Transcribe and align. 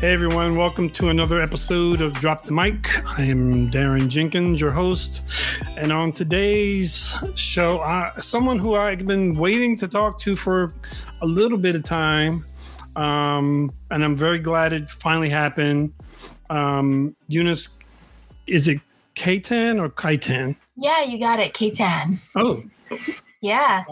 Hey 0.00 0.12
everyone, 0.12 0.56
welcome 0.56 0.88
to 0.90 1.08
another 1.08 1.40
episode 1.40 2.00
of 2.00 2.12
Drop 2.12 2.44
the 2.44 2.52
Mic. 2.52 2.88
I 3.18 3.24
am 3.24 3.68
Darren 3.68 4.08
Jenkins, 4.08 4.60
your 4.60 4.70
host. 4.70 5.22
And 5.76 5.90
on 5.90 6.12
today's 6.12 7.16
show, 7.34 7.80
I, 7.80 8.12
someone 8.20 8.60
who 8.60 8.76
I've 8.76 9.04
been 9.06 9.34
waiting 9.34 9.76
to 9.78 9.88
talk 9.88 10.20
to 10.20 10.36
for 10.36 10.72
a 11.20 11.26
little 11.26 11.58
bit 11.58 11.74
of 11.74 11.82
time. 11.82 12.44
Um, 12.94 13.72
and 13.90 14.04
I'm 14.04 14.14
very 14.14 14.38
glad 14.38 14.72
it 14.72 14.86
finally 14.86 15.30
happened. 15.30 15.92
Um, 16.48 17.16
Eunice, 17.26 17.76
is 18.46 18.68
it 18.68 18.80
Keitan 19.16 19.80
or 19.80 19.88
Keitan? 19.88 20.54
Yeah, 20.76 21.02
you 21.02 21.18
got 21.18 21.40
it, 21.40 21.54
Keitan. 21.54 22.20
Oh. 22.36 22.62
Yeah. 23.40 23.82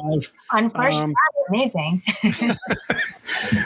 On 0.52 0.70
first 0.70 1.02
um, 1.02 1.12
amazing. 1.48 2.00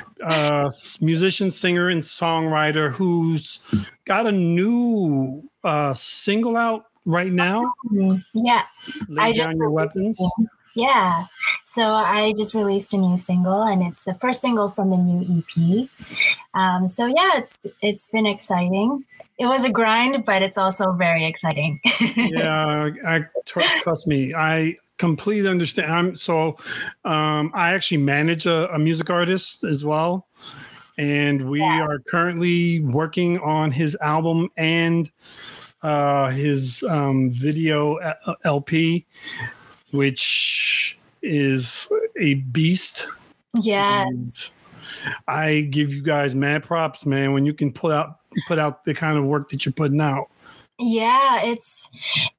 uh, 0.25 0.71
musician, 1.01 1.51
singer, 1.51 1.89
and 1.89 2.03
songwriter 2.03 2.91
who's 2.91 3.61
got 4.05 4.27
a 4.27 4.33
new 4.33 5.43
uh, 5.65 5.95
single 5.95 6.57
out 6.57 6.87
right 7.05 7.33
now. 7.33 7.73
Yeah, 8.35 8.65
Lay 9.09 9.23
I 9.23 9.33
down 9.33 9.57
your 9.57 9.71
weapons. 9.71 10.21
Yeah, 10.75 11.27
so 11.65 11.85
I 11.85 12.33
just 12.37 12.55
released 12.55 12.95
a 12.95 12.99
new 12.99 13.17
single, 13.17 13.63
and 13.63 13.83
it's 13.83 14.05
the 14.05 14.15
first 14.15 14.41
single 14.41 14.69
from 14.69 14.91
the 14.91 14.97
new 14.97 15.43
EP. 15.43 15.89
Um, 16.55 16.87
so 16.87 17.07
yeah, 17.07 17.39
it's 17.39 17.67
it's 17.83 18.09
been 18.09 18.27
exciting. 18.27 19.05
It 19.39 19.47
was 19.47 19.65
a 19.65 19.71
grind, 19.71 20.25
but 20.25 20.43
it's 20.43 20.59
also 20.59 20.93
very 20.93 21.25
exciting. 21.25 21.81
yeah, 22.15 22.91
I, 23.07 23.25
trust 23.47 24.07
me. 24.07 24.35
I 24.35 24.77
completely 25.01 25.49
understand. 25.49 25.91
I'm 25.91 26.15
so 26.15 26.57
um, 27.05 27.51
I 27.55 27.73
actually 27.73 27.97
manage 27.97 28.47
a, 28.47 28.73
a, 28.73 28.79
music 28.79 29.09
artist 29.09 29.65
as 29.65 29.83
well, 29.83 30.29
and 30.99 31.51
we 31.51 31.61
yeah. 31.61 31.83
are 31.83 31.99
currently 32.01 32.81
working 32.81 33.39
on 33.39 33.73
his 33.73 33.97
album 34.03 34.51
and 34.59 35.11
uh, 35.83 36.29
his 36.29 36.85
um, 36.85 37.31
video 37.31 37.97
uh, 37.97 38.35
LP, 38.45 39.07
which 39.93 40.99
is 41.23 41.91
a 42.19 42.35
beast. 42.35 43.09
Yes. 43.55 44.51
I 45.27 45.63
give 45.71 45.95
you 45.95 46.03
guys 46.03 46.35
mad 46.35 46.63
props, 46.63 47.07
man, 47.07 47.33
when 47.33 47.47
you 47.47 47.55
can 47.55 47.73
put 47.73 47.93
out 47.93 48.19
put 48.47 48.59
out 48.59 48.85
the 48.85 48.93
kind 48.93 49.17
of 49.17 49.25
work 49.25 49.49
that 49.49 49.65
you're 49.65 49.73
putting 49.73 50.01
out. 50.01 50.29
Yeah, 50.81 51.43
it's 51.43 51.91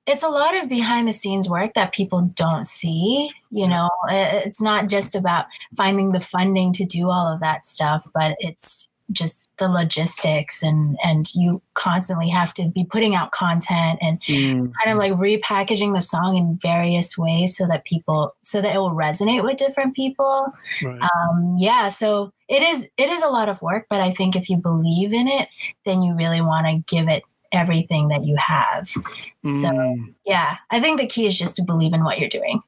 it's 0.07 0.23
a 0.23 0.29
lot 0.29 0.55
of 0.55 0.67
behind 0.67 1.07
the 1.07 1.13
scenes 1.13 1.47
work 1.47 1.75
that 1.75 1.93
people 1.93 2.21
don't 2.35 2.65
see. 2.65 3.29
You 3.51 3.67
know, 3.67 3.89
it's 4.09 4.61
not 4.61 4.87
just 4.87 5.15
about 5.15 5.45
finding 5.77 6.11
the 6.11 6.19
funding 6.19 6.73
to 6.73 6.85
do 6.85 7.11
all 7.11 7.27
of 7.27 7.39
that 7.41 7.67
stuff, 7.67 8.07
but 8.13 8.35
it's 8.39 8.91
just 9.11 9.55
the 9.57 9.67
logistics 9.67 10.63
and 10.63 10.97
and 11.03 11.33
you 11.35 11.61
constantly 11.73 12.29
have 12.29 12.53
to 12.53 12.69
be 12.69 12.83
putting 12.83 13.15
out 13.15 13.31
content 13.31 13.99
and 14.01 14.21
mm. 14.21 14.71
kind 14.81 14.91
of 14.91 14.97
like 14.97 15.13
repackaging 15.13 15.93
the 15.93 16.01
song 16.01 16.37
in 16.37 16.57
various 16.61 17.17
ways 17.17 17.55
so 17.55 17.67
that 17.67 17.83
people 17.83 18.33
so 18.41 18.61
that 18.61 18.73
it 18.73 18.77
will 18.77 18.91
resonate 18.91 19.43
with 19.43 19.57
different 19.57 19.95
people 19.95 20.51
right. 20.81 21.01
um 21.01 21.55
yeah 21.59 21.89
so 21.89 22.31
it 22.47 22.61
is 22.61 22.89
it 22.97 23.09
is 23.09 23.21
a 23.21 23.29
lot 23.29 23.49
of 23.49 23.61
work 23.61 23.85
but 23.89 23.99
i 23.99 24.11
think 24.11 24.35
if 24.35 24.49
you 24.49 24.57
believe 24.57 25.13
in 25.13 25.27
it 25.27 25.49
then 25.85 26.01
you 26.01 26.15
really 26.15 26.41
want 26.41 26.65
to 26.65 26.95
give 26.95 27.07
it 27.09 27.23
everything 27.51 28.07
that 28.09 28.25
you 28.25 28.35
have. 28.37 28.87
So, 28.87 28.99
mm. 29.43 30.13
yeah, 30.25 30.57
I 30.69 30.79
think 30.79 30.99
the 30.99 31.07
key 31.07 31.25
is 31.25 31.37
just 31.37 31.55
to 31.57 31.63
believe 31.63 31.93
in 31.93 32.03
what 32.03 32.19
you're 32.19 32.29
doing. 32.29 32.61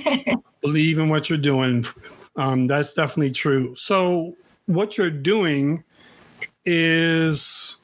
believe 0.60 0.98
in 0.98 1.08
what 1.08 1.28
you're 1.28 1.38
doing. 1.38 1.86
Um, 2.36 2.66
that's 2.66 2.92
definitely 2.92 3.32
true. 3.32 3.74
So, 3.76 4.34
what 4.66 4.98
you're 4.98 5.10
doing 5.10 5.84
is, 6.64 7.76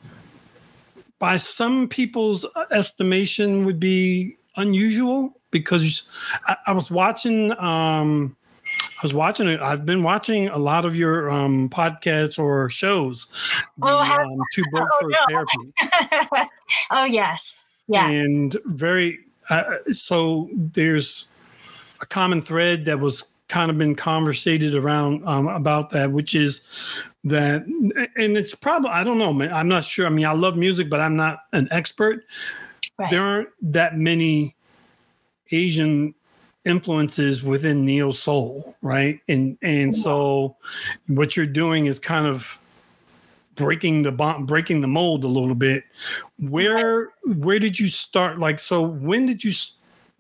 by 1.19 1.37
some 1.37 1.89
people's 1.89 2.45
estimation, 2.71 3.65
would 3.65 3.81
be 3.81 4.37
unusual 4.57 5.41
because 5.51 6.03
I, 6.47 6.57
I 6.67 6.73
was 6.73 6.91
watching. 6.91 7.59
Um, 7.59 8.37
I 8.81 9.03
was 9.03 9.15
watching 9.15 9.49
it. 9.49 9.61
I've 9.61 9.85
been 9.85 10.05
watching 10.05 10.49
a 10.49 10.59
lot 10.59 10.85
of 10.85 10.95
your 10.95 11.29
um, 11.29 11.69
podcasts 11.69 12.39
or 12.39 12.71
shows. 12.71 13.27
The, 13.79 13.89
oh, 13.89 13.99
um, 13.99 14.39
Two 14.53 14.63
Birds 14.73 14.91
oh, 14.93 15.01
for 15.01 15.11
no. 15.11 15.19
Therapy. 15.29 16.51
oh 16.93 17.05
yes, 17.05 17.65
yeah. 17.89 18.09
And 18.09 18.57
very 18.67 19.19
uh, 19.51 19.79
so 19.93 20.49
there's 20.53 21.27
a 22.01 22.07
common 22.07 22.43
thread 22.43 22.85
that 22.85 23.01
was 23.01 23.29
kind 23.49 23.71
of 23.71 23.77
been 23.77 23.95
conversated 23.95 24.75
around 24.75 25.27
um, 25.27 25.47
about 25.49 25.91
that, 25.91 26.11
which 26.11 26.35
is 26.35 26.63
that, 27.25 27.67
and 27.67 28.37
it's 28.37 28.55
probably 28.55 28.91
I 28.91 29.05
don't 29.05 29.19
know, 29.19 29.33
man. 29.33 29.53
I'm 29.53 29.69
not 29.69 29.85
sure. 29.85 30.07
I 30.07 30.11
mean, 30.11 30.27
I 30.27 30.33
love 30.33 30.57
music, 30.57 30.89
but 30.89 31.01
I'm 31.01 31.17
not 31.17 31.41
an 31.53 31.69
expert. 31.71 32.25
Right. 32.99 33.11
There 33.11 33.23
aren't 33.23 33.49
that 33.63 33.97
many 33.97 34.55
Asian 35.51 36.15
influences 36.65 37.43
within 37.43 37.85
neo 37.85 38.13
soul, 38.13 38.77
right? 38.83 39.21
And 39.29 39.59
and 39.63 39.95
so 39.95 40.57
what 41.07 41.37
you're 41.37 41.47
doing 41.47 41.87
is 41.87 41.99
kind 41.99 42.27
of 42.27 42.59
breaking 43.55 44.03
the 44.03 44.13
bond, 44.13 44.47
breaking 44.47 44.81
the 44.81 44.89
mold 44.89 45.25
a 45.25 45.29
little 45.29 45.55
bit. 45.55 45.85
Where 46.39 47.11
where 47.25 47.59
did 47.59 47.79
you 47.79 47.89
start? 47.89 48.39
Like, 48.39 48.61
so 48.61 48.83
when 48.83 49.27
did 49.27 49.45
you? 49.45 49.53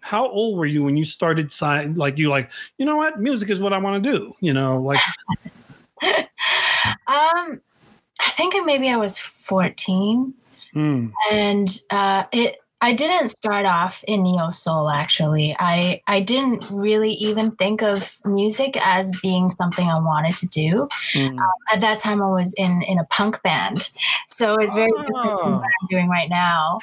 How 0.00 0.28
old 0.28 0.58
were 0.58 0.66
you 0.66 0.82
when 0.82 0.96
you 0.96 1.04
started? 1.04 1.52
Side 1.52 1.96
like 1.96 2.18
you 2.18 2.28
like 2.28 2.50
you 2.76 2.84
know 2.84 2.96
what 2.96 3.20
music 3.20 3.50
is 3.50 3.60
what 3.60 3.72
I 3.72 3.78
want 3.78 4.02
to 4.02 4.12
do. 4.12 4.34
You 4.40 4.52
know, 4.52 4.80
like. 4.80 5.00
um, 7.06 7.60
I 8.24 8.30
think 8.36 8.54
maybe 8.66 8.88
I 8.88 8.96
was 8.96 9.18
14. 9.18 10.34
Mm. 10.74 11.12
And 11.30 11.80
uh, 11.90 12.24
it 12.32 12.61
I 12.82 12.92
didn't 12.92 13.28
start 13.28 13.64
off 13.64 14.02
in 14.08 14.24
neo 14.24 14.50
soul 14.50 14.90
actually. 14.90 15.54
I 15.58 16.02
I 16.08 16.20
didn't 16.20 16.64
really 16.68 17.12
even 17.12 17.52
think 17.52 17.80
of 17.80 18.18
music 18.24 18.76
as 18.84 19.12
being 19.22 19.48
something 19.48 19.88
I 19.88 20.00
wanted 20.00 20.36
to 20.38 20.46
do. 20.48 20.88
Mm. 21.14 21.38
Um, 21.38 21.52
at 21.72 21.80
that 21.80 22.00
time, 22.00 22.20
I 22.20 22.26
was 22.26 22.54
in 22.54 22.82
in 22.82 22.98
a 22.98 23.04
punk 23.04 23.40
band, 23.44 23.88
so 24.26 24.56
it's 24.56 24.74
very 24.74 24.90
oh. 24.92 25.02
different 25.02 25.40
from 25.40 25.52
what 25.52 25.64
I'm 25.64 25.88
doing 25.88 26.08
right 26.08 26.28
now. 26.28 26.80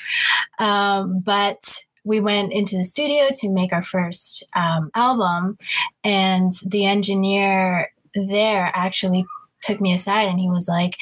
Um, 0.58 1.20
but 1.20 1.80
we 2.06 2.22
went 2.22 2.54
into 2.54 2.78
the 2.78 2.86
studio 2.86 3.28
to 3.34 3.50
make 3.50 3.74
our 3.74 3.84
first 3.84 4.46
um, 4.56 4.92
album, 4.96 5.58
and 6.06 6.54
the 6.66 6.86
engineer 6.86 7.92
there 8.16 8.72
actually 8.74 9.26
took 9.62 9.82
me 9.82 9.94
aside 9.94 10.30
and 10.30 10.40
he 10.40 10.50
was 10.50 10.70
like, 10.70 10.98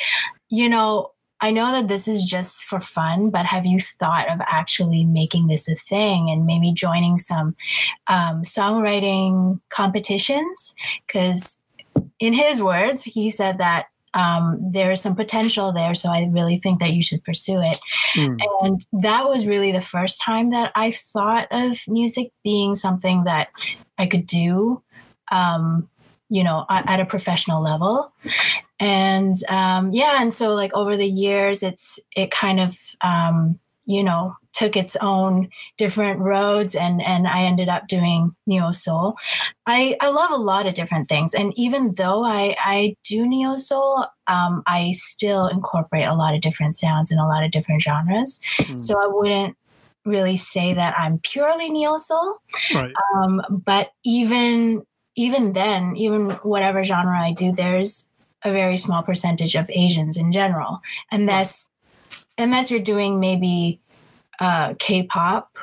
you 0.50 0.68
know 0.68 1.12
I 1.40 1.52
know 1.52 1.72
that 1.72 1.88
this 1.88 2.08
is 2.08 2.24
just 2.24 2.64
for 2.66 2.80
fun, 2.80 3.30
but 3.30 3.46
have 3.46 3.66
you 3.66 3.80
thought 3.80 4.30
of 4.30 4.40
actually 4.48 5.06
making 5.06 5.48
this 5.48 5.70
a 5.70 5.76
thing 5.76 6.30
and 6.30 6.46
maybe 6.46 6.72
joining 6.74 7.18
some 7.18 7.56
um, 8.08 8.42
songwriting 8.42 9.60
competitions? 9.70 10.76
Because, 11.06 11.62
in 12.20 12.34
his 12.34 12.62
words, 12.62 13.04
he 13.04 13.30
said 13.30 13.60
that 13.60 13.88
um, 14.14 14.58
there 14.72 14.90
is 14.90 15.02
some 15.02 15.16
potential 15.16 15.72
there. 15.72 15.94
So 15.94 16.10
I 16.10 16.28
really 16.32 16.58
think 16.58 16.80
that 16.80 16.94
you 16.94 17.04
should 17.04 17.24
pursue 17.24 17.62
it. 17.62 17.78
Mm. 18.16 18.40
And 18.62 18.86
that 19.04 19.30
was 19.30 19.46
really 19.46 19.72
the 19.72 19.82
first 19.82 20.22
time 20.22 20.50
that 20.50 20.72
I 20.76 20.92
thought 20.92 21.48
of 21.52 21.78
music 21.88 22.32
being 22.44 22.74
something 22.74 23.26
that 23.26 23.50
I 23.98 24.08
could 24.08 24.26
do. 24.26 24.82
Um, 25.32 25.90
you 26.30 26.44
know, 26.44 26.66
at, 26.70 27.00
a 27.00 27.06
professional 27.06 27.62
level 27.62 28.12
and 28.80 29.36
um, 29.50 29.92
yeah 29.92 30.22
and 30.22 30.34
so 30.34 30.54
like 30.54 30.74
over 30.74 30.96
the 30.96 31.08
years 31.08 31.64
it's 31.64 32.00
it 32.16 32.32
kind 32.32 32.60
of 32.60 32.78
um, 33.02 33.60
you 33.86 34.04
know 34.04 34.36
took 34.54 34.76
its 34.76 34.96
own 35.02 35.48
different 35.78 36.20
roads 36.20 36.74
and 36.76 37.02
and 37.02 37.28
I 37.28 37.44
ended 37.44 37.70
up 37.70 37.88
doing 37.88 38.36
neo 38.48 38.72
soul. 38.72 39.16
I 39.66 39.96
I 40.02 40.10
love 40.10 40.32
a 40.32 40.38
lot 40.38 40.66
of 40.66 40.74
different 40.74 41.08
things 41.10 41.34
and 41.34 41.54
even 41.56 41.94
though 41.98 42.24
I 42.26 42.56
I 42.60 42.96
do 43.04 43.28
neo 43.28 43.56
soul 43.56 44.06
um, 44.28 44.64
I 44.66 44.92
still 44.94 45.48
incorporate 45.48 46.06
a 46.06 46.16
lot 46.16 46.36
of 46.36 46.42
different 46.42 46.76
sounds 46.76 47.12
and 47.12 47.20
a 47.20 47.26
lot 47.26 47.44
of 47.44 47.52
different 47.52 47.82
genres. 47.82 48.42
Mm. 48.58 48.80
So 48.80 49.00
I 49.02 49.08
wouldn't 49.08 49.56
really 50.06 50.38
say 50.38 50.74
that 50.74 50.96
I'm 50.98 51.20
purely 51.20 51.70
neo 51.70 51.98
soul. 51.98 52.38
Right. 52.74 52.94
Um, 53.16 53.42
but 53.50 53.92
even 54.04 54.87
even 55.18 55.54
then, 55.54 55.98
even 55.98 56.30
whatever 56.44 56.84
genre 56.84 57.20
I 57.20 57.34
do, 57.34 57.52
there's 57.52 58.08
a 58.44 58.52
very 58.54 58.78
small 58.78 59.02
percentage 59.02 59.56
of 59.56 59.70
Asians 59.70 60.16
in 60.16 60.32
general, 60.32 60.80
unless 61.12 61.70
unless 62.38 62.70
you're 62.70 62.80
doing 62.80 63.20
maybe 63.20 63.82
uh, 64.40 64.76
K-pop, 64.78 65.58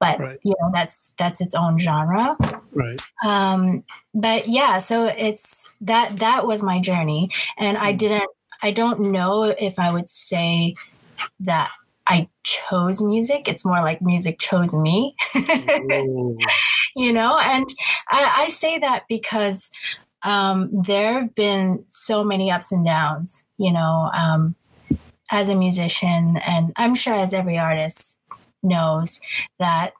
but 0.00 0.18
right. 0.18 0.38
you 0.42 0.54
know 0.60 0.70
that's 0.74 1.14
that's 1.18 1.40
its 1.40 1.54
own 1.54 1.78
genre. 1.78 2.36
Right. 2.72 3.00
Um, 3.24 3.84
but 4.12 4.48
yeah, 4.48 4.78
so 4.78 5.06
it's 5.06 5.72
that 5.80 6.16
that 6.18 6.46
was 6.46 6.62
my 6.62 6.80
journey, 6.80 7.30
and 7.56 7.78
I 7.78 7.92
hmm. 7.92 7.98
didn't. 7.98 8.30
I 8.62 8.72
don't 8.72 9.12
know 9.12 9.44
if 9.44 9.78
I 9.78 9.92
would 9.92 10.08
say 10.08 10.74
that 11.40 11.70
I 12.08 12.28
chose 12.42 13.02
music. 13.02 13.48
It's 13.48 13.64
more 13.64 13.82
like 13.82 14.00
music 14.02 14.38
chose 14.38 14.74
me. 14.74 15.14
you 16.96 17.12
know, 17.12 17.38
and 17.38 17.66
I, 18.08 18.34
I 18.38 18.48
say 18.48 18.78
that 18.78 19.04
because 19.08 19.70
um, 20.22 20.70
there 20.72 21.20
have 21.20 21.34
been 21.34 21.84
so 21.86 22.24
many 22.24 22.50
ups 22.50 22.72
and 22.72 22.84
downs. 22.84 23.46
You 23.58 23.72
know, 23.72 24.10
um, 24.14 24.56
as 25.30 25.48
a 25.48 25.54
musician, 25.54 26.38
and 26.44 26.72
I'm 26.76 26.94
sure 26.94 27.14
as 27.14 27.34
every 27.34 27.58
artist 27.58 28.20
knows 28.62 29.20
that 29.58 29.92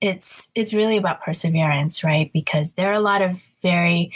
it's 0.00 0.50
it's 0.54 0.74
really 0.74 0.98
about 0.98 1.22
perseverance 1.22 2.04
right 2.04 2.30
because 2.32 2.74
there 2.74 2.90
are 2.90 2.94
a 2.94 3.00
lot 3.00 3.22
of 3.22 3.48
very 3.62 4.12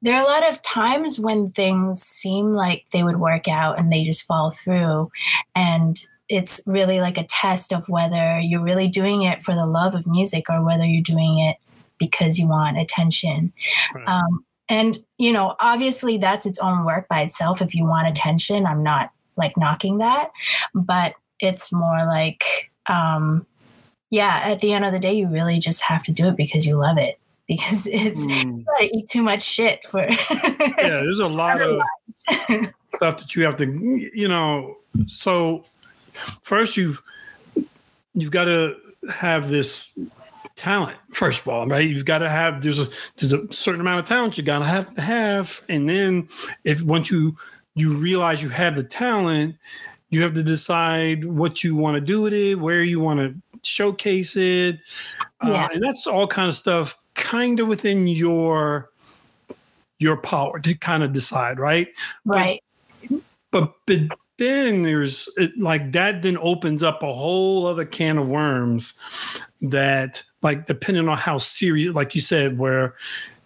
there 0.00 0.14
are 0.16 0.24
a 0.24 0.28
lot 0.28 0.48
of 0.48 0.62
times 0.62 1.20
when 1.20 1.50
things 1.50 2.00
seem 2.00 2.54
like 2.54 2.86
they 2.90 3.02
would 3.02 3.20
work 3.20 3.46
out 3.46 3.78
and 3.78 3.92
they 3.92 4.02
just 4.02 4.22
fall 4.22 4.50
through 4.50 5.10
and 5.54 6.04
it's 6.28 6.60
really 6.66 7.00
like 7.00 7.18
a 7.18 7.26
test 7.28 7.72
of 7.72 7.88
whether 7.88 8.40
you're 8.40 8.62
really 8.62 8.88
doing 8.88 9.22
it 9.22 9.42
for 9.42 9.54
the 9.54 9.66
love 9.66 9.94
of 9.94 10.06
music 10.06 10.46
or 10.48 10.64
whether 10.64 10.86
you're 10.86 11.02
doing 11.02 11.38
it 11.38 11.56
because 11.98 12.38
you 12.38 12.48
want 12.48 12.78
attention 12.78 13.52
right. 13.94 14.08
um, 14.08 14.44
and 14.68 14.98
you 15.18 15.32
know 15.32 15.54
obviously 15.60 16.18
that's 16.18 16.46
its 16.46 16.58
own 16.58 16.84
work 16.84 17.08
by 17.08 17.20
itself 17.20 17.62
if 17.62 17.74
you 17.74 17.84
want 17.84 18.08
attention 18.08 18.66
i'm 18.66 18.82
not 18.82 19.10
like 19.36 19.56
knocking 19.56 19.98
that 19.98 20.30
but 20.74 21.14
it's 21.40 21.72
more 21.72 22.06
like 22.06 22.70
um, 22.88 23.46
yeah, 24.10 24.40
at 24.44 24.60
the 24.60 24.72
end 24.72 24.84
of 24.84 24.92
the 24.92 24.98
day, 24.98 25.14
you 25.14 25.28
really 25.28 25.58
just 25.58 25.82
have 25.82 26.02
to 26.04 26.12
do 26.12 26.28
it 26.28 26.36
because 26.36 26.66
you 26.66 26.76
love 26.76 26.98
it. 26.98 27.18
Because 27.46 27.86
it's 27.92 28.20
mm. 28.26 28.64
eat 28.80 29.08
too 29.08 29.22
much 29.22 29.42
shit 29.42 29.84
for. 29.84 30.00
yeah, 30.30 30.74
there's 30.78 31.20
a 31.20 31.26
lot 31.26 31.60
of 31.60 31.80
stuff 32.94 33.18
that 33.18 33.34
you 33.34 33.44
have 33.44 33.56
to, 33.58 33.66
you 34.14 34.28
know. 34.28 34.76
So 35.06 35.64
first, 36.42 36.76
you've 36.76 37.02
you've 38.14 38.30
got 38.30 38.44
to 38.44 38.76
have 39.10 39.50
this 39.50 39.96
talent 40.56 40.96
first 41.12 41.40
of 41.40 41.48
all 41.48 41.66
right 41.66 41.88
you've 41.88 42.04
got 42.04 42.18
to 42.18 42.28
have 42.28 42.62
there's 42.62 42.80
a 42.80 42.88
there's 43.16 43.32
a 43.32 43.52
certain 43.52 43.80
amount 43.80 44.00
of 44.00 44.06
talent 44.06 44.38
you 44.38 44.42
got 44.42 44.60
to 44.60 44.64
have 44.64 44.94
to 44.94 45.00
have 45.02 45.60
and 45.68 45.88
then 45.88 46.28
if 46.64 46.80
once 46.82 47.10
you 47.10 47.36
you 47.74 47.92
realize 47.92 48.42
you 48.42 48.48
have 48.48 48.74
the 48.74 48.82
talent 48.82 49.54
you 50.08 50.22
have 50.22 50.32
to 50.32 50.42
decide 50.42 51.24
what 51.24 51.62
you 51.62 51.76
want 51.76 51.94
to 51.94 52.00
do 52.00 52.22
with 52.22 52.32
it 52.32 52.54
where 52.54 52.82
you 52.82 52.98
want 52.98 53.20
to 53.20 53.34
showcase 53.66 54.36
it. 54.36 54.80
Uh, 55.44 55.50
yeah. 55.50 55.64
Uh, 55.64 55.68
and 55.74 55.82
that's 55.82 56.06
all 56.06 56.26
kind 56.26 56.48
of 56.48 56.54
stuff 56.54 56.98
kind 57.14 57.60
of 57.60 57.66
within 57.66 58.06
your 58.06 58.90
your 59.98 60.16
power 60.16 60.58
to 60.60 60.74
kind 60.74 61.02
of 61.02 61.12
decide, 61.12 61.58
right? 61.58 61.88
Right. 62.24 62.62
But, 63.50 63.72
but, 63.86 64.08
but 64.08 64.18
then 64.36 64.82
there's 64.82 65.28
it, 65.36 65.58
like 65.58 65.92
that 65.92 66.20
then 66.22 66.36
opens 66.38 66.82
up 66.82 67.02
a 67.02 67.12
whole 67.12 67.66
other 67.66 67.86
can 67.86 68.18
of 68.18 68.28
worms 68.28 68.98
that 69.62 70.22
like 70.42 70.66
depending 70.66 71.08
on 71.08 71.16
how 71.16 71.38
serious 71.38 71.94
like 71.94 72.14
you 72.14 72.20
said 72.20 72.58
where 72.58 72.94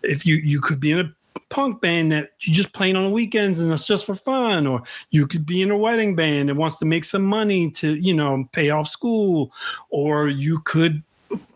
if 0.02 0.26
you 0.26 0.36
you 0.36 0.60
could 0.60 0.80
be 0.80 0.92
in 0.92 1.00
a 1.00 1.14
punk 1.48 1.80
band 1.80 2.12
that 2.12 2.30
you 2.40 2.54
just 2.54 2.72
playing 2.72 2.96
on 2.96 3.04
the 3.04 3.10
weekends 3.10 3.60
and 3.60 3.70
that's 3.70 3.86
just 3.86 4.06
for 4.06 4.14
fun, 4.14 4.66
or 4.66 4.82
you 5.10 5.26
could 5.26 5.44
be 5.44 5.62
in 5.62 5.70
a 5.70 5.76
wedding 5.76 6.14
band 6.14 6.48
that 6.48 6.54
wants 6.54 6.78
to 6.78 6.84
make 6.84 7.04
some 7.04 7.24
money 7.24 7.70
to, 7.70 7.94
you 7.96 8.14
know, 8.14 8.48
pay 8.52 8.70
off 8.70 8.88
school, 8.88 9.52
or 9.90 10.28
you 10.28 10.60
could, 10.60 11.02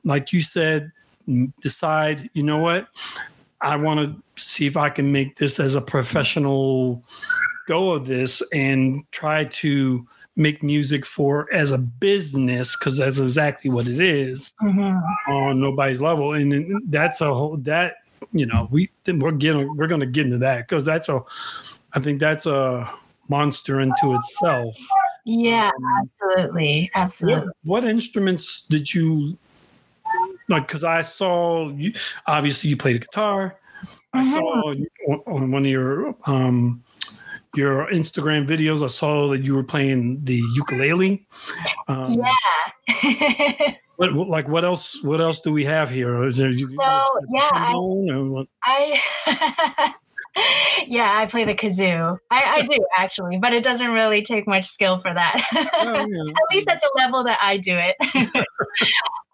like 0.04 0.32
you 0.32 0.42
said, 0.42 0.92
decide, 1.60 2.28
you 2.34 2.42
know 2.42 2.58
what, 2.58 2.88
I 3.60 3.76
want 3.76 4.00
to 4.00 4.42
see 4.42 4.66
if 4.66 4.76
I 4.76 4.90
can 4.90 5.10
make 5.12 5.36
this 5.36 5.58
as 5.58 5.74
a 5.74 5.80
professional 5.80 7.02
go 7.66 7.92
of 7.92 8.06
this 8.06 8.42
and 8.52 9.04
try 9.10 9.44
to 9.44 10.06
make 10.36 10.62
music 10.62 11.06
for 11.06 11.52
as 11.52 11.70
a 11.70 11.78
business 11.78 12.76
because 12.76 12.96
that's 12.96 13.18
exactly 13.18 13.70
what 13.70 13.86
it 13.86 14.00
is 14.00 14.52
mm-hmm. 14.60 15.32
on 15.32 15.60
nobody's 15.60 16.00
level 16.00 16.32
and 16.32 16.82
that's 16.90 17.20
a 17.20 17.32
whole 17.32 17.56
that 17.58 17.96
you 18.32 18.46
know, 18.46 18.68
we 18.70 18.90
we're 19.06 19.32
getting 19.32 19.76
we're 19.76 19.86
going 19.86 20.00
to 20.00 20.06
get 20.06 20.26
into 20.26 20.38
that 20.38 20.68
because 20.68 20.84
that's 20.84 21.08
a, 21.08 21.22
I 21.92 22.00
think 22.00 22.20
that's 22.20 22.46
a 22.46 22.92
monster 23.28 23.80
into 23.80 24.14
itself. 24.14 24.76
Yeah, 25.24 25.70
um, 25.74 25.84
absolutely, 26.02 26.90
absolutely. 26.94 27.48
What, 27.62 27.82
what, 27.82 27.84
instruments 27.84 28.62
did 28.68 28.92
you 28.92 29.38
like? 30.48 30.66
Because 30.66 30.84
I 30.84 31.02
saw 31.02 31.70
you. 31.70 31.92
Obviously, 32.26 32.70
you 32.70 32.76
played 32.76 32.96
a 32.96 33.00
guitar. 33.00 33.56
Mm-hmm. 34.14 34.34
I 34.34 34.38
saw 34.38 35.24
on 35.26 35.50
one 35.50 35.64
of 35.64 35.70
your 35.70 36.14
um, 36.26 36.83
your 37.56 37.86
Instagram 37.88 38.46
videos. 38.46 38.82
I 38.82 38.88
saw 38.88 39.28
that 39.28 39.42
you 39.42 39.54
were 39.54 39.64
playing 39.64 40.24
the 40.24 40.42
ukulele. 40.54 41.26
Um, 41.88 42.16
yeah. 42.88 43.74
What, 43.96 44.12
like 44.28 44.48
what 44.48 44.64
else? 44.64 45.00
What 45.04 45.20
else 45.20 45.38
do 45.38 45.52
we 45.52 45.64
have 45.66 45.88
here? 45.88 46.24
Is 46.24 46.38
there 46.38 46.50
you, 46.50 46.66
so 46.66 46.74
yeah, 47.30 47.48
I, 47.52 47.72
I 48.64 49.94
yeah, 50.86 51.12
I 51.14 51.26
play 51.26 51.44
the 51.44 51.54
kazoo. 51.54 52.18
I, 52.30 52.44
I, 52.44 52.62
do 52.62 52.76
actually, 52.96 53.38
but 53.38 53.52
it 53.52 53.62
doesn't 53.62 53.92
really 53.92 54.22
take 54.22 54.48
much 54.48 54.64
skill 54.64 54.98
for 54.98 55.14
that. 55.14 55.48
Oh, 55.54 55.92
yeah. 55.92 56.00
at 56.02 56.54
least 56.54 56.68
at 56.68 56.80
the 56.80 56.90
level 56.96 57.22
that 57.22 57.38
I 57.40 57.56
do 57.56 57.78
it. 57.78 57.96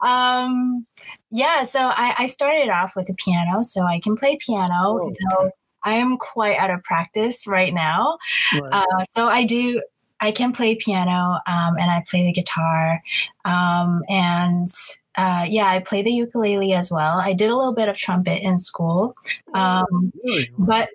um, 0.03 0.87
yeah, 1.31 1.65
so 1.65 1.81
I, 1.81 2.15
I, 2.19 2.27
started 2.27 2.69
off 2.69 2.93
with 2.97 3.09
a 3.09 3.15
piano, 3.15 3.63
so 3.63 3.85
I 3.87 3.99
can 3.99 4.15
play 4.15 4.37
piano. 4.39 4.75
Oh, 4.75 5.09
okay. 5.09 5.51
I 5.85 5.95
am 5.95 6.17
quite 6.19 6.57
out 6.57 6.71
of 6.71 6.83
practice 6.83 7.47
right 7.47 7.73
now. 7.73 8.19
Right. 8.53 8.73
Uh, 8.73 9.05
so 9.13 9.27
I 9.27 9.45
do 9.45 9.81
I 10.21 10.33
can 10.33 10.53
play 10.53 10.77
piano 10.77 11.39
um, 11.47 11.77
and 11.79 11.91
I 11.91 12.03
play 12.09 12.25
the 12.25 12.33
guitar. 12.33 13.03
Um, 13.45 14.03
and 14.09 14.69
uh, 15.17 15.47
yeah, 15.49 15.67
I 15.67 15.81
play 15.81 16.03
the 16.03 16.13
ukulele 16.13 16.75
as 16.75 16.91
well. 16.91 17.19
I 17.19 17.33
did 17.33 17.51
a 17.51 17.57
little 17.57 17.75
bit 17.75 17.89
of 17.89 17.97
trumpet 17.97 18.43
in 18.43 18.59
school, 18.59 19.17
oh, 19.55 19.61
um, 19.61 20.13
but 20.59 20.91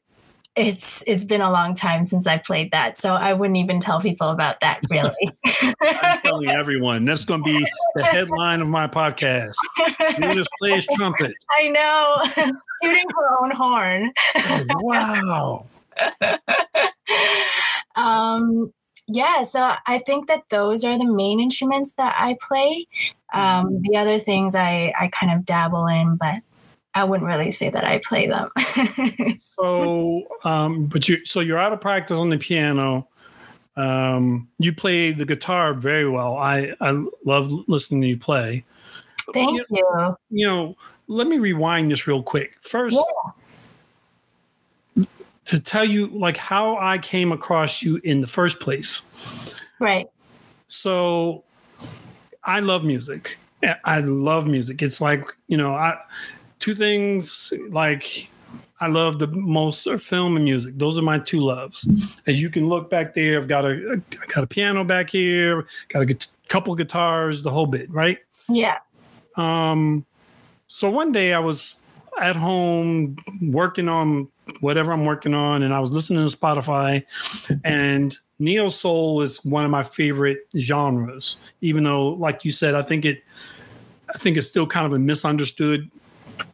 it's 0.55 1.03
it's 1.05 1.23
been 1.23 1.41
a 1.41 1.51
long 1.51 1.73
time 1.73 2.03
since 2.03 2.25
I 2.25 2.37
played 2.37 2.71
that, 2.71 2.97
so 2.97 3.13
I 3.13 3.33
wouldn't 3.33 3.57
even 3.57 3.79
tell 3.79 3.99
people 3.99 4.29
about 4.29 4.61
that. 4.61 4.79
Really, 4.89 5.31
I'm 5.81 6.21
telling 6.21 6.49
everyone 6.49 7.05
that's 7.05 7.25
going 7.25 7.43
to 7.43 7.45
be 7.45 7.65
the 7.95 8.03
headline 8.03 8.61
of 8.61 8.69
my 8.69 8.87
podcast. 8.87 9.55
Eunice 10.17 10.47
plays 10.59 10.87
trumpet. 10.95 11.33
I 11.57 11.67
know, 11.69 12.51
tooting 12.83 13.05
her 13.17 13.43
own 13.43 13.51
horn. 13.51 14.11
Oh, 14.35 14.65
wow. 14.81 15.65
um, 17.95 18.73
yeah, 19.07 19.43
so 19.43 19.73
I 19.87 19.99
think 20.05 20.27
that 20.27 20.43
those 20.49 20.83
are 20.83 20.97
the 20.97 21.05
main 21.05 21.39
instruments 21.39 21.93
that 21.93 22.15
I 22.17 22.37
play. 22.41 22.87
Um, 23.33 23.81
the 23.81 23.97
other 23.97 24.19
things 24.19 24.55
I, 24.55 24.93
I 24.99 25.09
kind 25.09 25.37
of 25.37 25.45
dabble 25.45 25.87
in, 25.87 26.15
but 26.15 26.35
I 26.95 27.03
wouldn't 27.03 27.27
really 27.27 27.51
say 27.51 27.69
that 27.69 27.83
I 27.83 27.99
play 27.99 28.27
them. 28.27 28.49
so, 29.59 30.23
um, 30.43 30.85
but 30.85 31.07
you, 31.07 31.25
so 31.25 31.41
you're 31.41 31.57
out 31.57 31.73
of 31.73 31.81
practice 31.81 32.17
on 32.17 32.29
the 32.29 32.37
piano. 32.37 33.07
Um, 33.75 34.47
you 34.57 34.73
play 34.73 35.11
the 35.11 35.25
guitar 35.25 35.73
very 35.73 36.09
well. 36.09 36.37
I, 36.37 36.73
I 36.79 37.05
love 37.25 37.51
listening 37.67 38.01
to 38.01 38.07
you 38.07 38.17
play. 38.17 38.63
Thank 39.33 39.59
you. 39.69 39.77
You, 39.77 40.17
you 40.29 40.47
know, 40.47 40.77
let 41.07 41.27
me 41.27 41.37
rewind 41.37 41.91
this 41.91 42.07
real 42.07 42.23
quick. 42.23 42.57
First, 42.61 42.95
yeah 42.95 43.31
to 45.45 45.59
tell 45.59 45.85
you 45.85 46.07
like 46.07 46.37
how 46.37 46.77
I 46.77 46.97
came 46.97 47.31
across 47.31 47.81
you 47.81 48.01
in 48.03 48.21
the 48.21 48.27
first 48.27 48.59
place. 48.59 49.03
Right. 49.79 50.07
So 50.67 51.43
I 52.43 52.59
love 52.59 52.83
music. 52.83 53.37
I 53.83 53.99
love 53.99 54.47
music. 54.47 54.81
It's 54.81 55.01
like, 55.01 55.25
you 55.47 55.57
know, 55.57 55.73
I 55.73 55.97
two 56.59 56.75
things 56.75 57.53
like 57.69 58.29
I 58.79 58.87
love 58.87 59.19
the 59.19 59.27
most 59.27 59.87
are 59.87 59.97
film 59.97 60.35
and 60.35 60.45
music. 60.45 60.77
Those 60.77 60.97
are 60.97 61.01
my 61.01 61.19
two 61.19 61.39
loves. 61.39 61.87
As 62.27 62.41
you 62.41 62.49
can 62.49 62.67
look 62.67 62.89
back 62.89 63.13
there, 63.13 63.37
I've 63.37 63.47
got 63.47 63.65
a 63.65 64.01
I 64.21 64.25
got 64.27 64.43
a 64.43 64.47
piano 64.47 64.83
back 64.83 65.09
here, 65.09 65.65
got 65.89 66.09
a 66.09 66.17
couple 66.49 66.75
guitars, 66.75 67.41
the 67.41 67.51
whole 67.51 67.67
bit, 67.67 67.89
right? 67.91 68.19
Yeah. 68.49 68.79
Um 69.37 70.05
so 70.67 70.89
one 70.89 71.11
day 71.11 71.33
I 71.33 71.39
was 71.39 71.75
at 72.19 72.35
home 72.35 73.17
working 73.41 73.87
on 73.87 74.27
whatever 74.59 74.91
I'm 74.91 75.05
working 75.05 75.33
on, 75.33 75.63
and 75.63 75.73
I 75.73 75.79
was 75.79 75.91
listening 75.91 76.27
to 76.27 76.37
Spotify, 76.37 77.03
and 77.63 78.15
neo 78.39 78.69
soul 78.69 79.21
is 79.21 79.43
one 79.43 79.65
of 79.65 79.71
my 79.71 79.83
favorite 79.83 80.39
genres. 80.57 81.37
Even 81.61 81.83
though, 81.83 82.09
like 82.09 82.45
you 82.45 82.51
said, 82.51 82.75
I 82.75 82.81
think 82.81 83.05
it, 83.05 83.23
I 84.13 84.17
think 84.17 84.37
it's 84.37 84.47
still 84.47 84.67
kind 84.67 84.85
of 84.85 84.93
a 84.93 84.99
misunderstood 84.99 85.89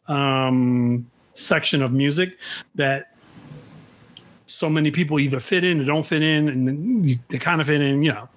um, 0.08 1.10
section 1.34 1.82
of 1.82 1.92
music 1.92 2.38
that 2.76 3.12
so 4.46 4.70
many 4.70 4.92
people 4.92 5.20
either 5.20 5.40
fit 5.40 5.64
in 5.64 5.82
or 5.82 5.86
don't 5.86 6.06
fit 6.06 6.22
in, 6.22 6.50
and 6.50 7.06
you, 7.06 7.20
they 7.30 7.40
kind 7.40 7.62
of 7.62 7.68
fit 7.68 7.82
in. 7.82 8.02
You 8.02 8.14
know, 8.14 8.30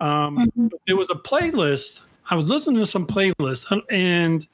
um, 0.00 0.38
mm-hmm. 0.38 0.68
there 0.86 0.96
was 0.96 1.10
a 1.10 1.14
playlist. 1.14 2.00
I 2.28 2.34
was 2.34 2.48
listening 2.48 2.76
to 2.76 2.86
some 2.86 3.06
playlists, 3.06 3.80
and 3.90 4.46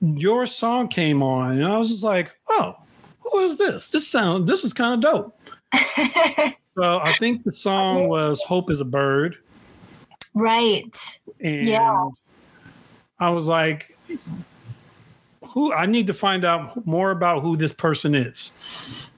your 0.00 0.46
song 0.46 0.88
came 0.88 1.22
on, 1.22 1.52
and 1.52 1.66
I 1.66 1.76
was 1.76 1.90
just 1.90 2.02
like, 2.02 2.34
"Oh, 2.48 2.76
who 3.20 3.40
is 3.40 3.56
this? 3.56 3.88
This 3.88 4.08
sound 4.08 4.48
this 4.48 4.64
is 4.64 4.72
kind 4.72 5.04
of 5.04 5.12
dope." 5.12 5.40
so 6.74 7.00
I 7.00 7.12
think 7.18 7.42
the 7.42 7.52
song 7.52 8.08
was 8.08 8.40
"Hope 8.42 8.70
Is 8.70 8.80
a 8.80 8.84
Bird." 8.84 9.36
Right. 10.34 10.96
And 11.40 11.66
yeah. 11.66 12.08
I 13.18 13.30
was 13.30 13.46
like, 13.46 13.97
"Who? 15.48 15.72
I 15.72 15.86
need 15.86 16.06
to 16.06 16.14
find 16.14 16.44
out 16.44 16.86
more 16.86 17.10
about 17.10 17.42
who 17.42 17.56
this 17.56 17.72
person 17.72 18.14
is 18.14 18.52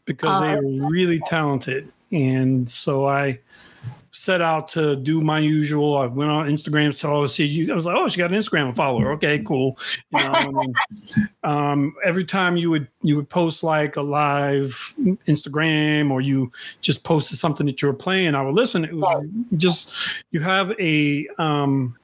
because 0.05 0.41
uh, 0.41 0.47
they're 0.47 0.63
really 0.63 1.21
talented." 1.27 1.93
And 2.13 2.69
so 2.69 3.07
I 3.07 3.39
set 4.13 4.41
out 4.41 4.69
to 4.69 4.97
do 4.97 5.21
my 5.21 5.39
usual. 5.39 5.97
I 5.97 6.07
went 6.07 6.31
on 6.31 6.49
Instagram, 6.49 6.93
saw 6.93 7.27
see 7.27 7.47
you. 7.47 7.73
I 7.73 7.75
was 7.75 7.87
like, 7.87 7.97
oh, 7.97 8.09
she 8.09 8.19
got 8.19 8.33
an 8.33 8.39
Instagram 8.39 8.75
follower. 8.75 9.13
Okay, 9.13 9.39
cool. 9.41 9.79
You 10.11 10.25
know, 10.25 10.33
then, 11.15 11.29
um, 11.45 11.95
every 12.05 12.25
time 12.25 12.57
you 12.57 12.71
would 12.71 12.89
you 13.03 13.17
would 13.17 13.29
post 13.29 13.63
like 13.63 13.97
a 13.97 14.03
live 14.03 14.95
Instagram 15.29 16.11
or 16.11 16.21
you 16.21 16.51
just 16.81 17.05
posted 17.05 17.39
something 17.39 17.67
that 17.67 17.81
you 17.81 17.89
were 17.89 17.95
playing, 17.95 18.35
I 18.35 18.43
would 18.43 18.55
listen. 18.55 18.85
It 18.85 18.95
was 18.95 19.29
just 19.57 19.93
you 20.31 20.41
have 20.41 20.73
a 20.81 21.29
um, 21.39 21.97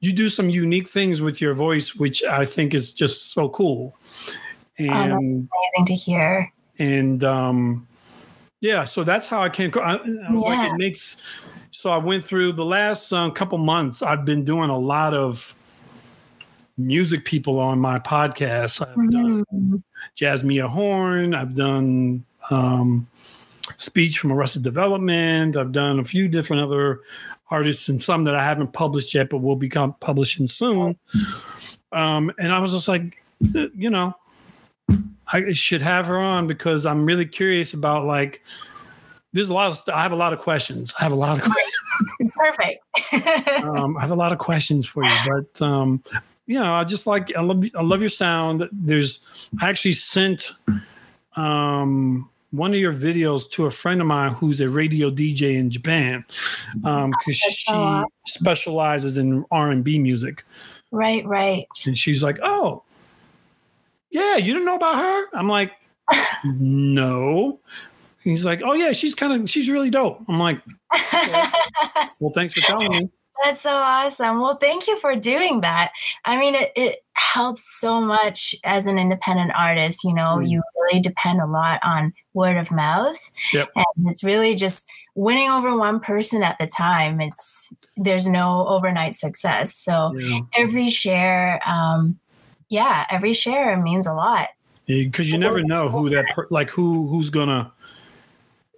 you 0.00 0.12
do 0.12 0.28
some 0.28 0.48
unique 0.48 0.88
things 0.88 1.20
with 1.20 1.40
your 1.40 1.54
voice, 1.54 1.94
which 1.94 2.22
I 2.24 2.44
think 2.44 2.74
is 2.74 2.92
just 2.92 3.32
so 3.32 3.48
cool. 3.48 3.96
And 4.78 5.48
oh, 5.52 5.58
amazing 5.76 5.86
to 5.86 5.94
hear. 5.94 6.52
And 6.78 7.24
um, 7.24 7.88
yeah, 8.60 8.84
so 8.84 9.02
that's 9.02 9.26
how 9.26 9.42
I 9.42 9.48
came. 9.48 9.72
I, 9.76 9.94
I 9.94 9.96
was 9.96 10.42
yeah. 10.44 10.48
like, 10.48 10.72
it 10.72 10.76
makes. 10.76 11.22
So 11.70 11.90
I 11.90 11.98
went 11.98 12.24
through 12.24 12.52
the 12.52 12.64
last 12.64 13.12
um, 13.12 13.32
couple 13.32 13.58
months. 13.58 14.02
I've 14.02 14.24
been 14.24 14.44
doing 14.44 14.70
a 14.70 14.78
lot 14.78 15.14
of 15.14 15.54
music 16.76 17.24
people 17.24 17.58
on 17.58 17.80
my 17.80 17.98
podcast. 17.98 18.80
I've 18.80 18.94
mm-hmm. 18.96 19.42
done 19.42 19.82
Jazzmeia 20.16 20.68
Horn. 20.68 21.34
I've 21.34 21.54
done 21.54 22.24
um, 22.50 23.08
speech 23.76 24.18
from 24.18 24.32
Arrested 24.32 24.62
Development. 24.62 25.56
I've 25.56 25.72
done 25.72 25.98
a 25.98 26.04
few 26.04 26.28
different 26.28 26.62
other 26.62 27.00
artists 27.50 27.88
and 27.88 28.00
some 28.00 28.24
that 28.24 28.34
I 28.34 28.44
haven't 28.44 28.72
published 28.72 29.14
yet, 29.14 29.30
but 29.30 29.38
will 29.38 29.56
become 29.56 29.94
publishing 30.00 30.46
soon. 30.46 30.98
Um, 31.92 32.32
and 32.38 32.52
I 32.52 32.58
was 32.58 32.72
just 32.72 32.88
like, 32.88 33.22
you 33.40 33.90
know, 33.90 34.14
I 35.30 35.52
should 35.52 35.82
have 35.82 36.06
her 36.06 36.18
on 36.18 36.46
because 36.46 36.86
I'm 36.86 37.04
really 37.04 37.26
curious 37.26 37.74
about 37.74 38.06
like 38.06 38.42
there's 39.32 39.50
a 39.50 39.54
lot 39.54 39.70
of 39.70 39.76
st- 39.76 39.94
I 39.94 40.02
have 40.02 40.12
a 40.12 40.16
lot 40.16 40.32
of 40.32 40.38
questions. 40.38 40.94
I 40.98 41.02
have 41.02 41.12
a 41.12 41.16
lot 41.16 41.38
of 41.38 41.44
questions. 41.44 42.32
Perfect. 42.34 42.88
um, 43.64 43.96
I 43.96 44.00
have 44.00 44.10
a 44.10 44.16
lot 44.16 44.32
of 44.32 44.38
questions 44.38 44.86
for 44.86 45.04
you, 45.04 45.16
but 45.26 45.62
um, 45.64 46.02
you 46.46 46.58
know, 46.58 46.72
I 46.72 46.84
just 46.84 47.06
like 47.06 47.34
I 47.36 47.42
love 47.42 47.64
I 47.74 47.82
love 47.82 48.00
your 48.00 48.08
sound. 48.08 48.68
There's 48.72 49.20
I 49.60 49.68
actually 49.68 49.92
sent 49.92 50.52
um 51.36 52.28
one 52.50 52.72
of 52.72 52.78
your 52.78 52.94
videos 52.94 53.50
to 53.52 53.66
a 53.66 53.70
friend 53.70 54.00
of 54.00 54.06
mine 54.06 54.32
who's 54.32 54.60
a 54.60 54.68
radio 54.68 55.10
DJ 55.10 55.56
in 55.56 55.70
Japan 55.70 56.24
because 56.74 56.84
um, 56.84 57.12
she 57.24 58.04
specializes 58.26 59.16
in 59.16 59.44
R 59.50 59.70
and 59.70 59.84
B 59.84 59.98
music. 59.98 60.44
Right, 60.90 61.24
right. 61.26 61.66
And 61.86 61.98
she's 61.98 62.22
like, 62.22 62.38
"Oh, 62.42 62.82
yeah, 64.10 64.36
you 64.36 64.52
didn't 64.52 64.66
know 64.66 64.76
about 64.76 64.96
her? 64.96 65.26
I'm 65.34 65.48
like, 65.48 65.72
no. 66.44 67.60
He's 68.22 68.44
like, 68.44 68.62
oh 68.64 68.72
yeah, 68.72 68.92
she's 68.92 69.14
kind 69.14 69.32
of 69.32 69.50
she's 69.50 69.68
really 69.68 69.90
dope. 69.90 70.22
I'm 70.28 70.38
like, 70.38 70.60
okay. 70.94 71.44
well, 72.18 72.32
thanks 72.34 72.54
for 72.54 72.60
telling 72.60 72.90
me. 72.90 73.10
That's 73.44 73.62
so 73.62 73.76
awesome. 73.76 74.40
Well, 74.40 74.56
thank 74.56 74.88
you 74.88 74.96
for 74.98 75.14
doing 75.14 75.60
that. 75.60 75.92
I 76.24 76.36
mean, 76.38 76.56
it, 76.56 76.72
it 76.74 77.04
helps 77.12 77.62
so 77.78 78.00
much 78.00 78.56
as 78.64 78.88
an 78.88 78.98
independent 78.98 79.52
artist. 79.54 80.02
You 80.02 80.12
know, 80.12 80.38
mm. 80.38 80.48
you 80.48 80.62
really 80.74 81.00
depend 81.00 81.40
a 81.40 81.46
lot 81.46 81.78
on 81.84 82.12
word 82.38 82.56
of 82.56 82.70
mouth. 82.70 83.18
Yep. 83.52 83.70
And 83.74 84.08
it's 84.08 84.22
really 84.22 84.54
just 84.54 84.88
winning 85.16 85.50
over 85.50 85.76
one 85.76 85.98
person 85.98 86.44
at 86.44 86.56
the 86.58 86.66
time. 86.68 87.20
It's 87.20 87.74
there's 87.96 88.28
no 88.28 88.66
overnight 88.68 89.14
success. 89.14 89.74
So 89.74 90.16
yeah. 90.16 90.40
every 90.54 90.88
share 90.88 91.60
um, 91.66 92.18
yeah, 92.68 93.06
every 93.10 93.32
share 93.32 93.76
means 93.76 94.06
a 94.06 94.14
lot. 94.14 94.48
Because 94.86 95.30
you 95.30 95.36
never 95.36 95.62
know 95.62 95.88
who 95.88 96.08
that 96.10 96.26
per- 96.34 96.46
like 96.50 96.70
who 96.70 97.08
who's 97.08 97.28
gonna 97.28 97.72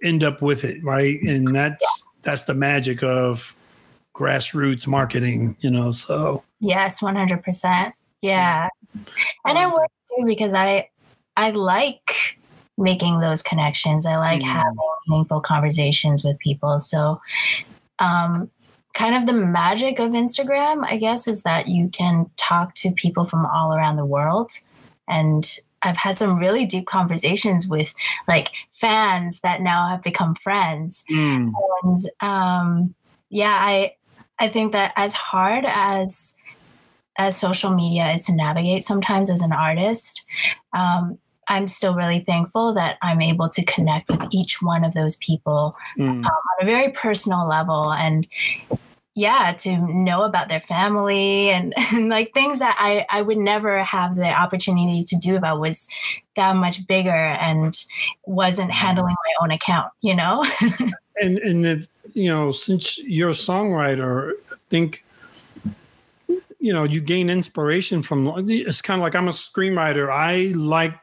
end 0.03 0.23
up 0.23 0.41
with 0.41 0.63
it, 0.63 0.83
right? 0.83 1.21
And 1.21 1.47
that's 1.47 1.81
yeah. 1.81 2.11
that's 2.23 2.43
the 2.43 2.53
magic 2.53 3.03
of 3.03 3.55
grassroots 4.13 4.87
marketing, 4.87 5.55
you 5.61 5.69
know. 5.69 5.91
So 5.91 6.43
yes, 6.59 7.01
one 7.01 7.15
hundred 7.15 7.43
percent. 7.43 7.93
Yeah, 8.21 8.67
and 9.45 9.57
it 9.57 9.71
works 9.71 9.93
too 10.09 10.25
because 10.25 10.53
I 10.53 10.89
I 11.37 11.51
like 11.51 12.37
making 12.77 13.19
those 13.19 13.41
connections. 13.41 14.05
I 14.05 14.17
like 14.17 14.41
mm. 14.41 14.51
having 14.51 14.77
meaningful 15.07 15.41
conversations 15.41 16.23
with 16.23 16.39
people. 16.39 16.79
So 16.79 17.21
um, 17.99 18.49
kind 18.93 19.15
of 19.15 19.25
the 19.25 19.33
magic 19.33 19.99
of 19.99 20.11
Instagram, 20.11 20.85
I 20.85 20.97
guess, 20.97 21.27
is 21.27 21.43
that 21.43 21.67
you 21.67 21.89
can 21.89 22.29
talk 22.37 22.75
to 22.75 22.91
people 22.91 23.25
from 23.25 23.45
all 23.45 23.73
around 23.73 23.95
the 23.95 24.05
world. 24.05 24.51
And 25.07 25.47
I've 25.83 25.97
had 25.97 26.17
some 26.17 26.37
really 26.37 26.65
deep 26.65 26.85
conversations 26.85 27.67
with 27.67 27.93
like 28.27 28.51
fans 28.71 29.41
that 29.41 29.61
now 29.61 29.87
have 29.87 30.03
become 30.03 30.35
friends. 30.35 31.03
Mm. 31.11 31.53
And 31.83 31.97
um, 32.21 32.95
yeah, 33.29 33.57
I 33.59 33.95
I 34.39 34.47
think 34.47 34.71
that 34.73 34.93
as 34.95 35.13
hard 35.13 35.65
as 35.67 36.35
as 37.17 37.37
social 37.37 37.71
media 37.71 38.09
is 38.11 38.25
to 38.25 38.35
navigate 38.35 38.83
sometimes 38.83 39.29
as 39.29 39.41
an 39.41 39.51
artist, 39.51 40.23
um, 40.73 41.17
I'm 41.51 41.67
still 41.67 41.95
really 41.95 42.21
thankful 42.21 42.73
that 42.75 42.97
I'm 43.01 43.21
able 43.21 43.49
to 43.49 43.65
connect 43.65 44.09
with 44.09 44.25
each 44.31 44.61
one 44.61 44.85
of 44.85 44.93
those 44.93 45.17
people 45.17 45.75
mm. 45.97 46.07
um, 46.07 46.25
on 46.25 46.61
a 46.61 46.65
very 46.65 46.93
personal 46.93 47.45
level 47.45 47.91
and 47.91 48.25
yeah 49.15 49.51
to 49.59 49.77
know 49.77 50.23
about 50.23 50.47
their 50.47 50.61
family 50.61 51.49
and, 51.49 51.73
and 51.93 52.07
like 52.07 52.33
things 52.33 52.59
that 52.59 52.77
I, 52.79 53.05
I 53.09 53.21
would 53.21 53.37
never 53.37 53.83
have 53.83 54.15
the 54.15 54.29
opportunity 54.31 55.03
to 55.03 55.17
do 55.17 55.35
if 55.35 55.43
i 55.43 55.51
was 55.51 55.89
that 56.37 56.55
much 56.55 56.87
bigger 56.87 57.09
and 57.09 57.77
wasn't 58.25 58.71
handling 58.71 59.13
my 59.13 59.43
own 59.43 59.51
account 59.51 59.91
you 60.01 60.15
know? 60.15 60.45
And 61.21 61.37
and 61.39 61.65
if, 61.67 61.87
you 62.13 62.29
know 62.29 62.51
since 62.51 62.97
you're 62.97 63.29
a 63.29 63.33
songwriter 63.33 64.31
i 64.51 64.55
think 64.69 65.03
you 66.59 66.73
know 66.73 66.83
you 66.83 67.01
gain 67.01 67.29
inspiration 67.29 68.01
from 68.01 68.33
it's 68.49 68.81
kind 68.81 69.01
of 69.01 69.03
like 69.03 69.13
i'm 69.13 69.27
a 69.27 69.31
screenwriter. 69.31 70.09
I 70.09 70.53
like 70.55 70.95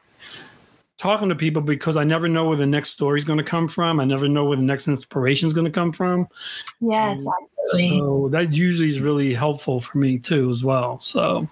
talking 0.99 1.29
to 1.29 1.35
people 1.35 1.61
because 1.61 1.95
I 1.95 2.03
never 2.03 2.27
know 2.27 2.45
where 2.45 2.57
the 2.57 2.67
next 2.67 2.91
story 2.91 3.17
is 3.17 3.25
going 3.25 3.39
to 3.39 3.43
come 3.43 3.67
from. 3.67 3.99
I 3.99 4.05
never 4.05 4.27
know 4.27 4.45
where 4.45 4.57
the 4.57 4.63
next 4.63 4.87
inspiration 4.87 5.47
is 5.47 5.53
going 5.53 5.65
to 5.65 5.71
come 5.71 5.91
from. 5.91 6.27
Yes, 6.81 7.25
absolutely. 7.41 7.97
So 7.97 8.29
that 8.31 8.53
usually 8.53 8.89
is 8.89 8.99
really 8.99 9.33
helpful 9.33 9.79
for 9.79 9.97
me 9.97 10.19
too, 10.19 10.49
as 10.49 10.63
well. 10.63 10.99
So 10.99 11.49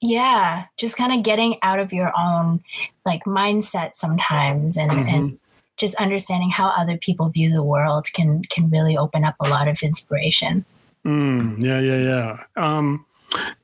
yeah, 0.00 0.66
just 0.76 0.96
kind 0.96 1.12
of 1.12 1.24
getting 1.24 1.56
out 1.62 1.80
of 1.80 1.92
your 1.92 2.12
own 2.16 2.62
like 3.04 3.24
mindset 3.24 3.94
sometimes, 3.94 4.76
and 4.76 4.90
mm-hmm. 4.90 5.08
and 5.08 5.38
just 5.78 5.94
understanding 5.96 6.50
how 6.50 6.68
other 6.68 6.98
people 6.98 7.28
view 7.30 7.50
the 7.50 7.62
world 7.62 8.06
can 8.12 8.42
can 8.44 8.70
really 8.70 8.96
open 8.96 9.24
up 9.24 9.34
a 9.40 9.48
lot 9.48 9.68
of 9.68 9.82
inspiration. 9.82 10.64
Mm, 11.04 11.60
yeah, 11.64 11.80
yeah, 11.80 11.96
yeah. 11.96 12.44
Um, 12.56 13.06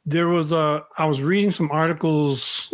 there 0.06 0.28
was 0.28 0.52
a 0.52 0.84
I 0.96 1.04
was 1.04 1.20
reading 1.20 1.50
some 1.50 1.70
articles 1.70 2.72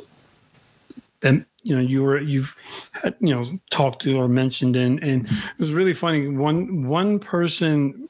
and 1.23 1.44
you 1.64 1.75
know 1.75 1.83
you 1.83 2.02
were 2.02 2.21
you've 2.21 2.54
had, 2.92 3.16
you 3.21 3.35
know 3.35 3.44
talked 3.71 4.02
to 4.02 4.16
or 4.16 4.28
mentioned 4.28 4.76
and 4.76 5.02
and 5.02 5.26
it 5.26 5.59
was 5.59 5.73
really 5.73 5.94
funny 5.94 6.28
one 6.28 6.87
one 6.87 7.18
person 7.18 8.09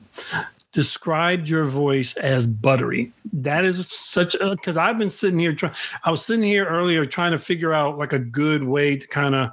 described 0.73 1.49
your 1.49 1.65
voice 1.65 2.17
as 2.17 2.47
buttery 2.47 3.13
that 3.33 3.65
is 3.65 3.87
such 3.89 4.35
a 4.35 4.51
because 4.51 4.77
i've 4.77 4.99
been 4.99 5.09
sitting 5.09 5.39
here 5.39 5.55
trying 5.55 5.73
i 6.05 6.11
was 6.11 6.25
sitting 6.25 6.45
here 6.45 6.67
earlier 6.67 7.07
trying 7.07 7.31
to 7.31 7.39
figure 7.39 7.73
out 7.73 7.97
like 7.97 8.13
a 8.13 8.19
good 8.19 8.65
way 8.65 8.97
to 8.97 9.07
kind 9.07 9.35
of 9.35 9.51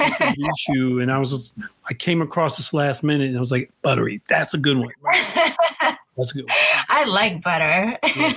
introduce 0.00 0.68
you 0.68 0.98
and 1.00 1.12
i 1.12 1.18
was 1.18 1.30
just 1.30 1.58
i 1.90 1.92
came 1.92 2.22
across 2.22 2.56
this 2.56 2.72
last 2.72 3.02
minute 3.02 3.28
and 3.28 3.36
i 3.36 3.40
was 3.40 3.52
like 3.52 3.70
buttery 3.82 4.22
that's 4.28 4.54
a 4.54 4.58
good 4.58 4.78
one 4.78 4.88
right? 5.02 5.54
That's 6.22 6.32
good. 6.32 6.48
I 6.88 7.04
like 7.06 7.42
butter. 7.42 7.98
yeah. 8.16 8.32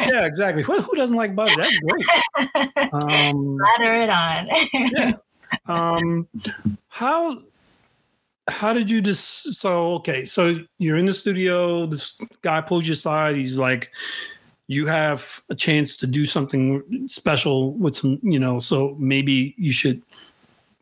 yeah, 0.00 0.26
exactly. 0.26 0.64
Who, 0.64 0.80
who, 0.80 0.96
doesn't 0.96 1.16
like 1.16 1.36
butter? 1.36 1.54
That's 1.56 1.78
great. 1.78 2.04
Um, 2.92 3.58
Lather 3.58 3.94
it 3.94 4.10
on. 4.10 4.48
yeah. 4.72 5.12
Um, 5.66 6.26
how 6.88 7.42
how 8.48 8.72
did 8.72 8.90
you 8.90 9.00
just 9.00 9.54
so 9.54 9.94
okay? 9.94 10.24
So 10.24 10.64
you're 10.78 10.96
in 10.96 11.06
the 11.06 11.14
studio. 11.14 11.86
This 11.86 12.18
guy 12.42 12.60
pulls 12.60 12.88
you 12.88 12.94
aside. 12.94 13.36
He's 13.36 13.58
like, 13.58 13.92
you 14.66 14.86
have 14.86 15.42
a 15.48 15.54
chance 15.54 15.96
to 15.98 16.06
do 16.08 16.26
something 16.26 17.08
special 17.08 17.74
with 17.74 17.94
some, 17.94 18.18
you 18.22 18.40
know. 18.40 18.58
So 18.58 18.96
maybe 18.98 19.54
you 19.58 19.70
should 19.70 20.02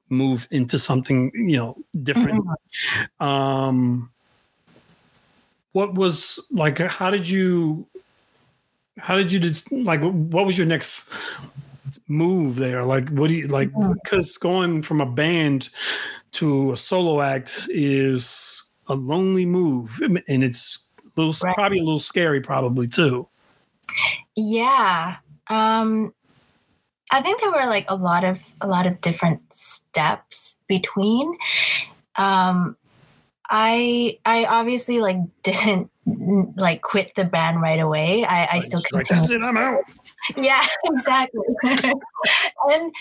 move 0.09 0.49
into 0.51 0.79
something, 0.79 1.33
you 1.35 1.59
know, 1.59 1.77
different. 2.03 2.45
Mm-hmm. 2.45 3.25
Um 3.25 4.11
what 5.77 5.93
was 5.93 6.41
like 6.51 6.79
how 6.79 7.11
did 7.11 7.29
you 7.29 7.87
how 8.97 9.15
did 9.15 9.31
you 9.31 9.39
just 9.39 9.71
like 9.71 10.01
what 10.01 10.47
was 10.47 10.57
your 10.57 10.67
next 10.67 11.13
move 12.09 12.57
there? 12.57 12.83
Like 12.83 13.11
what 13.11 13.29
do 13.29 13.35
you 13.35 13.47
like 13.49 13.71
because 13.93 14.39
going 14.39 14.81
from 14.81 15.03
a 15.03 15.07
band 15.07 15.69
to 16.33 16.73
a 16.73 16.79
solo 16.79 17.21
act 17.21 17.69
is 17.69 18.65
a 18.87 18.95
lonely 18.95 19.45
move 19.45 20.01
and 20.01 20.43
it's 20.43 20.89
a 20.99 21.21
little 21.21 21.35
right. 21.47 21.55
probably 21.55 21.79
a 21.79 21.83
little 21.83 22.01
scary 22.01 22.41
probably 22.41 22.89
too. 22.89 23.29
Yeah 24.35 25.17
um 25.49 26.13
i 27.13 27.21
think 27.21 27.41
there 27.41 27.53
were 27.53 27.67
like 27.67 27.89
a 27.89 27.95
lot 27.95 28.25
of 28.25 28.53
a 28.61 28.67
lot 28.67 28.85
of 28.85 29.01
different 29.01 29.41
steps 29.53 30.59
between 30.67 31.39
um 32.17 32.77
I 33.51 34.19
I 34.25 34.45
obviously 34.45 35.01
like 35.01 35.19
didn't 35.43 35.91
like 36.57 36.83
quit 36.83 37.15
the 37.15 37.25
band 37.25 37.61
right 37.61 37.81
away. 37.81 38.25
I, 38.25 38.57
I 38.57 38.61
still 38.61 38.81
That's 38.93 39.31
it, 39.31 39.43
I'm 39.43 39.57
out. 39.57 39.81
Yeah, 40.37 40.65
exactly. 40.87 41.45
and 41.63 42.93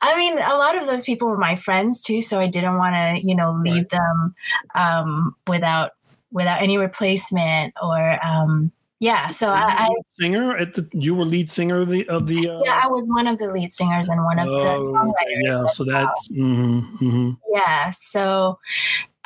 I 0.00 0.16
mean, 0.16 0.38
a 0.38 0.56
lot 0.56 0.80
of 0.80 0.86
those 0.86 1.02
people 1.02 1.26
were 1.26 1.36
my 1.36 1.56
friends 1.56 2.02
too, 2.02 2.20
so 2.20 2.38
I 2.38 2.46
didn't 2.46 2.78
want 2.78 2.94
to, 2.94 3.26
you 3.26 3.34
know, 3.34 3.60
leave 3.64 3.86
right. 3.90 3.90
them 3.90 4.34
um, 4.76 5.36
without 5.48 5.92
without 6.30 6.62
any 6.62 6.78
replacement 6.78 7.74
or 7.82 8.24
um, 8.24 8.70
yeah. 9.02 9.26
So 9.28 9.50
I, 9.50 9.64
I 9.66 9.94
singer 10.12 10.56
at 10.56 10.74
the 10.74 10.88
you 10.92 11.16
were 11.16 11.24
lead 11.24 11.50
singer 11.50 11.80
of 11.80 11.88
the 11.88 12.08
of 12.08 12.28
the 12.28 12.48
uh, 12.48 12.62
yeah 12.64 12.80
I 12.84 12.86
was 12.86 13.02
one 13.06 13.26
of 13.26 13.38
the 13.38 13.50
lead 13.50 13.72
singers 13.72 14.08
and 14.08 14.22
one 14.24 14.38
of 14.38 14.46
oh, 14.48 14.94
the 14.94 15.36
yeah. 15.42 15.66
So 15.66 15.84
that's 15.84 16.28
mm-hmm, 16.28 17.04
mm-hmm. 17.04 17.30
yeah. 17.52 17.90
So 17.90 18.60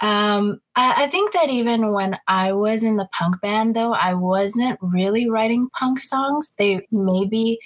um, 0.03 0.61
I, 0.75 1.05
I, 1.05 1.07
think 1.07 1.33
that 1.33 1.49
even 1.49 1.93
when 1.93 2.19
I 2.29 2.53
was 2.53 2.83
in 2.83 2.97
the 2.97 3.09
punk 3.19 3.41
band, 3.41 3.75
though, 3.75 3.95
I 3.95 4.13
wasn't 4.13 4.79
really 4.83 5.31
writing 5.31 5.71
punk 5.71 6.01
songs. 6.01 6.53
They 6.59 6.87
maybe, 6.91 7.59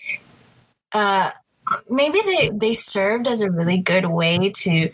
uh, 0.93 1.33
maybe 1.89 2.21
they 2.25 2.51
they 2.53 2.73
served 2.73 3.27
as 3.27 3.41
a 3.41 3.51
really 3.51 3.79
good 3.79 4.07
way 4.07 4.53
to 4.59 4.91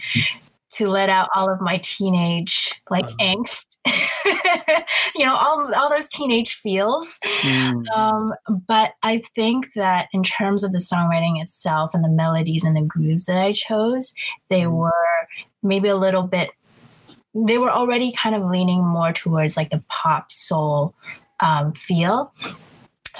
to 0.69 0.89
let 0.89 1.09
out 1.09 1.29
all 1.35 1.51
of 1.51 1.61
my 1.61 1.79
teenage 1.83 2.81
like 2.91 3.05
uh-huh. 3.05 3.17
angst, 3.21 3.77
you 5.15 5.25
know, 5.25 5.37
all 5.37 5.75
all 5.75 5.91
those 5.91 6.09
teenage 6.09 6.55
feels. 6.55 7.19
Mm. 7.43 7.87
Um, 7.91 8.35
but 8.67 8.95
I 9.03 9.23
think 9.35 9.75
that 9.75 10.09
in 10.13 10.23
terms 10.23 10.65
of 10.65 10.73
the 10.73 10.79
songwriting 10.79 11.41
itself 11.41 11.93
and 11.93 12.03
the 12.03 12.09
melodies 12.09 12.65
and 12.65 12.77
the 12.77 12.81
grooves 12.81 13.27
that 13.27 13.43
I 13.43 13.53
chose, 13.53 14.15
they 14.49 14.63
mm. 14.63 14.73
were 14.73 15.29
maybe 15.63 15.89
a 15.89 15.97
little 15.97 16.23
bit 16.23 16.51
they 17.45 17.59
were 17.59 17.71
already 17.71 18.13
kind 18.13 18.35
of 18.35 18.45
leaning 18.51 18.87
more 18.87 19.13
towards 19.13 19.57
like 19.57 19.71
the 19.71 19.83
pop 19.89 20.33
soul 20.33 20.95
um, 21.41 21.73
feel. 21.73 22.33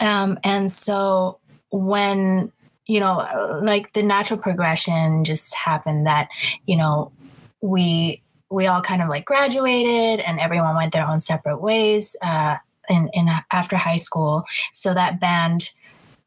Um, 0.01 0.39
and 0.43 0.71
so 0.71 1.39
when, 1.71 2.51
you 2.87 3.01
know, 3.01 3.61
like 3.63 3.93
the 3.93 4.03
natural 4.03 4.41
progression 4.41 5.25
just 5.25 5.55
happened 5.55 6.07
that, 6.07 6.29
you 6.67 6.77
know, 6.77 7.13
we, 7.61 8.23
we 8.51 8.67
all 8.67 8.81
kind 8.81 9.03
of 9.03 9.09
like 9.09 9.25
graduated 9.25 10.21
and 10.21 10.41
everyone 10.41 10.77
went 10.77 10.93
their 10.93 11.07
own 11.07 11.21
separate 11.21 11.61
ways 11.61 12.17
uh, 12.23 12.57
in, 12.89 13.11
in 13.13 13.29
after 13.51 13.77
high 13.77 13.97
school. 13.97 14.45
So 14.73 14.95
that 14.95 15.21
band 15.21 15.73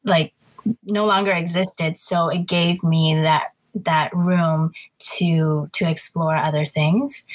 like 0.04 0.34
no 0.84 1.06
longer 1.06 1.32
existed. 1.32 1.98
So 1.98 2.28
it 2.28 2.46
gave 2.46 2.84
me 2.84 3.16
that 3.16 3.54
that 3.76 4.14
room 4.14 4.72
to 5.18 5.70
to 5.74 5.90
explore 5.90 6.36
other 6.36 6.66
things. 6.66 7.26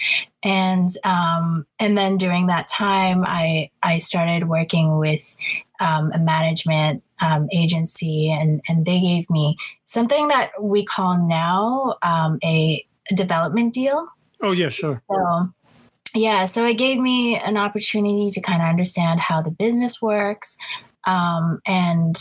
And 0.42 0.88
um, 1.04 1.66
and 1.78 1.96
then 1.96 2.16
during 2.16 2.46
that 2.46 2.68
time 2.68 3.24
i 3.26 3.70
i 3.82 3.98
started 3.98 4.48
working 4.48 4.98
with 4.98 5.36
um, 5.80 6.12
a 6.12 6.18
management 6.18 7.02
um, 7.20 7.48
agency 7.52 8.30
and 8.30 8.60
and 8.68 8.84
they 8.86 9.00
gave 9.00 9.28
me 9.30 9.56
something 9.84 10.28
that 10.28 10.50
we 10.60 10.84
call 10.84 11.18
now 11.26 11.96
um, 12.02 12.38
a 12.44 12.84
development 13.14 13.74
deal. 13.74 14.08
Oh 14.40 14.52
yeah 14.52 14.68
sure. 14.68 15.02
So 15.10 15.50
yeah 16.14 16.44
so 16.44 16.64
it 16.64 16.78
gave 16.78 16.98
me 16.98 17.36
an 17.36 17.56
opportunity 17.56 18.30
to 18.30 18.40
kind 18.40 18.62
of 18.62 18.68
understand 18.68 19.20
how 19.20 19.42
the 19.42 19.50
business 19.50 20.00
works 20.00 20.56
um, 21.06 21.60
and 21.66 22.16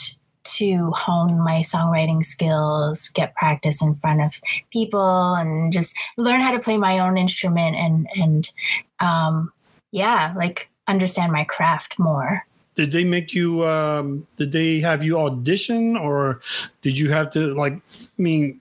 to 0.58 0.92
hone 0.92 1.40
my 1.40 1.60
songwriting 1.60 2.24
skills, 2.24 3.10
get 3.10 3.36
practice 3.36 3.82
in 3.82 3.96
front 3.96 4.22
of 4.22 4.40
people, 4.72 5.36
and 5.36 5.72
just 5.72 5.98
learn 6.18 6.42
how 6.42 6.52
to 6.52 6.60
play 6.60 6.78
my 6.78 7.00
own 7.00 7.18
instrument 7.18 7.76
and 7.76 8.08
and 8.16 8.52
um, 9.00 9.52
yeah, 9.92 10.34
like 10.36 10.70
understand 10.88 11.32
my 11.32 11.44
craft 11.44 11.98
more. 12.00 12.46
Did 12.76 12.92
they 12.92 13.04
make 13.04 13.34
you? 13.34 13.66
Um, 13.66 14.26
did 14.38 14.52
they 14.52 14.80
have 14.80 15.04
you 15.04 15.20
audition, 15.20 15.96
or 15.96 16.42
did 16.82 16.98
you 16.98 17.12
have 17.12 17.32
to 17.34 17.54
like? 17.54 17.74
I 17.74 18.22
mean, 18.22 18.60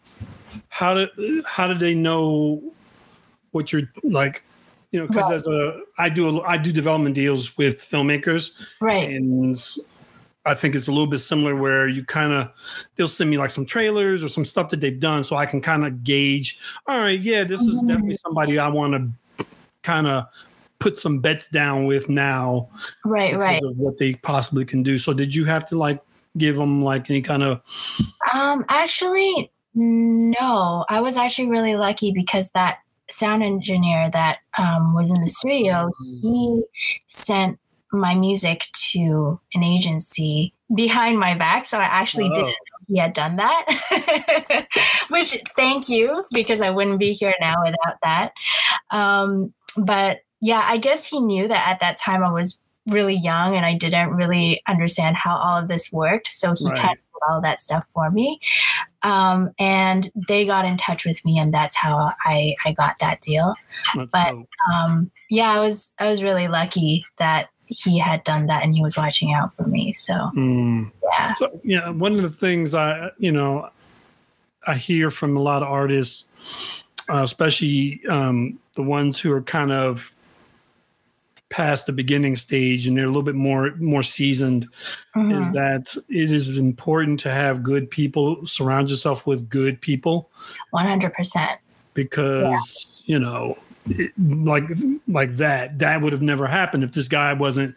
how 0.68 0.94
did 0.94 1.10
how 1.46 1.66
did 1.66 1.80
they 1.80 1.94
know 1.94 2.62
what 3.52 3.72
you're 3.72 3.90
like? 4.02 4.42
You 4.90 5.00
know, 5.00 5.06
because 5.06 5.24
right. 5.24 5.34
as 5.34 5.46
a 5.46 5.80
I 5.96 6.10
do 6.10 6.28
a, 6.28 6.42
I 6.42 6.58
do 6.58 6.72
development 6.72 7.14
deals 7.14 7.56
with 7.56 7.80
filmmakers, 7.80 8.52
right? 8.80 9.08
And 9.08 9.58
I 10.44 10.54
think 10.54 10.74
it's 10.74 10.88
a 10.88 10.92
little 10.92 11.06
bit 11.06 11.20
similar 11.20 11.54
where 11.54 11.86
you 11.86 12.04
kind 12.04 12.32
of 12.32 12.50
they'll 12.96 13.08
send 13.08 13.30
me 13.30 13.38
like 13.38 13.50
some 13.50 13.64
trailers 13.64 14.22
or 14.22 14.28
some 14.28 14.44
stuff 14.44 14.70
that 14.70 14.80
they've 14.80 14.98
done 14.98 15.24
so 15.24 15.36
I 15.36 15.46
can 15.46 15.60
kind 15.60 15.84
of 15.84 16.02
gauge, 16.04 16.58
all 16.86 16.98
right, 16.98 17.20
yeah, 17.20 17.44
this 17.44 17.60
is 17.60 17.80
definitely 17.82 18.14
mm-hmm. 18.14 18.28
somebody 18.28 18.58
I 18.58 18.68
want 18.68 19.14
to 19.38 19.46
kind 19.82 20.06
of 20.06 20.26
put 20.78 20.96
some 20.96 21.20
bets 21.20 21.48
down 21.48 21.86
with 21.86 22.08
now. 22.08 22.68
Right, 23.06 23.36
right. 23.38 23.62
Of 23.62 23.76
what 23.76 23.98
they 23.98 24.14
possibly 24.14 24.64
can 24.64 24.82
do. 24.82 24.98
So 24.98 25.12
did 25.12 25.34
you 25.34 25.44
have 25.44 25.68
to 25.68 25.78
like 25.78 26.02
give 26.36 26.56
them 26.56 26.82
like 26.82 27.10
any 27.10 27.22
kind 27.22 27.42
of 27.42 27.60
um 28.32 28.64
actually 28.68 29.52
no. 29.74 30.84
I 30.88 31.00
was 31.00 31.16
actually 31.16 31.48
really 31.48 31.76
lucky 31.76 32.12
because 32.12 32.50
that 32.50 32.78
sound 33.10 33.42
engineer 33.42 34.10
that 34.10 34.38
um, 34.58 34.94
was 34.94 35.10
in 35.10 35.20
the 35.20 35.28
studio, 35.28 35.90
he 36.20 36.62
sent 37.06 37.58
my 37.92 38.14
music 38.14 38.66
to 38.90 39.40
an 39.54 39.62
agency 39.62 40.54
behind 40.74 41.18
my 41.18 41.34
back. 41.34 41.64
So 41.64 41.78
I 41.78 41.84
actually 41.84 42.30
oh. 42.30 42.34
didn't 42.34 42.48
know 42.48 42.86
he 42.88 42.98
had 42.98 43.12
done 43.12 43.36
that. 43.36 44.66
Which 45.08 45.38
thank 45.56 45.88
you, 45.88 46.24
because 46.32 46.60
I 46.60 46.70
wouldn't 46.70 46.98
be 46.98 47.12
here 47.12 47.34
now 47.40 47.56
without 47.62 47.96
that. 48.02 48.32
Um, 48.90 49.52
but 49.76 50.20
yeah, 50.40 50.64
I 50.66 50.76
guess 50.76 51.06
he 51.06 51.20
knew 51.20 51.48
that 51.48 51.68
at 51.68 51.80
that 51.80 51.98
time 51.98 52.24
I 52.24 52.32
was 52.32 52.58
really 52.86 53.14
young 53.14 53.56
and 53.56 53.64
I 53.64 53.74
didn't 53.74 54.10
really 54.10 54.60
understand 54.66 55.16
how 55.16 55.36
all 55.36 55.58
of 55.58 55.68
this 55.68 55.92
worked. 55.92 56.26
So 56.28 56.54
he 56.56 56.66
right. 56.66 56.76
kind 56.76 56.92
of 56.92 56.96
did 56.96 57.30
all 57.30 57.40
that 57.40 57.60
stuff 57.60 57.86
for 57.94 58.10
me. 58.10 58.40
Um, 59.02 59.50
and 59.58 60.10
they 60.28 60.44
got 60.46 60.64
in 60.64 60.76
touch 60.76 61.06
with 61.06 61.24
me 61.24 61.38
and 61.38 61.54
that's 61.54 61.76
how 61.76 62.12
I, 62.24 62.56
I 62.64 62.72
got 62.72 62.98
that 63.00 63.20
deal. 63.20 63.54
That's 63.94 64.10
but 64.10 64.34
um, 64.72 65.10
yeah, 65.30 65.50
I 65.52 65.60
was 65.60 65.94
I 65.98 66.10
was 66.10 66.22
really 66.22 66.48
lucky 66.48 67.04
that 67.18 67.48
he 67.72 67.98
had 67.98 68.24
done 68.24 68.46
that 68.46 68.62
and 68.62 68.74
he 68.74 68.82
was 68.82 68.96
watching 68.96 69.32
out 69.32 69.54
for 69.54 69.64
me. 69.64 69.92
So 69.92 70.14
mm. 70.36 70.90
yeah. 71.02 71.34
So 71.34 71.60
yeah, 71.64 71.90
one 71.90 72.14
of 72.14 72.22
the 72.22 72.30
things 72.30 72.74
I 72.74 73.10
you 73.18 73.32
know 73.32 73.68
I 74.66 74.76
hear 74.76 75.10
from 75.10 75.36
a 75.36 75.40
lot 75.40 75.62
of 75.62 75.68
artists, 75.68 76.30
uh, 77.08 77.22
especially 77.22 78.00
um, 78.08 78.58
the 78.74 78.82
ones 78.82 79.20
who 79.20 79.32
are 79.32 79.42
kind 79.42 79.72
of 79.72 80.12
past 81.52 81.84
the 81.84 81.92
beginning 81.92 82.34
stage 82.34 82.86
and 82.86 82.96
they're 82.96 83.04
a 83.04 83.08
little 83.08 83.22
bit 83.22 83.34
more 83.34 83.76
more 83.76 84.02
seasoned 84.02 84.66
mm-hmm. 85.14 85.42
is 85.42 85.50
that 85.50 85.94
it 86.08 86.30
is 86.30 86.56
important 86.56 87.20
to 87.20 87.30
have 87.30 87.62
good 87.62 87.90
people 87.90 88.44
surround 88.46 88.88
yourself 88.88 89.26
with 89.26 89.50
good 89.50 89.78
people 89.82 90.30
100% 90.74 91.12
because 91.92 93.02
yeah. 93.04 93.12
you 93.12 93.18
know 93.18 93.54
like 94.18 94.64
like 95.08 95.36
that 95.36 95.78
that 95.80 96.00
would 96.02 96.12
have 96.12 96.22
never 96.22 96.46
happened 96.46 96.84
if 96.84 96.92
this 96.92 97.08
guy 97.08 97.32
wasn't 97.32 97.74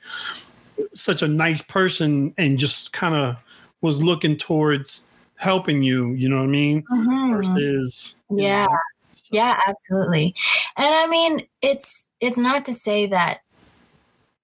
such 0.93 1.21
a 1.21 1.27
nice 1.27 1.61
person 1.61 2.33
and 2.37 2.59
just 2.59 2.93
kind 2.93 3.15
of 3.15 3.37
was 3.81 4.03
looking 4.03 4.37
towards 4.37 5.07
helping 5.37 5.81
you 5.81 6.13
you 6.13 6.29
know 6.29 6.37
what 6.37 6.43
i 6.43 6.47
mean 6.47 6.83
mm-hmm. 6.83 7.33
versus 7.33 8.15
yeah 8.29 8.65
know, 8.65 8.77
so. 9.13 9.29
yeah 9.31 9.59
absolutely 9.67 10.35
and 10.77 10.93
i 10.93 11.07
mean 11.07 11.45
it's 11.61 12.09
it's 12.19 12.37
not 12.37 12.65
to 12.65 12.73
say 12.73 13.07
that 13.07 13.41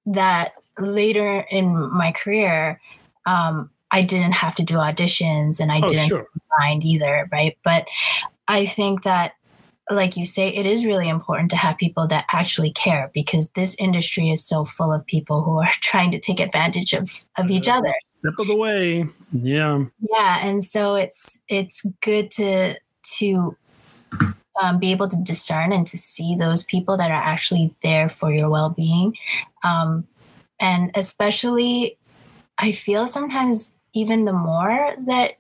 that 0.06 0.54
later 0.80 1.46
in 1.52 1.76
my 1.94 2.12
career 2.12 2.82
um 3.28 3.70
i 3.92 4.02
didn't 4.02 4.34
have 4.34 4.56
to 4.56 4.64
do 4.64 4.76
auditions 4.76 5.60
and 5.60 5.72
i 5.72 5.80
oh, 5.80 5.88
didn't 5.88 6.08
sure. 6.08 6.28
mind 6.60 6.84
either 6.84 7.30
right 7.32 7.58
but 7.64 7.88
i 8.48 8.66
think 8.66 9.04
that 9.04 9.34
like 9.94 10.18
you 10.18 10.26
say, 10.26 10.50
it 10.50 10.66
is 10.66 10.86
really 10.86 11.10
important 11.10 11.50
to 11.52 11.58
have 11.58 11.78
people 11.78 12.08
that 12.08 12.26
actually 12.32 12.72
care 12.72 13.12
because 13.14 13.50
this 13.50 13.76
industry 13.80 14.30
is 14.30 14.44
so 14.44 14.66
full 14.66 14.92
of 14.92 15.06
people 15.06 15.44
who 15.44 15.60
are 15.60 15.70
trying 15.82 16.12
to 16.12 16.20
take 16.20 16.40
advantage 16.40 16.94
of, 16.94 17.26
of 17.38 17.50
each 17.50 17.68
other. 17.68 17.94
Step 18.20 18.34
of 18.40 18.48
the 18.48 18.56
way. 18.56 19.08
Yeah. 19.32 19.86
Yeah. 20.12 20.38
And 20.42 20.64
so 20.64 20.96
it's 20.96 21.42
it's 21.48 21.86
good 22.02 22.30
to 22.32 22.76
to 23.18 23.58
um, 24.62 24.80
be 24.80 24.92
able 24.92 25.08
to 25.08 25.18
discern 25.18 25.72
and 25.72 25.88
to 25.88 25.98
see 25.98 26.36
those 26.36 26.64
people 26.64 26.98
that 26.98 27.10
are 27.10 27.24
actually 27.24 27.74
there 27.82 28.10
for 28.10 28.32
your 28.34 28.50
well-being. 28.50 29.16
Um, 29.64 30.08
and 30.60 30.92
especially 30.96 31.98
I 32.58 32.72
feel 32.74 33.08
sometimes 33.08 33.76
even 33.94 34.26
the 34.26 34.34
more 34.34 34.96
that 35.08 35.34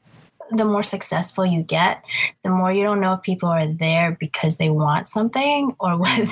the 0.52 0.66
more 0.66 0.84
successful 0.84 1.46
you 1.46 1.64
get, 1.64 2.04
the 2.44 2.50
more 2.50 2.72
you 2.72 2.84
don't 2.84 3.02
know 3.02 3.14
if 3.14 3.22
people 3.22 3.50
are 3.50 3.68
there 3.68 4.18
because 4.20 4.58
they 4.58 4.70
want 4.70 5.08
something 5.08 5.76
or 5.80 5.98
whether 6.00 6.28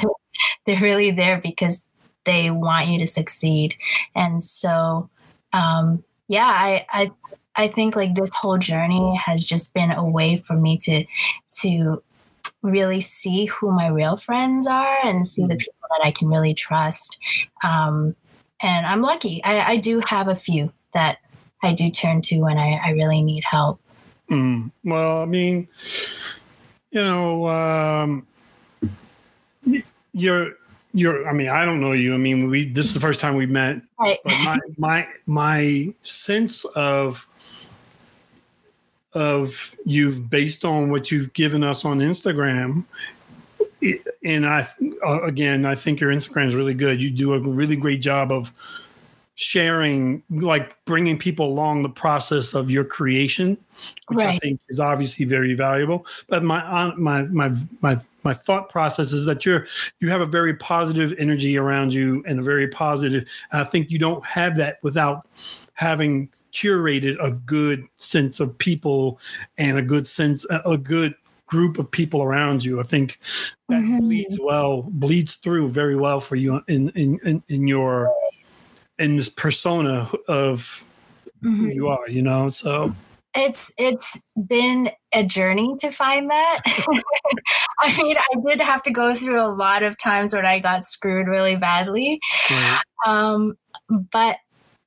they're 0.66 0.80
really 0.80 1.12
there 1.12 1.40
because 1.40 1.86
they 2.26 2.52
want 2.52 2.88
you 2.88 3.00
to 3.00 3.08
succeed. 3.08 3.76
And 4.16 4.42
so, 4.44 5.10
um, 5.54 6.04
yeah, 6.28 6.46
I, 6.48 6.86
I, 6.90 7.12
I 7.56 7.68
think 7.68 7.96
like 7.96 8.16
this 8.16 8.34
whole 8.34 8.58
journey 8.58 9.16
has 9.26 9.44
just 9.44 9.74
been 9.74 9.92
a 9.92 10.08
way 10.08 10.38
for 10.38 10.54
me 10.54 10.78
to, 10.78 11.06
to 11.62 12.04
really 12.62 13.02
see 13.02 13.46
who 13.46 13.72
my 13.72 13.88
real 13.88 14.18
friends 14.18 14.68
are 14.68 14.98
and 15.04 15.26
see 15.26 15.44
the 15.44 15.50
mm-hmm. 15.50 15.58
people 15.58 15.88
that 15.90 16.06
I 16.06 16.12
can 16.12 16.28
really 16.28 16.54
trust. 16.54 17.18
Um, 17.64 18.16
and 18.62 18.86
I'm 18.86 19.02
lucky. 19.02 19.44
I, 19.44 19.74
I, 19.74 19.78
do 19.78 20.02
have 20.06 20.28
a 20.28 20.36
few 20.36 20.72
that 20.94 21.20
I 21.64 21.74
do 21.74 21.90
turn 21.90 22.22
to 22.24 22.40
when 22.40 22.58
I, 22.58 22.80
I 22.84 22.90
really 22.92 23.22
need 23.22 23.44
help. 23.50 23.80
Mm. 24.30 24.72
Well, 24.84 25.22
I 25.22 25.26
mean, 25.26 25.68
you 26.92 27.04
know, 27.04 27.48
um, 27.48 28.28
you're 30.14 30.54
you're 30.94 31.28
i 31.28 31.34
mean 31.34 31.50
i 31.50 31.66
don't 31.66 31.80
know 31.82 31.92
you. 31.92 32.14
I 32.14 32.18
mean 32.18 32.50
we 32.50 32.72
this 32.72 32.86
is 32.86 32.94
the 32.94 33.00
first 33.00 33.20
time 33.20 33.36
we 33.36 33.46
met. 33.46 33.82
Right. 34.00 34.20
But 34.24 34.34
my 34.40 34.60
my 34.78 35.08
my 35.26 35.94
sense 36.04 36.66
of 36.66 37.28
of 39.14 39.76
you've 39.86 40.30
based 40.30 40.66
on 40.66 40.90
what 40.90 41.12
you've 41.12 41.34
given 41.34 41.64
us 41.64 41.86
on 41.86 42.00
instagram 42.00 42.86
and 44.24 44.46
i 44.46 44.68
uh, 45.06 45.22
again 45.24 45.66
i 45.66 45.74
think 45.74 46.00
your 46.00 46.12
instagram 46.12 46.48
is 46.48 46.56
really 46.56 46.74
good. 46.74 47.02
You 47.02 47.10
do 47.10 47.34
a 47.34 47.40
really 47.40 47.76
great 47.76 48.02
job 48.02 48.32
of 48.32 48.52
sharing 49.40 50.22
like 50.30 50.76
bringing 50.84 51.18
people 51.18 51.48
along 51.48 51.82
the 51.82 51.90
process 51.90 52.54
of 52.54 52.70
your 52.70 52.84
creation 52.84 53.58
which 54.08 54.20
right. 54.20 54.36
I 54.36 54.38
think 54.40 54.60
is 54.68 54.80
obviously 54.80 55.24
very 55.26 55.54
valuable. 55.54 56.06
But 56.28 56.44
my 56.44 56.94
my 56.98 57.22
my 57.24 57.54
my 57.82 57.98
my 58.24 58.34
thought 58.34 58.68
process 58.68 59.14
is 59.14 59.26
that 59.26 59.46
you're 59.46 59.68
you 60.02 60.10
have 60.10 60.20
a 60.20 60.26
very 60.26 60.54
positive 60.54 61.14
energy 61.18 61.58
around 61.58 61.94
you 61.94 62.24
and 62.28 62.40
a 62.40 62.44
very 62.44 62.68
positive. 62.68 63.30
I 63.54 63.64
think 63.64 63.92
you 63.92 63.98
don't 63.98 64.26
have 64.26 64.58
that 64.58 64.80
without 64.84 65.28
having 65.74 66.30
curated 66.52 67.16
a 67.24 67.32
good 67.32 67.88
sense 67.96 68.42
of 68.42 68.58
people 68.58 69.20
and 69.58 69.78
a 69.78 69.82
good 69.82 70.08
sense 70.08 70.46
a 70.50 70.78
good 70.78 71.16
group 71.46 71.80
of 71.80 71.90
people 71.90 72.22
around 72.22 72.66
you. 72.66 72.80
I 72.80 72.84
think 72.84 73.20
that 73.70 73.82
mm-hmm. 73.82 74.00
bleeds 74.00 74.38
well 74.42 74.84
bleeds 74.90 75.36
through 75.36 75.70
very 75.70 75.96
well 75.96 76.20
for 76.20 76.36
you 76.36 76.62
in 76.68 76.90
in 76.90 77.20
in, 77.24 77.44
in 77.48 77.68
your 77.68 78.14
in 79.00 79.16
this 79.16 79.30
persona 79.30 80.10
of 80.28 80.84
mm-hmm. 81.44 81.66
who 81.66 81.68
you 81.74 81.88
are. 81.88 82.08
You 82.08 82.22
know, 82.22 82.50
so 82.50 82.94
it's 83.36 83.74
it's 83.78 84.22
been 84.48 84.92
a 85.14 85.26
journey 85.26 85.76
to 85.80 85.92
find 85.92 86.30
that. 86.30 86.60
I 87.80 88.02
mean, 88.02 88.18
I 88.18 88.50
did 88.50 88.62
have 88.62 88.82
to 88.84 88.92
go 88.92 89.14
through 89.14 89.42
a 89.42 89.54
lot 89.54 89.84
of 89.84 89.98
times 89.98 90.34
when 90.34 90.46
I 90.46 90.60
got 90.60 90.86
screwed 90.86 91.28
really 91.28 91.56
badly. 91.56 92.20
Right. 92.50 92.82
Um, 93.06 93.58
but 94.12 94.38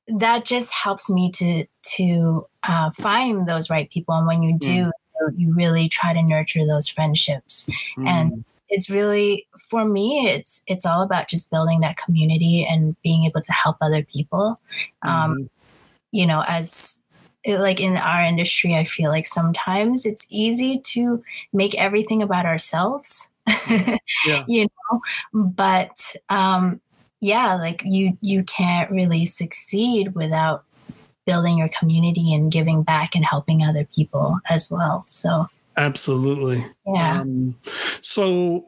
that 0.07 0.45
just 0.45 0.73
helps 0.73 1.09
me 1.09 1.31
to 1.31 1.65
to 1.95 2.45
uh, 2.63 2.91
find 2.91 3.47
those 3.47 3.69
right 3.69 3.89
people, 3.89 4.15
and 4.15 4.27
when 4.27 4.43
you 4.43 4.57
do, 4.57 4.91
mm. 5.21 5.31
you 5.35 5.53
really 5.53 5.87
try 5.89 6.13
to 6.13 6.21
nurture 6.21 6.65
those 6.67 6.87
friendships. 6.87 7.69
Mm. 7.97 8.07
And 8.07 8.45
it's 8.73 8.89
really 8.89 9.47
for 9.69 9.85
me, 9.85 10.27
it's 10.27 10.63
it's 10.65 10.83
all 10.85 11.03
about 11.03 11.27
just 11.29 11.51
building 11.51 11.81
that 11.81 11.95
community 11.95 12.65
and 12.67 12.99
being 13.03 13.23
able 13.25 13.39
to 13.39 13.53
help 13.53 13.77
other 13.81 14.03
people. 14.03 14.59
Um, 15.03 15.35
mm. 15.35 15.49
You 16.11 16.25
know, 16.25 16.43
as 16.47 17.01
it, 17.43 17.59
like 17.59 17.79
in 17.79 17.97
our 17.97 18.23
industry, 18.23 18.75
I 18.75 18.83
feel 18.83 19.11
like 19.11 19.27
sometimes 19.27 20.07
it's 20.07 20.25
easy 20.31 20.79
to 20.79 21.23
make 21.53 21.75
everything 21.75 22.23
about 22.23 22.47
ourselves. 22.47 23.29
yeah. 23.69 24.43
You 24.47 24.65
know, 24.91 25.01
but 25.33 26.15
um, 26.29 26.81
yeah, 27.19 27.53
like 27.53 27.83
you 27.85 28.17
you 28.21 28.43
can't 28.43 28.89
really 28.89 29.27
succeed 29.27 30.15
without 30.15 30.63
building 31.27 31.59
your 31.59 31.69
community 31.69 32.33
and 32.33 32.51
giving 32.51 32.81
back 32.81 33.13
and 33.13 33.23
helping 33.23 33.63
other 33.63 33.85
people 33.95 34.39
as 34.49 34.71
well. 34.71 35.03
So 35.05 35.47
absolutely, 35.77 36.65
yeah. 36.85 37.21
Um, 37.21 37.55
so 38.01 38.67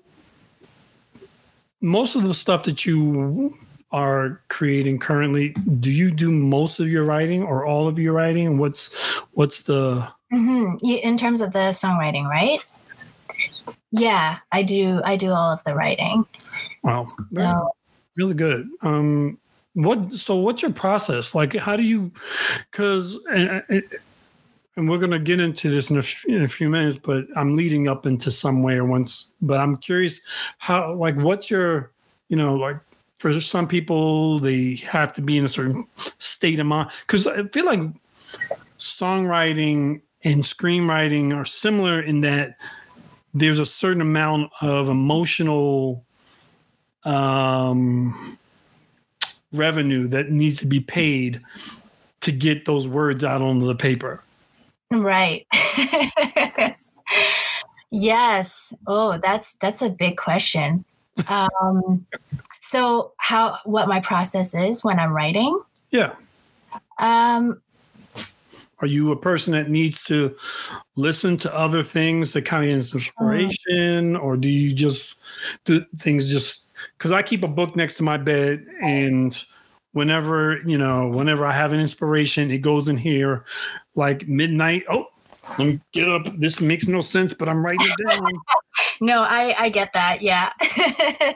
most 1.81 2.15
of 2.15 2.23
the 2.23 2.33
stuff 2.33 2.63
that 2.63 2.85
you 2.85 3.57
are 3.91 4.41
creating 4.49 4.99
currently 4.99 5.49
do 5.79 5.91
you 5.91 6.11
do 6.11 6.29
most 6.31 6.79
of 6.79 6.89
your 6.89 7.05
writing 7.05 7.43
or 7.43 7.65
all 7.65 7.87
of 7.87 7.99
your 7.99 8.13
writing? 8.13 8.57
What's 8.57 8.93
what's 9.33 9.61
the 9.61 10.07
mm-hmm. 10.33 10.83
in 10.83 11.15
terms 11.15 11.41
of 11.41 11.53
the 11.53 11.69
songwriting 11.69 12.25
right? 12.25 12.59
Yeah 13.91 14.39
i 14.51 14.63
do 14.63 15.01
i 15.05 15.15
do 15.15 15.31
all 15.31 15.51
of 15.51 15.63
the 15.63 15.75
writing. 15.75 16.25
Wow. 16.83 17.05
So, 17.29 17.71
really 18.17 18.33
good. 18.33 18.67
Um 18.81 19.37
what 19.73 20.13
so 20.13 20.37
what's 20.37 20.61
your 20.61 20.73
process? 20.73 21.35
Like 21.35 21.55
how 21.55 21.75
do 21.75 21.83
you 21.83 22.11
because 22.71 23.17
and, 23.29 23.63
and 23.69 23.83
we're 24.77 24.97
going 24.97 25.11
to 25.11 25.19
get 25.19 25.39
into 25.39 25.69
this 25.69 25.89
in 25.89 25.97
a, 25.97 26.03
in 26.27 26.43
a 26.43 26.47
few 26.47 26.69
minutes 26.69 26.97
but 26.97 27.25
i'm 27.35 27.55
leading 27.55 27.87
up 27.87 28.05
into 28.05 28.29
somewhere 28.29 28.83
once 28.83 29.33
but 29.41 29.59
i'm 29.59 29.77
curious 29.77 30.19
how 30.57 30.93
like 30.93 31.15
what's 31.15 31.49
your 31.49 31.91
you 32.27 32.35
know 32.35 32.55
like 32.55 32.77
for 33.15 33.39
some 33.39 33.67
people 33.67 34.39
they 34.39 34.75
have 34.75 35.13
to 35.13 35.21
be 35.21 35.37
in 35.37 35.45
a 35.45 35.49
certain 35.49 35.87
state 36.17 36.59
of 36.59 36.65
mind 36.65 36.89
because 37.07 37.25
i 37.27 37.43
feel 37.47 37.65
like 37.65 37.79
songwriting 38.77 40.01
and 40.23 40.43
screenwriting 40.43 41.35
are 41.35 41.45
similar 41.45 42.01
in 42.01 42.21
that 42.21 42.57
there's 43.33 43.59
a 43.59 43.65
certain 43.65 44.01
amount 44.01 44.51
of 44.61 44.89
emotional 44.89 46.03
um, 47.03 48.37
revenue 49.53 50.07
that 50.07 50.31
needs 50.31 50.57
to 50.57 50.65
be 50.65 50.79
paid 50.79 51.41
to 52.21 52.31
get 52.31 52.65
those 52.65 52.87
words 52.87 53.23
out 53.23 53.41
onto 53.41 53.65
the 53.65 53.75
paper 53.75 54.23
right 54.91 55.47
yes 57.91 58.73
oh 58.87 59.17
that's 59.17 59.53
that's 59.61 59.81
a 59.81 59.89
big 59.89 60.17
question 60.17 60.85
um, 61.27 62.05
so 62.61 63.13
how 63.17 63.59
what 63.63 63.87
my 63.87 63.99
process 63.99 64.53
is 64.53 64.83
when 64.83 64.99
I'm 64.99 65.13
writing? 65.13 65.61
Yeah. 65.91 66.15
Um 66.97 67.61
are 68.79 68.87
you 68.87 69.11
a 69.11 69.15
person 69.15 69.53
that 69.53 69.69
needs 69.69 70.03
to 70.03 70.35
listen 70.97 71.37
to 71.37 71.55
other 71.55 71.81
things 71.81 72.33
that 72.33 72.43
kind 72.43 72.65
of 72.65 72.69
inspiration 72.69 74.17
or 74.17 74.35
do 74.35 74.49
you 74.49 74.73
just 74.73 75.21
do 75.63 75.85
things 75.97 76.29
just 76.29 76.65
because 76.97 77.11
i 77.13 77.21
keep 77.21 77.41
a 77.41 77.47
book 77.47 77.73
next 77.77 77.95
to 77.95 78.03
my 78.03 78.17
bed 78.17 78.65
and 78.83 79.45
whenever 79.95 80.59
you 80.65 80.77
know 80.77 81.07
whenever 81.07 81.45
i 81.45 81.51
have 81.51 81.71
an 81.71 81.79
inspiration 81.79 82.51
it 82.51 82.59
goes 82.59 82.89
in 82.89 82.97
here 82.97 83.45
like 83.95 84.27
midnight. 84.27 84.83
Oh 84.89 85.07
let 85.59 85.59
me 85.59 85.79
get 85.93 86.09
up. 86.09 86.25
This 86.39 86.59
makes 86.59 86.87
no 86.87 87.01
sense 87.01 87.33
but 87.33 87.47
i'm 87.47 87.65
writing 87.65 87.87
it 87.87 88.09
down. 88.09 88.31
No 89.01 89.23
i 89.23 89.53
i 89.57 89.69
get 89.69 89.93
that. 89.93 90.21
Yeah. 90.21 90.51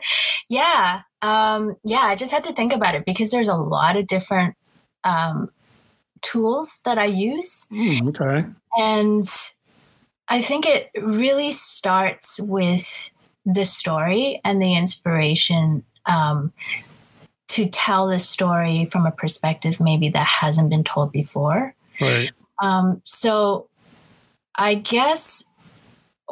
Yeah. 0.50 1.04
Um, 1.22 1.78
yeah, 1.84 2.00
I 2.00 2.15
just 2.15 2.32
had 2.32 2.43
to 2.45 2.54
think 2.54 2.74
about 2.74 2.95
it 2.95 3.06
because 3.06 3.30
there's 3.30 3.48
a 3.48 3.56
lot 3.56 3.95
of 3.95 4.08
different 4.08 4.56
um, 5.04 5.52
tools 6.22 6.82
that 6.86 6.98
I 6.98 7.06
use. 7.06 7.67
Mm, 7.72 8.10
okay. 8.10 8.48
And 8.76 9.28
I 10.28 10.41
think 10.41 10.65
it 10.65 10.89
really 11.00 11.52
starts 11.52 12.39
with 12.39 13.12
the 13.45 13.63
story 13.63 14.41
and 14.43 14.62
the 14.62 14.76
inspiration 14.76 15.84
um, 16.08 16.52
to 17.50 17.68
tell 17.68 18.08
the 18.08 18.20
story 18.20 18.86
from 18.86 19.06
a 19.06 19.12
perspective 19.12 19.80
maybe 19.80 20.10
that 20.10 20.26
hasn't 20.26 20.70
been 20.70 20.84
told 20.84 21.12
before. 21.12 21.76
Right. 22.00 22.32
Um, 22.62 23.02
so 23.04 23.68
I 24.56 24.76
guess 24.76 25.44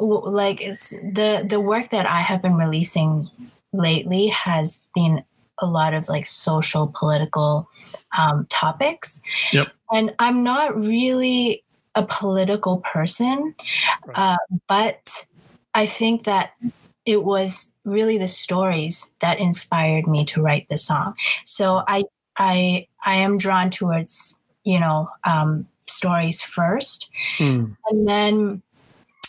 like 0.00 0.60
it's 0.60 0.90
the 0.90 1.44
the 1.48 1.60
work 1.60 1.90
that 1.90 2.08
I 2.08 2.20
have 2.20 2.40
been 2.40 2.54
releasing 2.54 3.28
lately 3.72 4.28
has 4.28 4.86
been 4.94 5.24
a 5.60 5.66
lot 5.66 5.92
of 5.92 6.08
like 6.08 6.24
social 6.26 6.92
political 6.94 7.68
um, 8.16 8.46
topics. 8.48 9.20
Yep. 9.52 9.72
And 9.90 10.14
I'm 10.18 10.44
not 10.44 10.76
really 10.76 11.64
a 11.94 12.06
political 12.06 12.78
person, 12.78 13.54
right. 14.06 14.34
uh, 14.34 14.36
but 14.68 15.26
I 15.74 15.86
think 15.86 16.24
that 16.24 16.52
it 17.08 17.24
was 17.24 17.72
really 17.86 18.18
the 18.18 18.28
stories 18.28 19.10
that 19.20 19.38
inspired 19.38 20.06
me 20.06 20.26
to 20.26 20.42
write 20.42 20.68
the 20.68 20.76
song. 20.76 21.14
So 21.46 21.82
I 21.88 22.04
I 22.36 22.86
I 23.02 23.14
am 23.14 23.38
drawn 23.38 23.70
towards 23.70 24.38
you 24.62 24.78
know 24.78 25.08
um, 25.24 25.66
stories 25.86 26.42
first, 26.42 27.08
mm. 27.38 27.74
and 27.88 28.06
then 28.06 28.62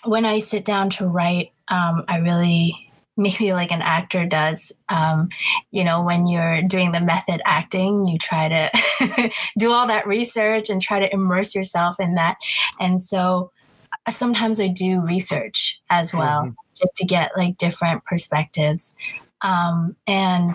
when 0.04 0.26
I 0.26 0.40
sit 0.40 0.66
down 0.66 0.90
to 0.92 1.08
write, 1.08 1.54
um, 1.70 2.04
I 2.10 2.18
really 2.18 2.92
maybe 3.18 3.54
like 3.54 3.72
an 3.72 3.82
actor 3.82 4.26
does. 4.26 4.74
Um, 4.90 5.30
you 5.72 5.86
know, 5.86 6.02
when 6.02 6.26
you're 6.26 6.62
doing 6.62 6.92
the 6.92 7.02
method 7.02 7.42
acting, 7.46 8.08
you 8.08 8.18
try 8.18 8.50
to 8.50 9.32
do 9.58 9.72
all 9.72 9.88
that 9.88 10.06
research 10.06 10.70
and 10.70 10.82
try 10.82 11.00
to 11.00 11.14
immerse 11.14 11.56
yourself 11.56 11.98
in 12.00 12.16
that. 12.16 12.38
And 12.80 13.02
so 13.02 13.52
uh, 14.06 14.12
sometimes 14.12 14.60
I 14.60 14.68
do 14.68 15.02
research 15.02 15.82
as 15.90 16.14
well, 16.14 16.44
mm-hmm. 16.44 16.52
Just 16.80 16.96
to 16.96 17.06
get 17.06 17.32
like 17.38 17.58
different 17.58 18.04
perspectives. 18.06 18.98
Um, 19.42 19.96
and 20.08 20.54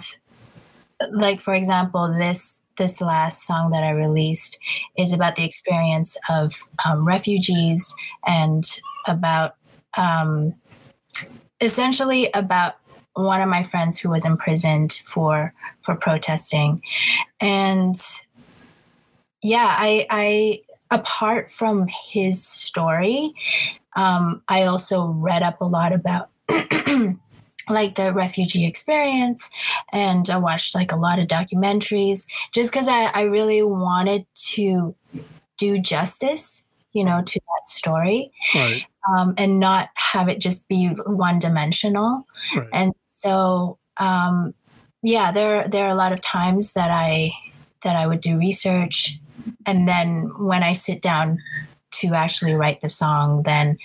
like, 1.11 1.41
for 1.41 1.55
example, 1.55 2.13
this 2.13 2.61
this 2.77 3.01
last 3.01 3.47
song 3.47 3.71
that 3.71 3.85
I 3.85 3.91
released 3.91 4.59
is 4.99 5.13
about 5.13 5.37
the 5.37 5.45
experience 5.45 6.17
of 6.29 6.67
um, 6.85 7.07
refugees 7.07 7.95
and 8.27 8.65
about 9.07 9.55
um, 9.97 10.55
essentially 11.61 12.31
about 12.35 12.77
one 13.15 13.41
of 13.41 13.49
my 13.49 13.63
friends 13.63 13.99
who 13.99 14.11
was 14.11 14.27
imprisoned 14.27 15.01
for 15.05 15.55
for 15.83 15.95
protesting, 15.95 16.83
and 17.41 17.97
yeah, 19.43 19.77
I 19.79 20.07
I 20.11 20.61
apart 20.95 21.51
from 21.51 21.89
his 22.09 22.47
story, 22.47 23.35
um, 23.97 24.43
I 24.49 24.63
also 24.63 25.07
read 25.07 25.43
up 25.43 25.61
a 25.61 25.67
lot 25.67 25.93
about. 25.93 26.31
like 27.71 27.95
the 27.95 28.13
refugee 28.13 28.67
experience 28.67 29.49
and 29.91 30.29
i 30.29 30.37
watched 30.37 30.75
like 30.75 30.93
a 30.93 30.97
lot 30.97 31.19
of 31.19 31.27
documentaries 31.27 32.27
just 32.53 32.71
because 32.71 32.89
I, 32.89 33.05
I 33.05 33.23
really 33.23 33.63
wanted 33.63 34.27
to 34.53 34.95
do 35.57 35.79
justice 35.79 36.67
you 36.93 37.05
know 37.05 37.23
to 37.23 37.41
that 37.41 37.67
story 37.67 38.31
right. 38.55 38.85
um, 39.09 39.33
and 39.39 39.59
not 39.59 39.89
have 39.95 40.29
it 40.29 40.41
just 40.41 40.69
be 40.69 40.89
one 40.89 41.39
dimensional 41.39 42.27
right. 42.55 42.69
and 42.71 42.93
so 43.03 43.79
um, 43.97 44.53
yeah 45.03 45.33
there 45.33 45.67
there 45.67 45.87
are 45.87 45.93
a 45.93 45.97
lot 45.97 46.13
of 46.13 46.21
times 46.21 46.75
that 46.75 46.91
i 46.91 47.33
that 47.83 47.97
i 47.97 48.07
would 48.07 48.21
do 48.21 48.39
research 48.39 49.19
and 49.67 49.89
then 49.89 50.31
when 50.39 50.63
i 50.63 50.73
sit 50.73 51.01
down 51.01 51.39
to 51.91 52.15
actually 52.15 52.55
write 52.55 52.81
the 52.81 52.89
song 52.89 53.43
then 53.45 53.79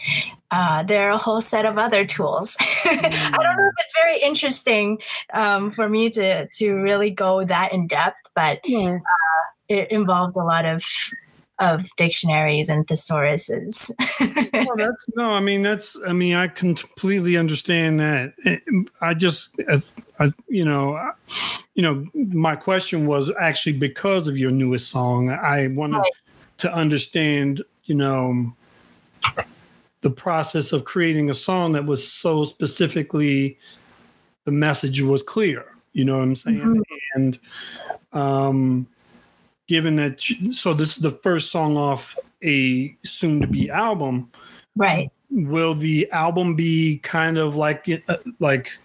uh, 0.51 0.83
there 0.83 1.07
are 1.09 1.11
a 1.11 1.17
whole 1.17 1.41
set 1.41 1.65
of 1.65 1.77
other 1.77 2.05
tools. 2.05 2.57
I 2.85 3.37
don't 3.39 3.57
know 3.57 3.67
if 3.67 3.73
it's 3.77 3.93
very 3.95 4.19
interesting 4.19 4.99
um, 5.33 5.69
for 5.69 5.87
me 5.87 6.09
to 6.11 6.47
to 6.47 6.73
really 6.73 7.11
go 7.11 7.43
that 7.43 7.71
in 7.71 7.85
depth, 7.85 8.31
but 8.33 8.59
uh, 8.67 8.97
it 9.67 9.91
involves 9.91 10.35
a 10.35 10.43
lot 10.43 10.65
of 10.65 10.83
of 11.59 11.93
dictionaries 11.95 12.69
and 12.69 12.87
thesauruses. 12.87 13.91
well, 14.53 14.95
no, 15.15 15.31
I 15.31 15.39
mean 15.39 15.61
that's. 15.61 15.97
I 16.07 16.13
mean 16.13 16.35
I 16.35 16.47
completely 16.47 17.37
understand 17.37 17.99
that. 17.99 18.33
I 19.01 19.13
just, 19.13 19.55
I, 20.19 20.33
you 20.47 20.65
know, 20.65 21.11
you 21.75 21.83
know, 21.83 22.05
my 22.13 22.55
question 22.55 23.07
was 23.07 23.31
actually 23.39 23.73
because 23.73 24.27
of 24.27 24.37
your 24.37 24.51
newest 24.51 24.89
song. 24.89 25.29
I 25.29 25.67
wanted 25.67 25.97
right. 25.97 26.11
to 26.59 26.73
understand, 26.73 27.61
you 27.85 27.95
know 27.95 28.53
the 30.01 30.09
process 30.09 30.71
of 30.71 30.85
creating 30.85 31.29
a 31.29 31.33
song 31.33 31.73
that 31.73 31.85
was 31.85 32.09
so 32.09 32.45
specifically 32.45 33.57
the 34.45 34.51
message 34.51 35.01
was 35.01 35.21
clear 35.21 35.65
you 35.93 36.05
know 36.05 36.17
what 36.17 36.23
i'm 36.23 36.35
saying 36.35 36.59
mm-hmm. 36.59 36.81
and 37.15 37.39
um 38.13 38.87
given 39.69 39.95
that 39.95 40.21
so 40.51 40.73
this 40.73 40.97
is 40.97 41.01
the 41.01 41.11
first 41.11 41.51
song 41.51 41.77
off 41.77 42.17
a 42.43 42.93
soon 43.05 43.41
to 43.41 43.47
be 43.47 43.69
album 43.69 44.29
right 44.75 45.09
will 45.29 45.75
the 45.75 46.09
album 46.11 46.55
be 46.55 46.97
kind 47.03 47.37
of 47.37 47.55
like 47.55 47.87
uh, 48.09 48.17
like 48.39 48.77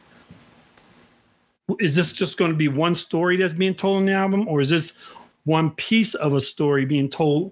is 1.80 1.96
this 1.96 2.12
just 2.12 2.38
going 2.38 2.50
to 2.50 2.56
be 2.56 2.68
one 2.68 2.94
story 2.94 3.36
that's 3.36 3.54
being 3.54 3.74
told 3.74 3.98
in 3.98 4.06
the 4.06 4.12
album 4.12 4.46
or 4.46 4.60
is 4.60 4.68
this 4.68 4.96
one 5.44 5.70
piece 5.72 6.14
of 6.14 6.34
a 6.34 6.40
story 6.40 6.84
being 6.84 7.08
told 7.08 7.50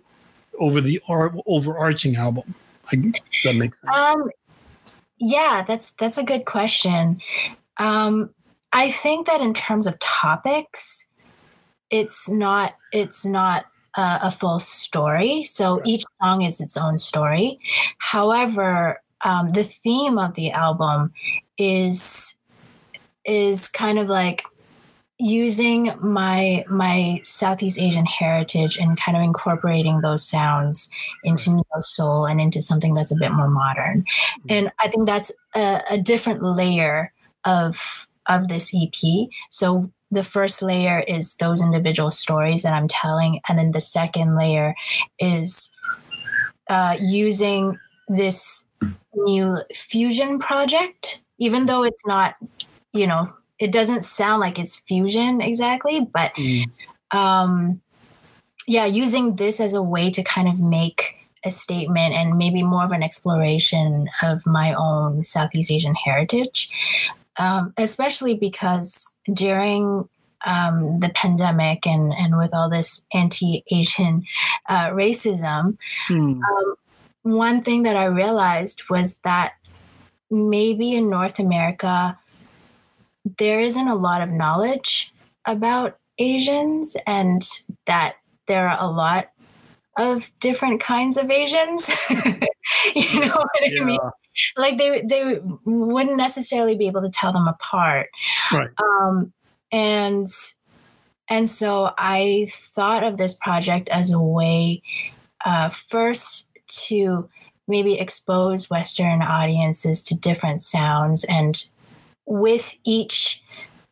over 0.61 0.81
the 0.81 1.01
overarching 1.09 2.14
album 2.14 2.55
does 3.01 3.21
that 3.45 3.57
make 3.57 3.75
sense? 3.75 3.97
Um, 3.97 4.31
yeah, 5.18 5.64
that's 5.66 5.92
that's 5.92 6.18
a 6.18 6.23
good 6.23 6.45
question. 6.45 7.21
Um, 7.79 8.31
I 8.73 8.90
think 8.90 9.27
that 9.27 9.40
in 9.40 9.55
terms 9.55 9.87
of 9.87 9.99
topics, 9.99 11.07
it's 11.92 12.28
not 12.28 12.74
it's 12.90 13.24
not 13.24 13.66
a, 13.96 14.20
a 14.24 14.31
full 14.33 14.59
story. 14.59 15.44
So 15.44 15.76
right. 15.76 15.87
each 15.87 16.05
song 16.20 16.42
is 16.42 16.61
its 16.61 16.76
own 16.76 16.98
story. 16.98 17.61
However, 17.98 19.00
um, 19.24 19.50
the 19.50 19.62
theme 19.62 20.18
of 20.18 20.35
the 20.35 20.50
album 20.50 21.12
is 21.57 22.37
is 23.24 23.68
kind 23.68 24.00
of 24.00 24.09
like 24.09 24.44
using 25.18 25.94
my 26.00 26.64
my 26.68 27.20
Southeast 27.22 27.78
Asian 27.78 28.07
heritage 28.07 28.76
and 28.78 28.98
kind 28.98 29.16
of 29.16 29.22
incorporating 29.22 30.00
those 30.00 30.26
sounds 30.26 30.90
into 31.22 31.50
neo 31.50 31.81
soul 31.81 32.26
and 32.26 32.40
into 32.40 32.61
something 32.61 32.94
that's 32.94 33.12
a 33.12 33.16
bit 33.16 33.31
more 33.31 33.48
modern. 33.48 34.00
Mm-hmm. 34.00 34.46
And 34.48 34.72
I 34.81 34.88
think 34.88 35.07
that's 35.07 35.31
a, 35.55 35.83
a 35.90 35.98
different 35.98 36.42
layer 36.42 37.12
of 37.44 38.09
of 38.26 38.48
this 38.48 38.74
EP. 38.74 39.28
So 39.50 39.92
the 40.12 40.22
first 40.22 40.62
layer 40.62 41.01
is 41.01 41.35
those 41.37 41.62
individual 41.62 42.11
stories 42.11 42.62
that 42.62 42.75
I'm 42.75 42.87
telling, 42.87 43.40
and 43.48 43.59
then 43.59 43.72
the 43.72 43.81
second 43.81 44.37
layer 44.37 44.75
is 45.18 45.75
uh, 46.68 46.96
using 47.01 47.79
this 48.09 48.68
new 49.14 49.59
fusion 49.75 50.38
project, 50.38 51.22
even 51.38 51.66
though 51.66 51.83
it's 51.83 52.07
not, 52.07 52.37
you 52.92 53.07
know, 53.07 53.33
it 53.59 53.72
doesn't 53.72 54.03
sound 54.03 54.40
like 54.40 54.59
it's 54.59 54.81
fusion 54.81 55.40
exactly, 55.40 56.01
but 56.01 56.33
mm. 56.35 56.70
um, 57.11 57.81
yeah, 58.66 58.85
using 58.85 59.37
this 59.37 59.61
as 59.61 59.72
a 59.72 59.83
way 59.83 60.11
to 60.11 60.22
kind 60.22 60.46
of 60.46 60.61
make 60.61 61.16
a 61.44 61.51
statement 61.51 62.14
and 62.14 62.37
maybe 62.37 62.62
more 62.62 62.85
of 62.85 62.92
an 62.92 63.03
exploration 63.03 64.09
of 64.22 64.46
my 64.46 64.75
own 64.75 65.25
Southeast 65.25 65.70
Asian 65.70 65.94
heritage, 65.94 66.70
um, 67.38 67.73
especially 67.77 68.35
because 68.37 69.18
during 69.33 70.09
um, 70.45 71.01
the 71.01 71.09
pandemic 71.11 71.87
and, 71.87 72.12
and 72.12 72.37
with 72.37 72.53
all 72.53 72.68
this 72.68 73.07
anti 73.12 73.64
Asian 73.71 74.25
uh, 74.68 74.90
racism, 74.90 75.77
mm. 76.09 76.40
um, 76.40 76.75
one 77.23 77.62
thing 77.62 77.85
that 77.85 77.97
I 77.97 78.07
realized 78.07 78.88
was 78.90 79.18
that 79.18 79.55
maybe 80.31 80.95
in 80.95 81.09
North 81.09 81.38
America, 81.38 82.18
there 83.38 83.61
isn't 83.61 83.88
a 83.88 83.95
lot 83.95 84.23
of 84.23 84.31
knowledge 84.31 85.12
about 85.45 85.99
Asians 86.18 86.97
and 87.07 87.47
that 87.87 88.16
there 88.47 88.68
are 88.68 88.81
a 88.81 88.90
lot 88.90 89.31
of 89.97 90.31
different 90.40 90.81
kinds 90.81 91.16
of 91.16 91.31
Asians. 91.31 91.90
you 92.95 93.21
know 93.21 93.37
what 93.37 93.49
yeah. 93.62 93.83
I 93.83 93.85
mean? 93.85 93.99
Like 94.57 94.79
they 94.79 95.03
they 95.03 95.40
wouldn't 95.64 96.16
necessarily 96.16 96.77
be 96.77 96.87
able 96.87 97.03
to 97.03 97.11
tell 97.11 97.33
them 97.33 97.49
apart. 97.49 98.09
Right. 98.53 98.71
Um, 98.83 99.33
and 99.71 100.29
and 101.29 101.49
so 101.49 101.92
I 101.99 102.49
thought 102.51 103.05
of 103.05 103.16
this 103.16 103.35
project 103.35 103.88
as 103.88 104.11
a 104.11 104.21
way 104.21 104.83
uh, 105.45 105.68
first 105.68 106.49
to 106.87 107.29
maybe 107.68 107.99
expose 107.99 108.71
Western 108.71 109.23
audiences 109.23 110.03
to 110.05 110.14
different 110.14 110.61
sounds 110.61 111.25
and 111.25 111.68
with 112.27 112.77
each 112.85 113.42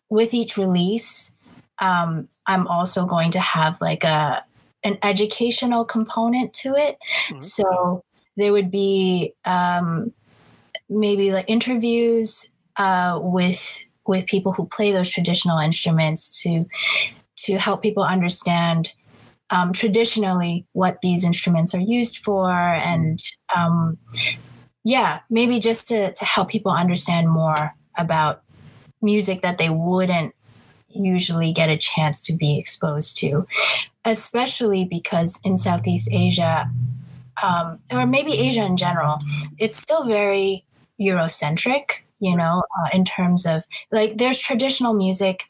with 0.09 0.35
each 0.35 0.57
release, 0.57 1.35
um, 1.79 2.29
I'm 2.47 2.67
also 2.67 3.07
going 3.07 3.31
to 3.33 3.41
have 3.41 3.81
like 3.81 4.05
a 4.05 4.45
an 4.83 4.99
educational 5.03 5.85
component 5.85 6.53
to 6.55 6.75
it. 6.75 6.99
Mm-hmm. 7.29 7.41
So 7.41 8.03
there 8.37 8.53
would 8.53 8.71
be 8.71 9.35
um, 9.45 10.13
maybe 10.91 11.33
like 11.33 11.49
interviews 11.49 12.51
uh, 12.77 13.19
with 13.23 13.85
with 14.07 14.27
people 14.27 14.53
who 14.53 14.67
play 14.67 14.93
those 14.93 15.11
traditional 15.11 15.59
instruments 15.59 16.43
to 16.43 16.67
to 17.37 17.59
help 17.59 17.83
people 17.83 18.03
understand 18.03 18.93
um, 19.51 19.73
traditionally 19.73 20.67
what 20.73 21.01
these 21.01 21.25
instruments 21.25 21.75
are 21.75 21.81
used 21.81 22.19
for 22.19 22.51
and 22.51 23.23
um, 23.57 23.97
yeah 24.85 25.21
maybe 25.31 25.59
just 25.59 25.89
to, 25.89 26.13
to 26.13 26.25
help 26.25 26.51
people 26.51 26.73
understand 26.73 27.31
more 27.31 27.75
about 27.97 28.43
music 29.03 29.43
that 29.43 29.59
they 29.59 29.71
wouldn't 29.71 30.35
usually 30.93 31.53
get 31.53 31.69
a 31.69 31.77
chance 31.77 32.21
to 32.27 32.33
be 32.33 32.59
exposed 32.59 33.17
to, 33.19 33.47
especially 34.05 34.85
because 34.85 35.41
in 35.45 35.57
Southeast 35.57 36.09
Asia, 36.11 36.71
um, 37.43 37.79
or 37.91 38.07
maybe 38.07 38.33
Asia 38.33 38.65
in 38.65 38.77
general, 38.77 39.19
it's 39.59 39.77
still 39.77 40.05
very 40.05 40.65
Eurocentric, 41.01 42.01
you 42.19 42.37
know, 42.37 42.63
uh, 42.79 42.89
in 42.93 43.05
terms 43.05 43.47
of 43.47 43.65
like 43.91 44.19
there's 44.19 44.39
traditional 44.39 44.93
music 44.93 45.45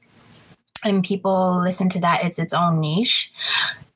and 0.85 1.05
people 1.05 1.61
listen 1.61 1.89
to 1.91 2.01
that, 2.01 2.25
it's 2.25 2.39
its 2.39 2.53
own 2.53 2.81
niche. 2.81 3.33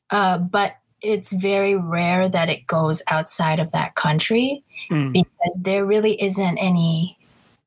Uh, 0.09 0.37
but 0.37 0.77
it's 1.01 1.33
very 1.33 1.75
rare 1.75 2.27
that 2.27 2.49
it 2.49 2.67
goes 2.67 3.01
outside 3.09 3.59
of 3.59 3.71
that 3.71 3.95
country 3.95 4.63
mm. 4.91 5.13
because 5.13 5.57
there 5.59 5.85
really 5.85 6.21
isn't 6.21 6.57
any 6.57 7.17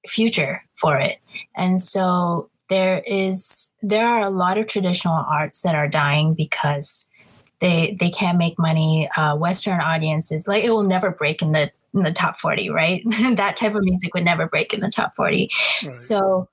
future 0.07 0.64
for 0.74 0.98
it. 0.98 1.18
And 1.57 1.81
so 1.81 2.51
there 2.68 3.03
is 3.07 3.72
there 3.83 4.09
are 4.09 4.20
a 4.20 4.31
lot 4.31 4.59
of 4.59 4.66
traditional 4.66 5.24
arts 5.29 5.62
that 5.62 5.74
are 5.74 5.88
dying 5.88 6.35
because 6.35 7.09
they 7.61 7.96
they 7.98 8.11
can't 8.11 8.38
make 8.38 8.59
money. 8.59 9.09
Uh, 9.16 9.37
Western 9.37 9.81
audiences 9.81 10.46
like 10.46 10.64
it 10.64 10.70
will 10.70 10.83
never 10.83 11.11
break 11.11 11.42
in 11.42 11.53
the 11.53 11.70
in 11.94 12.03
the 12.03 12.12
top 12.12 12.38
40 12.38 12.70
right? 12.70 13.03
That 13.37 13.57
type 13.57 13.74
of 13.74 13.83
music 13.83 14.14
would 14.14 14.24
never 14.24 14.46
break 14.46 14.72
in 14.72 14.81
the 14.81 14.88
top 14.88 15.14
40 15.16 15.51
right. 15.85 15.94
so 15.94 16.48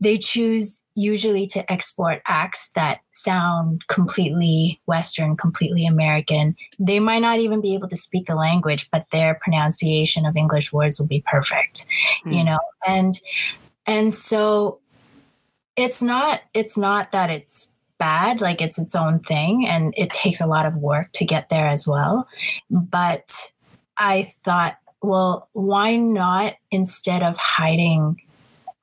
they 0.00 0.16
choose 0.16 0.84
usually 0.94 1.46
to 1.48 1.70
export 1.70 2.22
acts 2.26 2.70
that 2.74 3.00
sound 3.12 3.86
completely 3.88 4.80
western 4.86 5.36
completely 5.36 5.86
american. 5.86 6.56
They 6.78 7.00
might 7.00 7.22
not 7.22 7.40
even 7.40 7.60
be 7.60 7.74
able 7.74 7.88
to 7.88 7.96
speak 7.96 8.26
the 8.26 8.34
language 8.34 8.90
but 8.90 9.06
their 9.10 9.34
pronunciation 9.34 10.26
of 10.26 10.36
english 10.36 10.72
words 10.72 10.98
will 10.98 11.06
be 11.06 11.24
perfect 11.30 11.86
mm. 12.24 12.36
you 12.36 12.44
know? 12.44 12.58
And 12.86 13.18
and 13.86 14.12
so 14.12 14.80
it's 15.76 16.02
not 16.02 16.42
it's 16.54 16.76
not 16.76 17.12
that 17.12 17.30
it's 17.30 17.72
bad 17.98 18.40
like 18.40 18.60
it's 18.60 18.78
its 18.78 18.94
own 18.94 19.20
thing 19.20 19.66
and 19.66 19.92
it 19.96 20.10
takes 20.12 20.40
a 20.40 20.46
lot 20.46 20.66
of 20.66 20.76
work 20.76 21.10
to 21.12 21.24
get 21.24 21.48
there 21.48 21.66
as 21.66 21.86
well. 21.86 22.28
But 22.70 23.52
i 23.98 24.22
thought 24.44 24.78
well 25.02 25.48
why 25.52 25.96
not 25.96 26.54
instead 26.70 27.22
of 27.22 27.36
hiding 27.36 28.20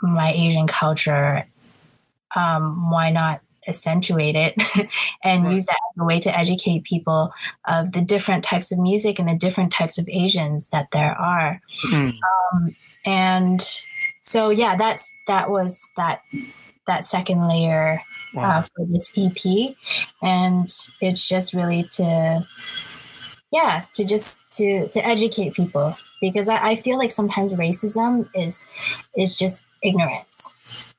my 0.02 0.32
asian 0.32 0.68
culture 0.68 1.46
um, 2.36 2.90
why 2.90 3.12
not 3.12 3.40
accentuate 3.68 4.36
it 4.36 4.62
and 5.24 5.46
right. 5.46 5.54
use 5.54 5.66
that 5.66 5.78
as 5.96 6.02
a 6.02 6.04
way 6.04 6.20
to 6.20 6.38
educate 6.38 6.84
people 6.84 7.34
of 7.66 7.94
the 7.94 8.02
different 8.02 8.44
types 8.44 8.72
of 8.72 8.78
music 8.78 9.20
and 9.20 9.28
the 9.28 9.36
different 9.36 9.72
types 9.72 9.98
of 9.98 10.08
asians 10.10 10.70
that 10.70 10.88
there 10.92 11.14
are 11.20 11.62
mm. 11.88 12.14
um, 12.54 12.76
and 13.06 13.84
so 14.22 14.50
yeah 14.50 14.76
that's 14.76 15.12
that 15.28 15.50
was 15.50 15.90
that 15.98 16.22
that 16.88 17.04
second 17.04 17.48
layer 17.48 18.02
uh, 18.36 18.40
wow. 18.40 18.60
uh, 18.60 18.62
for 18.62 18.86
this 18.86 19.14
ep 19.18 19.76
and 20.22 20.70
it's 21.02 21.28
just 21.28 21.54
really 21.54 21.84
to 21.84 22.46
yeah 23.56 23.86
to 23.94 24.06
just 24.06 24.44
to 24.52 24.88
to 24.90 25.06
educate 25.06 25.54
people. 25.54 25.96
Because 26.22 26.48
I, 26.50 26.70
I 26.70 26.76
feel 26.76 26.98
like 26.98 27.12
sometimes 27.12 27.54
racism 27.54 28.30
is 28.36 28.68
is 29.16 29.38
just 29.38 29.66
ignorance 29.84 30.56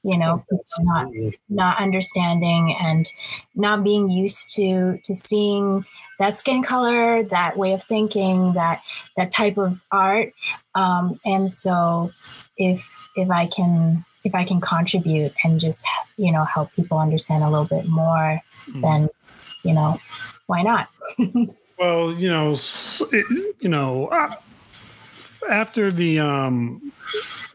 you 0.06 0.16
know 0.16 0.44
not 0.80 1.08
not 1.48 1.80
understanding 1.80 2.76
and 2.80 3.10
not 3.56 3.82
being 3.82 4.08
used 4.08 4.54
to 4.54 4.98
to 5.02 5.14
seeing 5.14 5.84
that 6.20 6.38
skin 6.38 6.62
color 6.62 7.24
that 7.24 7.56
way 7.56 7.72
of 7.72 7.82
thinking 7.82 8.52
that 8.52 8.80
that 9.16 9.30
type 9.30 9.58
of 9.58 9.82
art. 9.90 10.32
Um, 10.74 11.18
and 11.24 11.50
so 11.50 12.12
if 12.56 12.86
if 13.16 13.30
i 13.30 13.46
can 13.46 14.04
if 14.24 14.34
i 14.34 14.44
can 14.44 14.60
contribute 14.60 15.32
and 15.44 15.60
just 15.60 15.84
you 16.16 16.32
know 16.32 16.44
help 16.44 16.72
people 16.74 16.98
understand 16.98 17.42
a 17.42 17.50
little 17.50 17.66
bit 17.66 17.88
more 17.88 18.40
mm. 18.70 18.80
then 18.80 19.08
you 19.64 19.74
know 19.74 19.96
why 20.46 20.62
not 20.62 20.88
well 21.78 22.12
you 22.12 22.28
know 22.28 22.56
you 23.60 23.68
know 23.68 24.06
uh, 24.08 24.34
after 25.50 25.90
the 25.90 26.18
um 26.18 26.92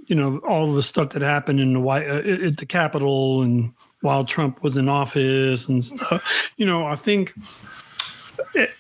you 0.08 0.16
know 0.16 0.38
all 0.40 0.72
the 0.74 0.84
stuff 0.84 1.10
that 1.12 1.22
happened 1.22 1.60
in 1.60 1.74
the 1.74 1.80
white 1.80 2.08
uh, 2.08 2.46
at 2.46 2.58
the 2.58 2.66
Capitol 2.66 3.42
and 3.42 3.74
while 4.02 4.26
Trump 4.26 4.62
was 4.62 4.78
in 4.78 4.90
office 4.90 5.68
and 5.68 5.84
stuff. 5.84 6.52
You 6.58 6.66
know, 6.66 6.86
I 6.86 6.96
think 6.96 7.34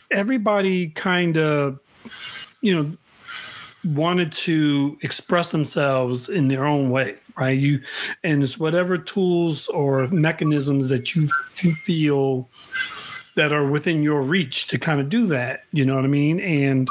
everybody 0.10 0.88
kind 0.88 1.38
of, 1.38 1.80
you 2.62 2.75
know, 2.75 2.97
wanted 3.84 4.32
to 4.32 4.97
express 5.01 5.51
themselves 5.51 6.30
in 6.30 6.47
their 6.47 6.65
own 6.65 6.91
way, 6.91 7.15
right? 7.38 7.58
You 7.58 7.82
and 8.23 8.43
it's 8.43 8.60
whatever 8.60 8.97
tools 8.97 9.67
or 9.69 10.08
mechanisms 10.10 10.89
that 10.89 11.15
you, 11.15 11.30
you 11.62 11.71
feel 11.71 12.49
that 13.35 13.51
are 13.51 13.65
within 13.65 14.03
your 14.03 14.21
reach 14.21 14.67
to 14.67 14.79
kind 14.79 14.99
of 14.99 15.09
do 15.09 15.27
that. 15.27 15.63
You 15.71 15.85
know 15.85 15.95
what 15.95 16.05
I 16.05 16.09
mean? 16.09 16.39
And 16.39 16.87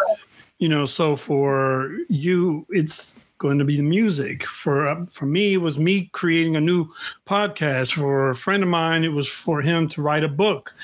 you 0.59 0.69
know, 0.69 0.85
so 0.85 1.17
for 1.17 1.97
you, 2.09 2.67
it's 2.71 3.17
going 3.39 3.59
to 3.59 3.65
be 3.65 3.77
the 3.77 3.83
music. 3.83 4.45
For 4.45 4.87
uh, 4.87 5.07
for 5.07 5.27
me, 5.27 5.55
it 5.55 5.59
was 5.59 5.79
me 5.79 6.11
creating 6.13 6.57
a 6.57 6.61
new 6.61 6.89
podcast. 7.27 7.93
For 7.93 8.31
a 8.31 8.37
friend 8.37 8.63
of 8.63 8.69
mine, 8.69 9.05
it 9.05 9.09
was 9.09 9.29
for 9.29 9.63
him 9.63 9.89
to 9.89 10.03
write 10.03 10.23
a 10.23 10.29
book, 10.29 10.75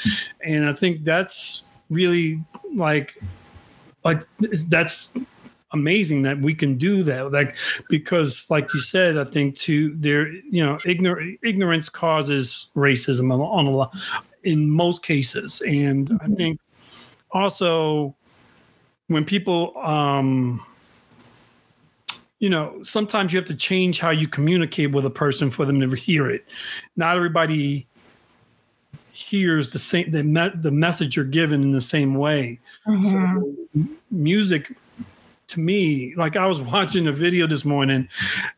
and 0.44 0.68
I 0.68 0.72
think 0.72 1.04
that's 1.04 1.64
really 1.90 2.42
like 2.74 3.20
like 4.04 4.22
that's 4.68 5.08
amazing 5.72 6.22
that 6.22 6.40
we 6.40 6.54
can 6.54 6.78
do 6.78 7.02
that 7.02 7.32
like 7.32 7.56
because 7.88 8.46
like 8.48 8.72
you 8.72 8.80
said 8.80 9.18
i 9.18 9.24
think 9.24 9.56
to 9.56 9.94
there 9.96 10.28
you 10.28 10.64
know 10.64 10.76
ignor- 10.86 11.36
ignorance 11.42 11.88
causes 11.88 12.68
racism 12.76 13.32
on 13.32 13.66
a 13.66 13.70
lot 13.70 13.94
in 14.46 14.70
most 14.70 15.02
cases 15.02 15.60
and 15.66 16.10
i 16.10 16.24
mm-hmm. 16.24 16.34
think 16.34 16.60
also 17.30 18.14
when 19.08 19.24
people 19.24 19.76
um 19.78 20.64
you 22.38 22.50
know, 22.50 22.82
sometimes 22.84 23.32
you 23.32 23.38
have 23.38 23.48
to 23.48 23.54
change 23.54 23.98
how 23.98 24.10
you 24.10 24.28
communicate 24.28 24.92
with 24.92 25.06
a 25.06 25.10
person 25.10 25.50
for 25.50 25.64
them 25.64 25.80
to 25.80 25.88
hear 25.96 26.28
it. 26.28 26.44
Not 26.96 27.16
everybody 27.16 27.86
hears 29.12 29.70
the 29.70 29.78
same 29.78 30.10
the, 30.10 30.22
me- 30.22 30.52
the 30.54 30.70
message 30.70 31.16
you're 31.16 31.24
given 31.24 31.62
in 31.62 31.72
the 31.72 31.80
same 31.80 32.14
way. 32.14 32.60
Mm-hmm. 32.86 33.10
So 33.10 33.88
music 34.10 34.76
to 35.48 35.60
me, 35.60 36.14
like 36.16 36.36
I 36.36 36.46
was 36.46 36.60
watching 36.72 37.06
a 37.06 37.12
video 37.12 37.46
this 37.46 37.64
morning 37.64 38.08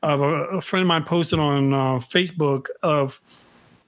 of 0.03 0.21
a, 0.21 0.25
a 0.25 0.61
friend 0.61 0.83
of 0.83 0.89
mine 0.89 1.05
posted 1.05 1.39
on 1.39 1.73
uh, 1.73 1.99
Facebook 1.99 2.67
of, 2.83 3.21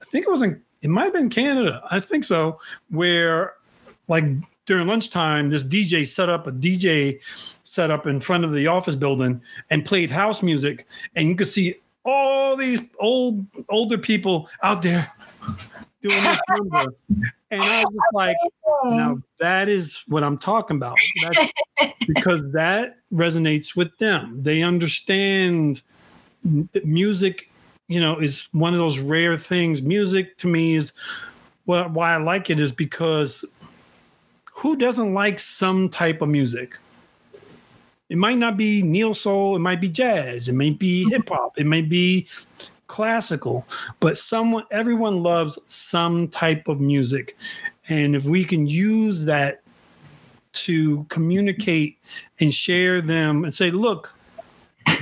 I 0.01 0.05
think 0.05 0.25
it 0.25 0.31
was 0.31 0.41
in, 0.41 0.61
it 0.81 0.89
might 0.89 1.05
have 1.05 1.13
been 1.13 1.29
Canada, 1.29 1.81
I 1.89 1.99
think 1.99 2.23
so, 2.23 2.59
where 2.89 3.53
like 4.07 4.25
during 4.65 4.87
lunchtime, 4.87 5.49
this 5.49 5.63
DJ 5.63 6.07
set 6.07 6.29
up 6.29 6.47
a 6.47 6.51
DJ 6.51 7.19
set 7.63 7.89
up 7.89 8.05
in 8.05 8.19
front 8.19 8.43
of 8.43 8.51
the 8.51 8.67
office 8.67 8.95
building 8.95 9.41
and 9.69 9.85
played 9.85 10.11
house 10.11 10.41
music, 10.41 10.87
and 11.15 11.29
you 11.29 11.35
could 11.35 11.47
see 11.47 11.75
all 12.03 12.55
these 12.55 12.81
old 12.99 13.45
older 13.69 13.97
people 13.97 14.49
out 14.63 14.81
there 14.81 15.09
doing 16.01 16.23
this 16.23 16.39
number. 16.49 16.93
And 17.51 17.61
I 17.61 17.83
was 17.83 17.93
just 17.93 18.13
like, 18.13 18.37
now 18.85 19.21
that 19.39 19.69
is 19.69 20.03
what 20.07 20.23
I'm 20.23 20.37
talking 20.37 20.77
about. 20.77 20.97
That's 21.21 21.51
because 22.07 22.43
that 22.53 22.97
resonates 23.13 23.75
with 23.75 23.97
them. 23.97 24.41
They 24.41 24.63
understand 24.63 25.81
that 26.71 26.85
music, 26.85 27.50
you 27.91 27.99
know, 27.99 28.17
is 28.19 28.47
one 28.53 28.73
of 28.73 28.79
those 28.79 28.99
rare 28.99 29.35
things. 29.35 29.81
Music 29.81 30.37
to 30.37 30.47
me 30.47 30.75
is 30.75 30.93
well, 31.65 31.89
why 31.89 32.13
I 32.13 32.17
like 32.17 32.49
it 32.49 32.59
is 32.59 32.71
because 32.71 33.45
who 34.53 34.75
doesn't 34.75 35.13
like 35.13 35.39
some 35.39 35.89
type 35.89 36.21
of 36.21 36.29
music? 36.29 36.77
It 38.09 38.17
might 38.17 38.37
not 38.37 38.57
be 38.57 38.81
neo 38.81 39.13
soul, 39.13 39.55
it 39.55 39.59
might 39.59 39.81
be 39.81 39.89
jazz, 39.89 40.49
it 40.49 40.53
might 40.53 40.79
be 40.79 41.03
mm-hmm. 41.03 41.11
hip 41.11 41.29
hop, 41.29 41.59
it 41.59 41.65
might 41.65 41.89
be 41.89 42.27
classical, 42.87 43.65
but 43.99 44.17
someone 44.17 44.63
everyone 44.71 45.23
loves 45.23 45.59
some 45.67 46.27
type 46.29 46.67
of 46.67 46.79
music. 46.79 47.37
And 47.89 48.15
if 48.15 48.23
we 48.23 48.43
can 48.43 48.67
use 48.67 49.25
that 49.25 49.61
to 50.53 51.05
communicate 51.09 51.97
and 52.39 52.53
share 52.53 53.01
them 53.01 53.43
and 53.45 53.55
say, 53.55 53.71
look, 53.71 54.13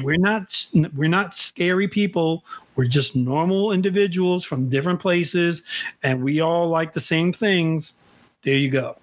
we're 0.01 0.17
not 0.17 0.65
we're 0.95 1.09
not 1.09 1.35
scary 1.35 1.87
people. 1.87 2.43
We're 2.79 2.85
just 2.85 3.13
normal 3.13 3.73
individuals 3.73 4.45
from 4.45 4.69
different 4.69 5.01
places 5.01 5.63
and 6.01 6.23
we 6.23 6.39
all 6.39 6.69
like 6.69 6.93
the 6.93 7.01
same 7.01 7.33
things. 7.33 7.93
There 8.43 8.55
you 8.55 8.69
go. 8.69 8.95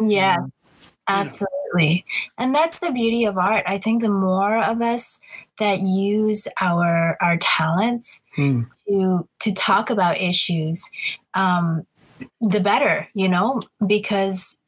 Yes. 0.00 0.78
Absolutely. 1.06 2.06
And 2.38 2.54
that's 2.54 2.78
the 2.78 2.90
beauty 2.92 3.26
of 3.26 3.36
art. 3.36 3.62
I 3.66 3.76
think 3.76 4.00
the 4.00 4.08
more 4.08 4.56
of 4.56 4.80
us 4.80 5.20
that 5.58 5.80
use 5.80 6.48
our 6.62 7.18
our 7.20 7.36
talents 7.42 8.24
mm. 8.38 8.66
to 8.88 9.28
to 9.40 9.52
talk 9.52 9.90
about 9.90 10.18
issues, 10.18 10.90
um, 11.34 11.86
the 12.40 12.60
better, 12.60 13.06
you 13.12 13.28
know, 13.28 13.60
because 13.86 14.58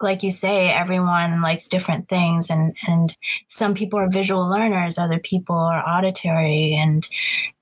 like 0.00 0.22
you 0.22 0.30
say, 0.30 0.70
everyone 0.70 1.40
likes 1.40 1.68
different 1.68 2.08
things 2.08 2.50
and 2.50 2.76
and 2.86 3.16
some 3.48 3.74
people 3.74 3.98
are 3.98 4.08
visual 4.08 4.48
learners, 4.48 4.98
other 4.98 5.18
people 5.18 5.56
are 5.56 5.86
auditory 5.86 6.74
and 6.74 7.08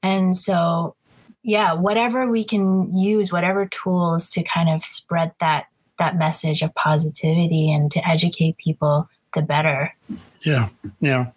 and 0.02 0.36
so 0.36 0.96
yeah, 1.44 1.74
whatever 1.74 2.26
we 2.26 2.42
can 2.42 2.96
use, 2.96 3.30
whatever 3.30 3.66
tools 3.66 4.30
to 4.30 4.42
kind 4.42 4.70
of 4.70 4.82
spread 4.82 5.32
that 5.40 5.66
that 5.98 6.16
message 6.16 6.62
of 6.62 6.74
positivity 6.74 7.70
and 7.72 7.90
to 7.92 8.06
educate 8.09 8.56
people, 8.56 9.09
the 9.34 9.42
better. 9.42 9.94
Yeah, 10.42 10.68
yeah. 11.00 11.30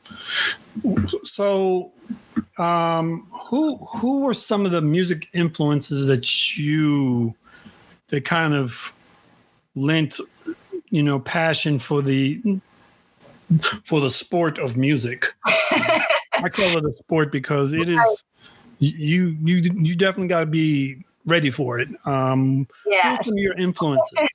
So, 1.24 1.92
um, 2.58 3.28
who 3.32 3.78
who 3.78 4.22
were 4.22 4.34
some 4.34 4.66
of 4.66 4.72
the 4.72 4.82
music 4.82 5.28
influences 5.34 6.06
that 6.08 6.58
you 6.58 7.36
that 8.08 8.26
kind 8.26 8.54
of 8.54 8.94
lent, 9.76 10.20
you 10.90 11.04
know, 11.04 11.20
passion 11.20 11.80
for 11.80 12.02
the 12.02 12.42
for 13.84 14.00
the 14.00 14.10
sport 14.10 14.58
of 14.58 14.78
music? 14.78 15.34
I 15.46 16.50
call 16.52 16.78
it 16.78 16.86
a 16.86 16.94
sport 16.94 17.32
because 17.32 17.74
it 17.74 17.90
is 17.90 18.24
you 18.80 19.36
you 19.42 19.58
you 19.76 19.96
definitely 19.96 20.28
got 20.28 20.42
to 20.42 20.46
be 20.46 21.04
ready 21.26 21.50
for 21.50 21.80
it. 21.80 21.90
Um, 22.06 22.68
yes. 22.86 23.30
Who 23.30 23.40
your 23.40 23.58
influences? 23.58 24.18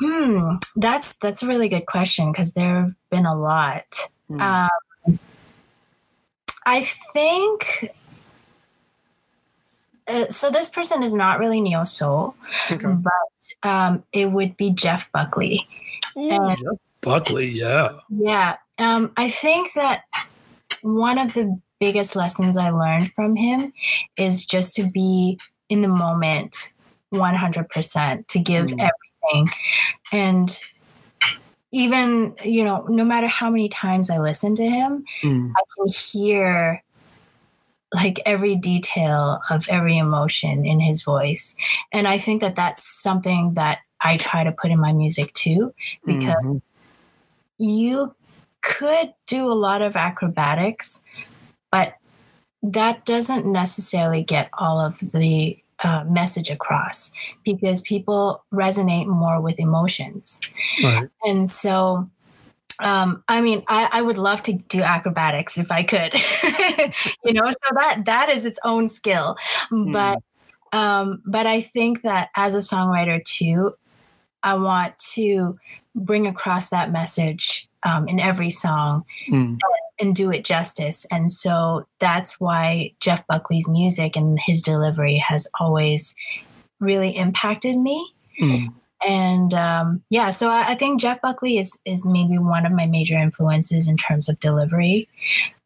Hmm, 0.00 0.56
that's 0.74 1.14
that's 1.22 1.44
a 1.44 1.46
really 1.46 1.68
good 1.68 1.86
question 1.86 2.32
because 2.32 2.54
there 2.54 2.74
have 2.80 2.94
been 3.10 3.24
a 3.24 3.36
lot. 3.36 4.08
Hmm. 4.26 4.40
Um, 4.40 5.18
I 6.66 6.82
think 7.12 7.92
uh, 10.12 10.30
so. 10.30 10.50
This 10.50 10.68
person 10.68 11.02
is 11.02 11.14
not 11.14 11.38
really 11.38 11.60
neo 11.60 11.84
soul, 11.84 12.34
okay. 12.70 12.86
but 12.86 13.68
um, 13.68 14.04
it 14.12 14.30
would 14.30 14.56
be 14.56 14.70
Jeff 14.70 15.10
Buckley. 15.12 15.66
Ooh, 16.16 16.30
and, 16.30 16.58
Jeff 16.58 16.78
Buckley, 17.02 17.50
yeah, 17.50 17.92
yeah. 18.08 18.56
Um, 18.78 19.12
I 19.16 19.30
think 19.30 19.72
that 19.74 20.04
one 20.82 21.18
of 21.18 21.34
the 21.34 21.58
biggest 21.80 22.14
lessons 22.14 22.56
I 22.56 22.70
learned 22.70 23.12
from 23.14 23.36
him 23.36 23.72
is 24.16 24.46
just 24.46 24.74
to 24.76 24.84
be 24.84 25.38
in 25.68 25.82
the 25.82 25.88
moment 25.88 26.72
100%, 27.12 28.26
to 28.26 28.38
give 28.38 28.66
mm. 28.66 28.90
everything. 29.32 29.54
And 30.12 30.60
even, 31.72 32.34
you 32.44 32.64
know, 32.64 32.86
no 32.88 33.04
matter 33.04 33.26
how 33.26 33.50
many 33.50 33.68
times 33.68 34.10
I 34.10 34.18
listen 34.18 34.54
to 34.56 34.68
him, 34.68 35.04
mm. 35.22 35.50
I 35.50 35.62
can 35.76 35.88
hear 35.88 36.82
like 37.92 38.20
every 38.24 38.56
detail 38.56 39.40
of 39.50 39.68
every 39.68 39.98
emotion 39.98 40.64
in 40.64 40.80
his 40.80 41.02
voice. 41.02 41.56
And 41.92 42.08
I 42.08 42.18
think 42.18 42.40
that 42.40 42.56
that's 42.56 42.82
something 42.84 43.54
that 43.54 43.78
I 44.00 44.16
try 44.16 44.44
to 44.44 44.52
put 44.52 44.70
in 44.70 44.80
my 44.80 44.92
music 44.92 45.32
too, 45.34 45.74
because 46.04 46.34
mm-hmm. 46.34 47.64
you 47.64 48.14
could 48.62 49.12
do 49.26 49.50
a 49.50 49.54
lot 49.54 49.82
of 49.82 49.96
acrobatics, 49.96 51.04
but 51.70 51.94
that 52.62 53.04
doesn't 53.04 53.44
necessarily 53.44 54.22
get 54.22 54.48
all 54.54 54.80
of 54.80 54.98
the 55.12 55.58
uh, 55.82 56.04
message 56.04 56.48
across 56.48 57.12
because 57.44 57.80
people 57.80 58.44
resonate 58.52 59.06
more 59.06 59.40
with 59.40 59.58
emotions. 59.58 60.40
Right. 60.82 61.08
And 61.24 61.48
so, 61.48 62.08
um, 62.82 63.22
I 63.28 63.40
mean, 63.40 63.62
I, 63.68 63.88
I, 63.92 64.02
would 64.02 64.18
love 64.18 64.42
to 64.42 64.54
do 64.54 64.82
acrobatics 64.82 65.58
if 65.58 65.70
I 65.70 65.82
could, 65.82 66.14
you 67.24 67.32
know, 67.32 67.50
so 67.50 67.74
that 67.74 68.02
that 68.06 68.28
is 68.28 68.44
its 68.44 68.58
own 68.64 68.88
skill. 68.88 69.36
Mm. 69.70 69.92
But 69.92 70.22
um, 70.76 71.22
but 71.26 71.46
I 71.46 71.60
think 71.60 72.02
that 72.02 72.30
as 72.34 72.54
a 72.54 72.58
songwriter 72.58 73.22
too, 73.24 73.74
I 74.42 74.54
want 74.54 74.98
to 75.14 75.58
bring 75.94 76.26
across 76.26 76.70
that 76.70 76.90
message 76.90 77.68
um, 77.84 78.08
in 78.08 78.18
every 78.18 78.50
song 78.50 79.04
mm. 79.28 79.58
and 80.00 80.14
do 80.14 80.30
it 80.30 80.44
justice. 80.44 81.06
And 81.10 81.30
so 81.30 81.86
that's 81.98 82.40
why 82.40 82.92
Jeff 83.00 83.26
Buckley's 83.26 83.68
music 83.68 84.16
and 84.16 84.38
his 84.40 84.62
delivery 84.62 85.18
has 85.18 85.48
always 85.60 86.14
really 86.80 87.16
impacted 87.16 87.76
me. 87.76 88.12
Mm. 88.40 88.72
And 89.06 89.52
um, 89.54 90.02
yeah, 90.10 90.30
so 90.30 90.48
I, 90.50 90.70
I, 90.70 90.74
think 90.74 91.00
Jeff 91.00 91.20
Buckley 91.20 91.58
is 91.58 91.80
is 91.84 92.04
maybe 92.04 92.38
one 92.38 92.66
of 92.66 92.72
my 92.72 92.86
major 92.86 93.16
influences 93.16 93.88
in 93.88 93.96
terms 93.96 94.28
of 94.28 94.38
delivery. 94.38 95.08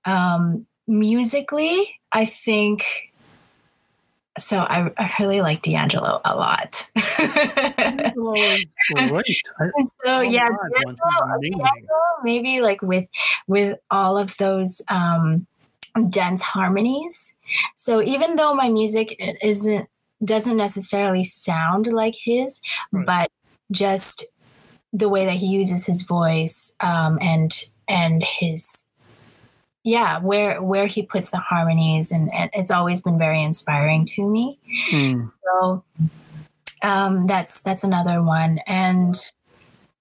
Um, 0.05 0.67
musically, 0.87 1.99
I 2.13 2.25
think 2.25 3.13
so 4.39 4.61
I, 4.61 4.91
I 4.99 5.13
really 5.19 5.41
like 5.41 5.63
D'Angelo 5.63 6.21
a 6.25 6.37
lot. 6.37 6.91
D'Angelo 7.19 8.35
great. 8.95 9.73
so 10.05 10.21
yeah, 10.21 10.49
D'Angelo, 10.49 11.41
D'Angelo, 11.43 11.99
maybe 12.23 12.61
like 12.61 12.83
with 12.83 13.07
with 13.47 13.79
all 13.91 14.19
of 14.19 14.37
those 14.37 14.83
um, 14.89 15.47
dense 16.11 16.43
harmonies. 16.43 17.35
So 17.75 18.03
even 18.03 18.37
though 18.37 18.55
my 18.55 18.69
music 18.69 19.17
isn't 19.43 19.89
doesn't 20.25 20.57
necessarily 20.57 21.25
sound 21.25 21.87
like 21.87 22.15
his, 22.23 22.61
right. 22.93 23.07
but 23.07 23.31
just 23.71 24.25
the 24.93 25.09
way 25.09 25.27
that 25.27 25.35
he 25.37 25.47
uses 25.47 25.85
his 25.87 26.03
voice 26.03 26.75
um, 26.81 27.19
and 27.21 27.65
and 27.89 28.23
his 28.23 28.91
yeah 29.85 30.19
where 30.19 30.63
where 30.63 30.87
he 30.87 31.03
puts 31.03 31.31
the 31.31 31.39
harmonies 31.39 32.11
and, 32.11 32.33
and 32.33 32.51
it's 32.53 32.71
always 32.71 33.03
been 33.03 33.19
very 33.19 33.43
inspiring 33.43 34.05
to 34.05 34.29
me 34.29 34.59
mm. 34.91 35.31
so 35.45 35.85
um, 36.83 37.27
that's 37.27 37.61
that's 37.61 37.85
another 37.85 38.23
one 38.23 38.59
and 38.67 39.15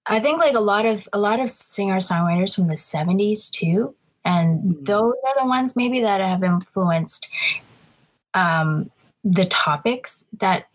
i 0.06 0.18
think 0.18 0.38
like 0.38 0.54
a 0.54 0.60
lot 0.60 0.86
of 0.86 1.08
a 1.12 1.18
lot 1.18 1.40
of 1.40 1.50
singer 1.50 1.96
songwriters 1.96 2.54
from 2.54 2.68
the 2.68 2.74
70s 2.74 3.50
too 3.50 3.94
and 4.24 4.60
mm. 4.62 4.84
those 4.84 5.14
are 5.26 5.42
the 5.42 5.48
ones 5.48 5.76
maybe 5.76 6.00
that 6.00 6.20
have 6.20 6.42
influenced 6.42 7.28
um, 8.34 8.90
the 9.26 9.44
topics 9.44 10.26
that 10.38 10.68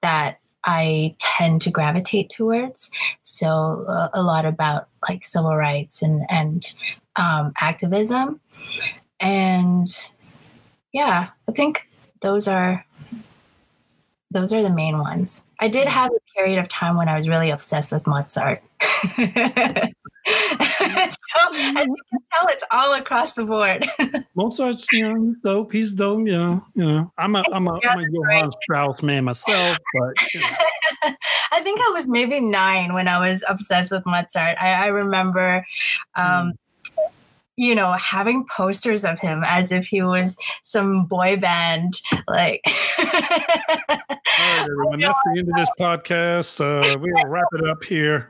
that 0.00 0.40
I 0.64 1.14
tend 1.18 1.62
to 1.62 1.70
gravitate 1.70 2.30
towards. 2.30 2.90
So 3.22 3.84
uh, 3.88 4.08
a 4.12 4.22
lot 4.22 4.46
about 4.46 4.88
like 5.08 5.22
civil 5.22 5.54
rights 5.54 6.02
and 6.02 6.24
and 6.28 6.64
um, 7.16 7.52
activism. 7.60 8.40
And 9.20 9.86
yeah, 10.92 11.28
I 11.48 11.52
think 11.52 11.88
those 12.20 12.48
are 12.48 12.84
those 14.30 14.52
are 14.52 14.62
the 14.62 14.70
main 14.70 14.98
ones. 14.98 15.46
I 15.58 15.68
did 15.68 15.88
have 15.88 16.10
a 16.10 16.38
period 16.38 16.58
of 16.58 16.68
time 16.68 16.96
when 16.96 17.08
I 17.08 17.16
was 17.16 17.28
really 17.28 17.50
obsessed 17.50 17.92
with 17.92 18.06
Mozart. 18.06 18.62
so 20.26 21.00
as 21.00 21.16
you 21.52 21.96
can 22.10 22.20
tell, 22.32 22.48
it's 22.48 22.64
all 22.70 22.94
across 22.94 23.34
the 23.34 23.44
board. 23.44 23.88
Mozart's, 24.34 24.86
you 24.92 25.02
know, 25.02 25.22
he's 25.22 25.36
dope. 25.42 25.72
He's 25.72 25.92
dope. 25.92 26.26
You 26.26 26.38
know, 26.38 26.64
you 26.74 26.84
know. 26.86 27.12
I'm 27.18 27.36
a, 27.36 27.44
I'm 27.52 27.66
a, 27.68 27.80
I'm 27.84 27.98
a 27.98 28.06
Johann 28.10 28.50
Strauss 28.62 29.02
man 29.02 29.24
myself, 29.24 29.78
but. 29.94 30.34
You 30.34 30.40
know. 30.40 30.46
I 31.52 31.60
think 31.62 31.80
I 31.80 31.90
was 31.92 32.08
maybe 32.08 32.40
nine 32.40 32.94
when 32.94 33.08
I 33.08 33.26
was 33.26 33.42
obsessed 33.48 33.90
with 33.90 34.06
Mozart. 34.06 34.56
I, 34.60 34.72
I 34.72 34.86
remember 34.88 35.66
um, 36.14 36.52
mm 36.52 36.52
you 37.60 37.74
know, 37.74 37.92
having 37.92 38.46
posters 38.56 39.04
of 39.04 39.18
him 39.18 39.42
as 39.46 39.70
if 39.70 39.86
he 39.86 40.00
was 40.00 40.38
some 40.62 41.04
boy 41.04 41.36
band. 41.36 42.00
Like, 42.26 42.62
all 42.98 43.04
right, 43.04 44.64
everyone, 44.64 45.00
that's 45.00 45.18
the 45.26 45.40
end 45.40 45.48
of 45.50 45.56
this 45.56 45.68
podcast. 45.78 46.58
Uh, 46.58 46.98
we'll 46.98 47.26
wrap 47.26 47.44
it 47.52 47.68
up 47.68 47.84
here. 47.84 48.26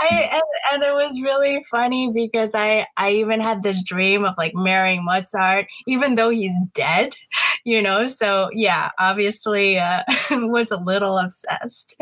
I, 0.00 0.30
and, 0.32 0.42
and, 0.72 0.82
it 0.82 0.94
was 0.94 1.20
really 1.22 1.64
funny 1.64 2.10
because 2.12 2.54
I, 2.54 2.86
I 2.96 3.10
even 3.12 3.40
had 3.40 3.62
this 3.62 3.82
dream 3.82 4.24
of 4.24 4.34
like 4.38 4.54
marrying 4.54 5.04
Mozart, 5.04 5.66
even 5.86 6.14
though 6.14 6.30
he's 6.30 6.54
dead, 6.72 7.14
you 7.64 7.82
know. 7.82 8.06
So 8.06 8.48
yeah, 8.52 8.90
obviously 8.98 9.78
uh, 9.78 10.04
was 10.30 10.70
a 10.70 10.76
little 10.76 11.18
obsessed. 11.18 12.00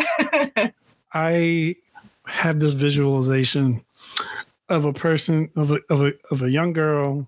I 1.15 1.77
have 2.27 2.61
this 2.61 2.75
visualization 2.75 3.83
of 4.69 4.85
a 4.85 4.93
person 4.93 5.49
of 5.57 5.71
a, 5.71 5.81
of 5.89 6.03
a 6.03 6.13
of 6.31 6.43
a 6.43 6.51
young 6.51 6.73
girl 6.73 7.27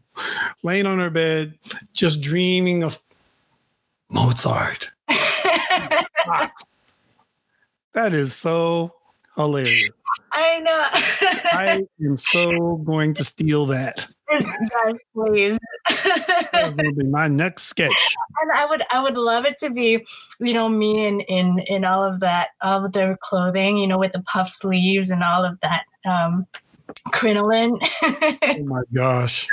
laying 0.62 0.86
on 0.86 0.98
her 0.98 1.10
bed 1.10 1.54
just 1.92 2.20
dreaming 2.20 2.82
of 2.82 2.98
Mozart. 4.10 4.90
that 7.94 8.12
is 8.12 8.34
so 8.34 8.92
hilarious. 9.36 9.90
I 10.32 10.60
know. 10.60 10.78
I 11.52 11.82
am 12.04 12.16
so 12.16 12.76
going 12.76 13.14
to 13.14 13.24
steal 13.24 13.66
that. 13.66 14.06
Yes, 14.30 14.44
please. 15.14 15.58
Going 16.52 16.76
to 16.76 16.94
be 16.94 17.04
my 17.04 17.28
next 17.28 17.64
sketch. 17.64 18.16
And 18.42 18.52
I 18.52 18.66
would, 18.66 18.82
I 18.92 19.02
would 19.02 19.16
love 19.16 19.46
it 19.46 19.58
to 19.60 19.70
be, 19.70 20.04
you 20.38 20.52
know, 20.52 20.68
me 20.68 21.06
in 21.06 21.20
in 21.22 21.60
in 21.60 21.84
all 21.84 22.04
of 22.04 22.20
that, 22.20 22.48
all 22.60 22.84
of 22.84 22.92
their 22.92 23.16
clothing, 23.20 23.78
you 23.78 23.86
know, 23.86 23.98
with 23.98 24.12
the 24.12 24.22
puff 24.22 24.48
sleeves 24.48 25.10
and 25.10 25.22
all 25.22 25.44
of 25.44 25.58
that. 25.60 25.84
Um, 26.04 26.46
crinoline. 27.12 27.78
oh 28.02 28.64
my 28.64 28.82
gosh. 28.94 29.46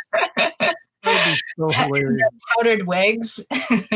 So 1.57 1.69
hilarious. 1.69 2.29
Powdered 2.55 2.87
wigs. 2.87 3.45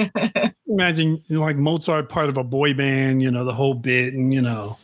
Imagine 0.68 1.24
like 1.30 1.56
Mozart 1.56 2.10
part 2.10 2.30
of 2.30 2.38
a 2.38 2.44
boy 2.44 2.74
band, 2.74 3.22
you 3.22 3.32
know, 3.32 3.46
the 3.46 3.54
whole 3.54 3.74
bit 3.74 4.14
and 4.14 4.34
you 4.34 4.42
know. 4.42 4.78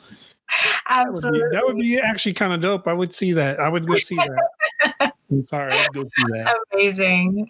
Absolutely. 0.88 1.40
That 1.52 1.66
would 1.66 1.78
be, 1.78 1.96
that 1.96 2.00
would 2.00 2.06
be 2.06 2.10
actually 2.10 2.34
kind 2.34 2.54
of 2.54 2.62
dope. 2.62 2.88
I 2.88 2.94
would 2.94 3.14
see 3.14 3.34
that. 3.34 3.60
I 3.60 3.70
would 3.70 3.88
go 3.88 3.96
see 3.96 4.16
that. 4.16 5.14
I'm 5.32 5.44
sorry, 5.46 5.74
I'd 5.74 5.94
go 5.94 6.04
see 6.04 6.24
that. 6.30 6.56
Amazing. 6.74 7.50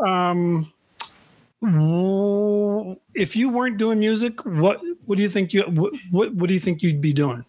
um 0.06 0.72
if 3.14 3.36
you 3.36 3.50
weren't 3.50 3.76
doing 3.76 3.98
music, 3.98 4.44
what 4.46 4.80
what 5.06 5.16
do 5.16 5.22
you 5.22 5.28
think 5.28 5.52
you 5.52 5.62
what 5.62 5.92
what, 6.10 6.34
what 6.34 6.48
do 6.48 6.54
you 6.54 6.60
think 6.60 6.82
you'd 6.82 7.00
be 7.00 7.12
doing? 7.12 7.44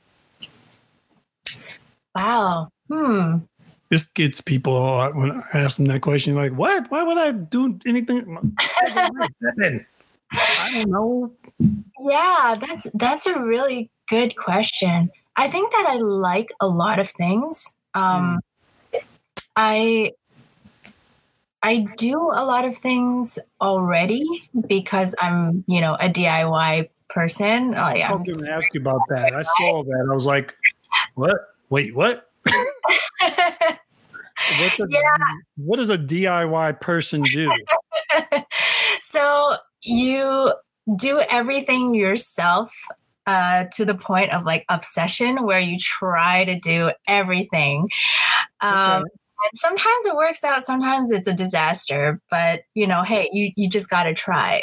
Wow. 2.15 2.69
Hmm. 2.89 3.38
This 3.89 4.05
gets 4.05 4.39
people 4.39 4.77
a 4.77 4.79
lot 4.79 5.15
when 5.15 5.32
I 5.32 5.43
ask 5.53 5.77
them 5.77 5.86
that 5.88 6.01
question, 6.01 6.36
like, 6.36 6.53
what? 6.53 6.89
Why 6.89 7.03
would 7.03 7.17
I 7.17 7.32
do 7.32 7.77
anything? 7.86 8.55
I 10.34 10.71
don't 10.73 10.89
know. 10.89 11.34
Yeah, 11.99 12.55
that's 12.59 12.88
that's 12.93 13.25
a 13.25 13.39
really 13.39 13.89
good 14.09 14.36
question. 14.36 15.11
I 15.36 15.47
think 15.47 15.71
that 15.71 15.88
I 15.89 15.95
like 15.95 16.51
a 16.59 16.67
lot 16.67 16.99
of 16.99 17.09
things. 17.09 17.75
Um, 17.93 18.39
mm. 18.93 19.01
I 19.55 20.11
I 21.63 21.86
do 21.97 22.32
a 22.34 22.43
lot 22.43 22.65
of 22.65 22.75
things 22.75 23.38
already 23.59 24.23
because 24.67 25.13
I'm, 25.21 25.63
you 25.67 25.79
know, 25.79 25.95
a 25.95 26.09
DIY 26.09 26.89
person. 27.09 27.71
Like, 27.71 28.03
I 28.03 28.13
was 28.13 28.27
going 28.27 28.45
to 28.45 28.53
ask 28.53 28.67
you 28.73 28.82
about 28.82 29.01
that. 29.09 29.34
I 29.36 29.43
saw 29.43 29.84
that. 29.84 30.07
I 30.09 30.13
was 30.13 30.25
like, 30.25 30.55
what? 31.13 31.36
Wait, 31.69 31.95
what? 31.95 32.29
yeah. 32.47 32.63
What 35.57 35.77
does 35.77 35.89
a 35.89 35.97
DIY 35.97 36.82
person 36.82 37.21
do? 37.21 37.51
so 39.03 39.55
you 39.82 40.53
do 40.95 41.21
everything 41.29 41.93
yourself 41.93 42.73
uh, 43.27 43.65
to 43.73 43.86
the 43.86 43.95
point 43.95 44.32
of 44.34 44.43
like 44.45 44.65
obsession 44.69 45.43
where 45.43 45.59
you 45.59 45.77
try 45.77 46.45
to 46.45 46.59
do 46.59 46.91
everything. 47.07 47.88
Um, 48.61 49.03
okay. 49.03 49.11
And 49.43 49.59
sometimes 49.59 50.05
it 50.05 50.15
works 50.15 50.43
out, 50.43 50.63
sometimes 50.63 51.11
it's 51.11 51.27
a 51.27 51.34
disaster, 51.34 52.19
but 52.29 52.61
you 52.75 52.86
know, 52.86 53.03
hey, 53.03 53.29
you, 53.32 53.51
you 53.55 53.69
just 53.69 53.89
got 53.89 54.03
to 54.03 54.13
try. 54.13 54.61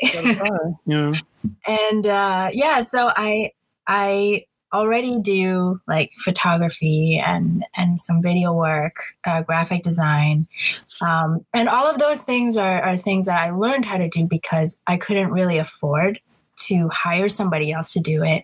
yeah. 0.86 1.12
And 1.66 2.04
uh, 2.04 2.50
yeah, 2.52 2.82
so 2.82 3.12
I, 3.14 3.52
I 3.86 4.42
already 4.72 5.20
do 5.20 5.80
like 5.86 6.10
photography 6.22 7.18
and 7.24 7.64
and 7.76 7.98
some 7.98 8.22
video 8.22 8.52
work, 8.52 8.96
uh, 9.24 9.42
graphic 9.42 9.82
design, 9.82 10.46
um, 11.00 11.44
and 11.54 11.68
all 11.68 11.88
of 11.88 11.98
those 11.98 12.22
things 12.22 12.56
are 12.56 12.82
are 12.82 12.96
things 12.96 13.26
that 13.26 13.40
I 13.40 13.50
learned 13.50 13.84
how 13.84 13.98
to 13.98 14.08
do 14.08 14.26
because 14.26 14.80
I 14.86 14.96
couldn't 14.96 15.30
really 15.30 15.58
afford 15.58 16.20
to 16.66 16.88
hire 16.88 17.28
somebody 17.28 17.72
else 17.72 17.92
to 17.92 18.00
do 18.00 18.22
it. 18.24 18.42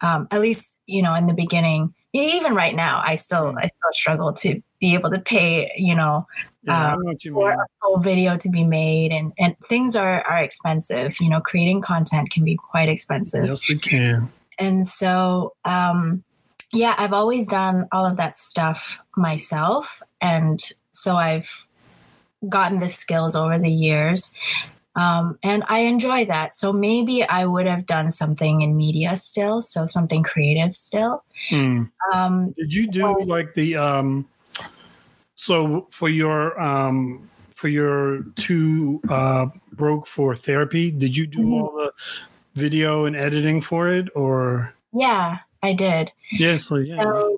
Um, 0.00 0.28
at 0.30 0.40
least 0.40 0.78
you 0.86 1.02
know 1.02 1.14
in 1.14 1.26
the 1.26 1.34
beginning. 1.34 1.94
Even 2.12 2.56
right 2.56 2.74
now, 2.74 3.00
I 3.06 3.14
still 3.14 3.54
I 3.56 3.66
still 3.66 3.92
struggle 3.92 4.32
to 4.32 4.60
be 4.80 4.94
able 4.94 5.10
to 5.10 5.20
pay 5.20 5.70
you 5.76 5.94
know 5.94 6.26
yeah, 6.64 6.94
um, 6.94 7.16
for 7.32 7.52
a 7.52 7.66
full 7.80 8.00
video 8.00 8.36
to 8.36 8.48
be 8.48 8.64
made. 8.64 9.12
And 9.12 9.32
and 9.38 9.56
things 9.68 9.94
are 9.94 10.22
are 10.22 10.42
expensive. 10.42 11.20
You 11.20 11.28
know 11.28 11.40
creating 11.40 11.82
content 11.82 12.30
can 12.30 12.44
be 12.44 12.56
quite 12.56 12.88
expensive. 12.88 13.46
Yes 13.46 13.70
it 13.70 13.82
can 13.82 14.32
and 14.60 14.86
so, 14.86 15.54
um, 15.64 16.22
yeah, 16.72 16.94
I've 16.98 17.14
always 17.14 17.48
done 17.48 17.88
all 17.90 18.06
of 18.06 18.18
that 18.18 18.36
stuff 18.36 19.00
myself. 19.16 20.02
And 20.20 20.60
so 20.90 21.16
I've 21.16 21.66
gotten 22.48 22.78
the 22.78 22.88
skills 22.88 23.34
over 23.34 23.58
the 23.58 23.70
years. 23.70 24.34
Um, 24.96 25.38
and 25.42 25.64
I 25.68 25.80
enjoy 25.80 26.26
that. 26.26 26.54
So 26.54 26.72
maybe 26.72 27.24
I 27.24 27.46
would 27.46 27.66
have 27.66 27.86
done 27.86 28.10
something 28.10 28.60
in 28.60 28.76
media 28.76 29.16
still, 29.16 29.62
so 29.62 29.86
something 29.86 30.22
creative 30.22 30.76
still. 30.76 31.24
Hmm. 31.48 31.84
Um, 32.12 32.52
Did 32.52 32.74
you 32.74 32.86
do 32.86 33.02
well, 33.04 33.24
like 33.24 33.54
the 33.54 33.76
um, 33.76 34.28
so 35.36 35.86
for 35.90 36.08
your 36.08 36.60
um, 36.60 37.30
for 37.54 37.68
your 37.68 38.24
two 38.36 39.00
uh, 39.08 39.46
broke 39.72 40.06
for 40.06 40.34
therapy? 40.34 40.90
Did 40.90 41.16
you 41.16 41.26
do 41.26 41.38
mm-hmm. 41.38 41.54
all 41.54 41.72
the 41.76 41.92
video 42.54 43.04
and 43.04 43.16
editing 43.16 43.60
for 43.60 43.88
it, 43.88 44.08
or? 44.14 44.72
Yeah, 44.92 45.38
I 45.62 45.72
did. 45.72 46.12
Yes, 46.32 46.64
so, 46.64 46.76
yeah. 46.76 47.02
So, 47.02 47.36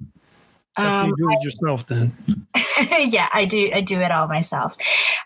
um, 0.77 1.15
do 1.17 1.29
it 1.31 1.39
I, 1.39 1.43
yourself 1.43 1.87
then. 1.87 2.17
yeah, 2.99 3.29
I 3.33 3.45
do. 3.45 3.71
I 3.75 3.81
do 3.83 4.01
it 4.01 4.11
all 4.11 4.27
myself. 4.27 4.77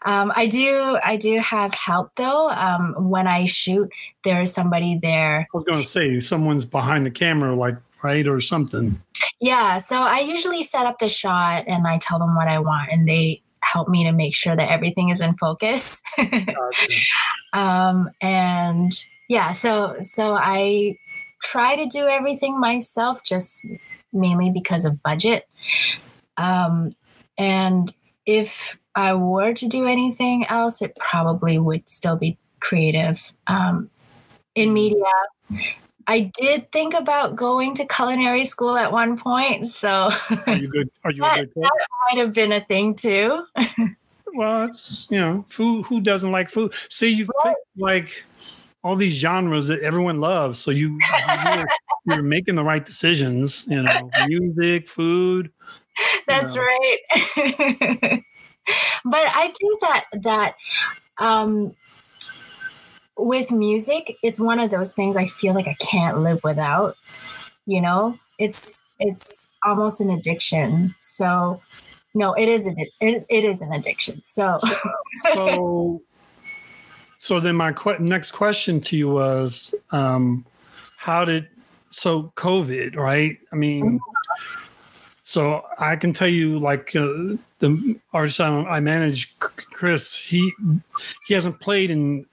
Um, 0.05 0.33
I 0.35 0.47
do. 0.47 0.99
I 1.03 1.17
do 1.17 1.39
have 1.39 1.73
help 1.75 2.15
though. 2.17 2.51
Um, 2.51 3.11
when 3.11 3.27
I 3.27 3.45
shoot, 3.45 3.91
there 4.25 4.41
is 4.41 4.53
somebody 4.53 4.99
there. 5.01 5.49
I 5.53 5.57
was 5.57 5.65
going 5.65 5.83
to 5.83 5.89
say 5.89 6.21
someone's 6.21 6.65
behind 6.65 7.07
the 7.07 7.11
camera, 7.11 7.55
like 7.55 7.77
right 8.03 8.27
or 8.27 8.41
something. 8.41 9.01
Yeah. 9.41 9.79
So 9.79 9.97
I 9.97 10.21
usually 10.21 10.63
set 10.63 10.87
up 10.87 10.99
the 10.99 11.09
shot 11.09 11.65
and 11.67 11.87
I 11.87 11.99
tell 11.99 12.19
them 12.19 12.35
what 12.35 12.49
I 12.49 12.59
want, 12.59 12.91
and 12.91 13.09
they 13.09 13.43
help 13.63 13.89
me 13.89 14.05
to 14.05 14.13
make 14.13 14.35
sure 14.35 14.57
that 14.57 14.69
everything 14.69 15.11
is 15.11 15.21
in 15.21 15.35
focus. 15.37 16.03
gotcha. 16.17 16.93
um, 17.53 18.11
and 18.21 18.93
yeah, 19.29 19.53
so 19.53 19.97
so 20.01 20.35
I 20.35 20.97
try 21.43 21.77
to 21.77 21.87
do 21.87 22.07
everything 22.07 22.59
myself, 22.59 23.23
just 23.23 23.67
mainly 24.13 24.51
because 24.51 24.85
of 24.85 25.03
budget. 25.03 25.49
Um, 26.37 26.93
and 27.39 27.95
if 28.25 28.79
I 28.95 29.15
were 29.15 29.55
to 29.55 29.69
do 29.69 29.87
anything 29.87 30.47
else, 30.47 30.83
it 30.83 30.97
probably 30.97 31.59
would 31.59 31.89
still 31.89 32.17
be 32.17 32.39
creative. 32.61 33.33
Um, 33.47 33.91
in 34.55 34.73
media, 34.73 35.05
I 36.07 36.31
did 36.39 36.67
think 36.73 36.95
about 36.95 37.37
going 37.37 37.75
to 37.75 37.87
culinary 37.87 38.45
school 38.45 38.77
at 38.77 38.93
one 38.93 39.19
point. 39.19 39.67
So 39.67 40.11
are 40.47 40.57
you 40.57 40.69
good? 40.69 40.91
Are 41.05 41.11
you 41.11 41.23
that, 41.23 41.39
good 41.39 41.53
that 41.57 41.87
might 42.09 42.21
have 42.21 42.33
been 42.33 42.53
a 42.53 42.61
thing 42.61 42.95
too. 42.95 43.45
well, 44.35 44.65
it's 44.65 45.07
you 45.11 45.19
know, 45.19 45.45
food. 45.49 45.85
Who 45.87 46.01
doesn't 46.01 46.33
like 46.33 46.49
food? 46.49 46.75
See, 46.89 47.09
you've 47.09 47.31
picked 47.45 47.59
like 47.77 48.25
all 48.87 48.95
these 48.95 49.15
genres 49.15 49.67
that 49.67 49.81
everyone 49.81 50.21
loves. 50.21 50.61
So 50.61 50.71
you 50.71 51.01
you're, 51.45 51.67
you're 52.05 52.23
making 52.23 52.55
the 52.55 52.63
right 52.63 52.85
decisions. 52.85 53.67
You 53.69 53.83
know, 53.83 54.11
music, 54.29 54.89
food. 54.89 55.51
That's 56.29 56.55
you 56.55 56.61
know. 56.61 56.67
right. 56.67 58.23
but 59.05 59.27
I 59.35 59.53
think 59.59 59.81
that 59.81 60.05
that 60.23 60.55
um, 61.19 61.75
with 63.19 63.51
music, 63.51 64.17
it's 64.23 64.39
one 64.39 64.61
of 64.61 64.71
those 64.71 64.95
things 64.95 65.17
I 65.17 65.27
feel 65.27 65.53
like 65.53 65.67
I 65.67 65.75
can't 65.81 66.19
live 66.19 66.45
without. 66.45 66.97
You 67.67 67.81
know, 67.81 68.15
it's 68.39 68.85
it's 69.01 69.51
almost 69.65 70.01
an 70.01 70.11
addiction. 70.11 70.95
So 71.01 71.61
no, 72.15 72.35
it 72.35 72.49
is 72.49 72.69
an 72.69 72.77
it, 73.01 73.27
it 73.29 73.45
is 73.45 73.61
an 73.63 73.73
addiction. 73.73 74.23
So 74.23 74.61
so 75.35 76.03
so 77.27 77.41
then 77.41 77.57
my 77.57 77.73
qu- 77.73 77.99
next 77.99 78.31
question 78.31 78.81
to 78.83 78.97
you 78.97 79.09
was, 79.09 79.75
um, 79.91 80.47
how 80.97 81.25
did 81.25 81.49
so 81.91 82.33
COVID, 82.37 82.95
right? 82.95 83.37
I 83.51 83.57
mean, 83.57 83.99
so 85.23 85.65
I 85.77 85.97
can 85.97 86.13
tell 86.13 86.29
you, 86.29 86.57
like 86.57 86.95
uh, 86.95 87.35
the 87.59 87.99
artist 88.13 88.41
I 88.41 88.79
manage, 88.79 89.37
Chris, 89.41 90.17
he 90.17 90.53
he 91.27 91.35
hasn't 91.35 91.59
played 91.59 91.91
in 91.91 92.27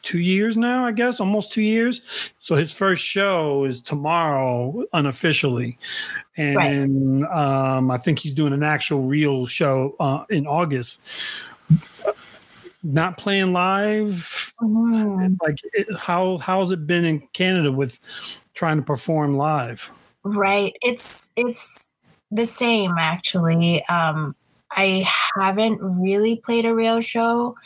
two 0.00 0.20
years 0.20 0.56
now, 0.56 0.86
I 0.86 0.92
guess, 0.92 1.20
almost 1.20 1.52
two 1.52 1.60
years. 1.60 2.00
So 2.38 2.54
his 2.54 2.72
first 2.72 3.04
show 3.04 3.64
is 3.64 3.82
tomorrow, 3.82 4.82
unofficially, 4.94 5.76
and 6.38 7.22
right. 7.22 7.76
um, 7.76 7.90
I 7.90 7.98
think 7.98 8.20
he's 8.20 8.32
doing 8.32 8.54
an 8.54 8.62
actual 8.62 9.02
real 9.02 9.44
show 9.44 9.94
uh, 10.00 10.24
in 10.30 10.46
August 10.46 11.02
not 12.82 13.18
playing 13.18 13.52
live? 13.52 14.52
Mm. 14.60 15.36
like 15.42 15.58
it, 15.72 15.94
how 15.96 16.38
how's 16.38 16.72
it 16.72 16.86
been 16.86 17.04
in 17.04 17.20
canada 17.32 17.72
with 17.72 18.00
trying 18.54 18.76
to 18.76 18.82
perform 18.82 19.36
live? 19.36 19.90
Right. 20.22 20.76
It's 20.82 21.30
it's 21.36 21.90
the 22.30 22.46
same 22.46 22.94
actually. 22.98 23.84
Um 23.86 24.34
i 24.72 25.04
haven't 25.34 25.80
really 25.82 26.36
played 26.36 26.64
a 26.64 26.72
real 26.72 27.00
show 27.00 27.56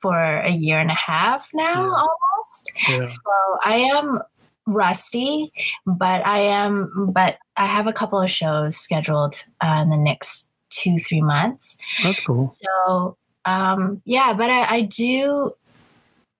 for 0.00 0.40
a 0.40 0.50
year 0.50 0.78
and 0.78 0.90
a 0.90 0.94
half 0.94 1.48
now 1.54 1.72
yeah. 1.72 2.04
almost. 2.04 2.72
Yeah. 2.90 3.04
so 3.04 3.58
i 3.64 3.76
am 3.76 4.20
rusty 4.66 5.50
but 5.86 6.26
i 6.26 6.38
am 6.38 7.10
but 7.10 7.38
i 7.56 7.64
have 7.64 7.86
a 7.86 7.92
couple 7.92 8.20
of 8.20 8.28
shows 8.28 8.76
scheduled 8.76 9.44
uh, 9.64 9.80
in 9.82 9.88
the 9.88 9.96
next 9.96 10.50
two 10.76 10.98
three 10.98 11.22
months. 11.22 11.76
That's 12.02 12.20
cool. 12.24 12.48
So 12.48 13.16
um, 13.46 14.02
yeah, 14.04 14.34
but 14.34 14.50
I, 14.50 14.76
I, 14.76 14.80
do, 14.82 15.54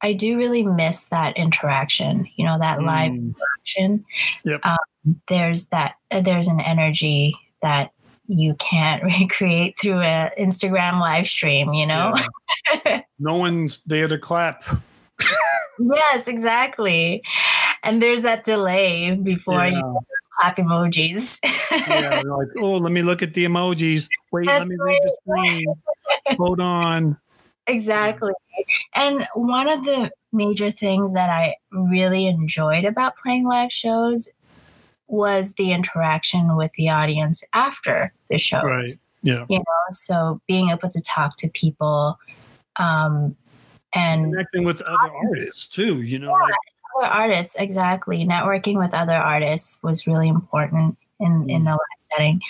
I 0.03 0.13
do 0.13 0.37
really 0.37 0.65
miss 0.65 1.05
that 1.05 1.37
interaction. 1.37 2.29
You 2.37 2.45
know, 2.47 2.59
that 2.59 2.79
mm. 2.79 2.87
live 2.87 3.13
interaction. 3.13 4.05
Yep. 4.45 4.61
Um, 4.65 5.21
there's 5.29 5.67
that. 5.67 5.95
There's 6.11 6.49
an 6.49 6.61
energy 6.61 7.35
that 7.63 7.93
you 8.29 8.55
can't 8.55 9.03
recreate 9.21 9.79
through 9.81 10.01
an 10.01 10.31
Instagram 10.39 11.01
live 11.01 11.27
stream. 11.27 11.73
You 11.75 11.87
know, 11.87 12.15
yeah. 12.85 13.03
no 13.19 13.37
one's 13.37 13.83
there 13.85 14.09
to 14.09 14.19
clap. 14.19 14.65
yes, 15.79 16.29
exactly. 16.29 17.23
And 17.83 18.03
there's 18.03 18.23
that 18.23 18.45
delay 18.45 19.15
before 19.15 19.65
yeah. 19.65 19.79
you 19.79 19.99
clap 20.41 20.57
emojis. 20.57 21.39
yeah, 21.89 22.21
like, 22.25 22.49
oh, 22.61 22.79
let 22.79 22.93
me 22.93 23.03
look 23.03 23.23
at 23.23 23.35
the 23.35 23.45
emojis. 23.45 24.09
Wait, 24.33 24.47
That's 24.47 24.61
let 24.61 24.69
me 24.69 24.77
read 24.79 25.01
the 25.03 25.17
screen. 25.23 25.75
Hold 26.37 26.61
on. 26.61 27.19
Exactly. 27.67 28.33
And 28.95 29.27
one 29.35 29.69
of 29.69 29.85
the 29.85 30.11
major 30.33 30.71
things 30.71 31.13
that 31.15 31.31
I 31.31 31.57
really 31.73 32.27
enjoyed 32.27 32.85
about 32.85 33.17
playing 33.17 33.47
live 33.47 33.73
shows 33.73 34.29
was 35.09 35.55
the 35.55 35.73
interaction 35.73 36.57
with 36.57 36.73
the 36.73 36.89
audience 36.89 37.43
after 37.53 38.13
the 38.31 38.39
shows. 38.39 38.63
Right. 38.65 38.85
Yeah. 39.23 39.47
You 39.49 39.59
know, 39.59 39.65
so 39.91 40.41
being 40.47 40.71
able 40.71 40.89
to 40.89 41.01
talk 41.01 41.37
to 41.39 41.49
people 41.49 42.19
um 42.77 43.37
and 43.95 44.33
connecting 44.33 44.65
with 44.65 44.83
other 44.83 45.13
artists 45.29 45.67
too, 45.67 46.03
you 46.03 46.19
know, 46.19 46.29
yeah, 46.29 46.43
like 46.43 46.55
other 46.99 47.13
artists, 47.13 47.57
exactly. 47.57 48.25
Networking 48.27 48.79
with 48.79 48.93
other 48.95 49.15
artists 49.15 49.81
was 49.83 50.07
really 50.07 50.29
important 50.29 50.99
in, 51.19 51.49
in 51.49 51.65
the 51.65 51.71
live 51.71 51.79
setting. 51.99 52.41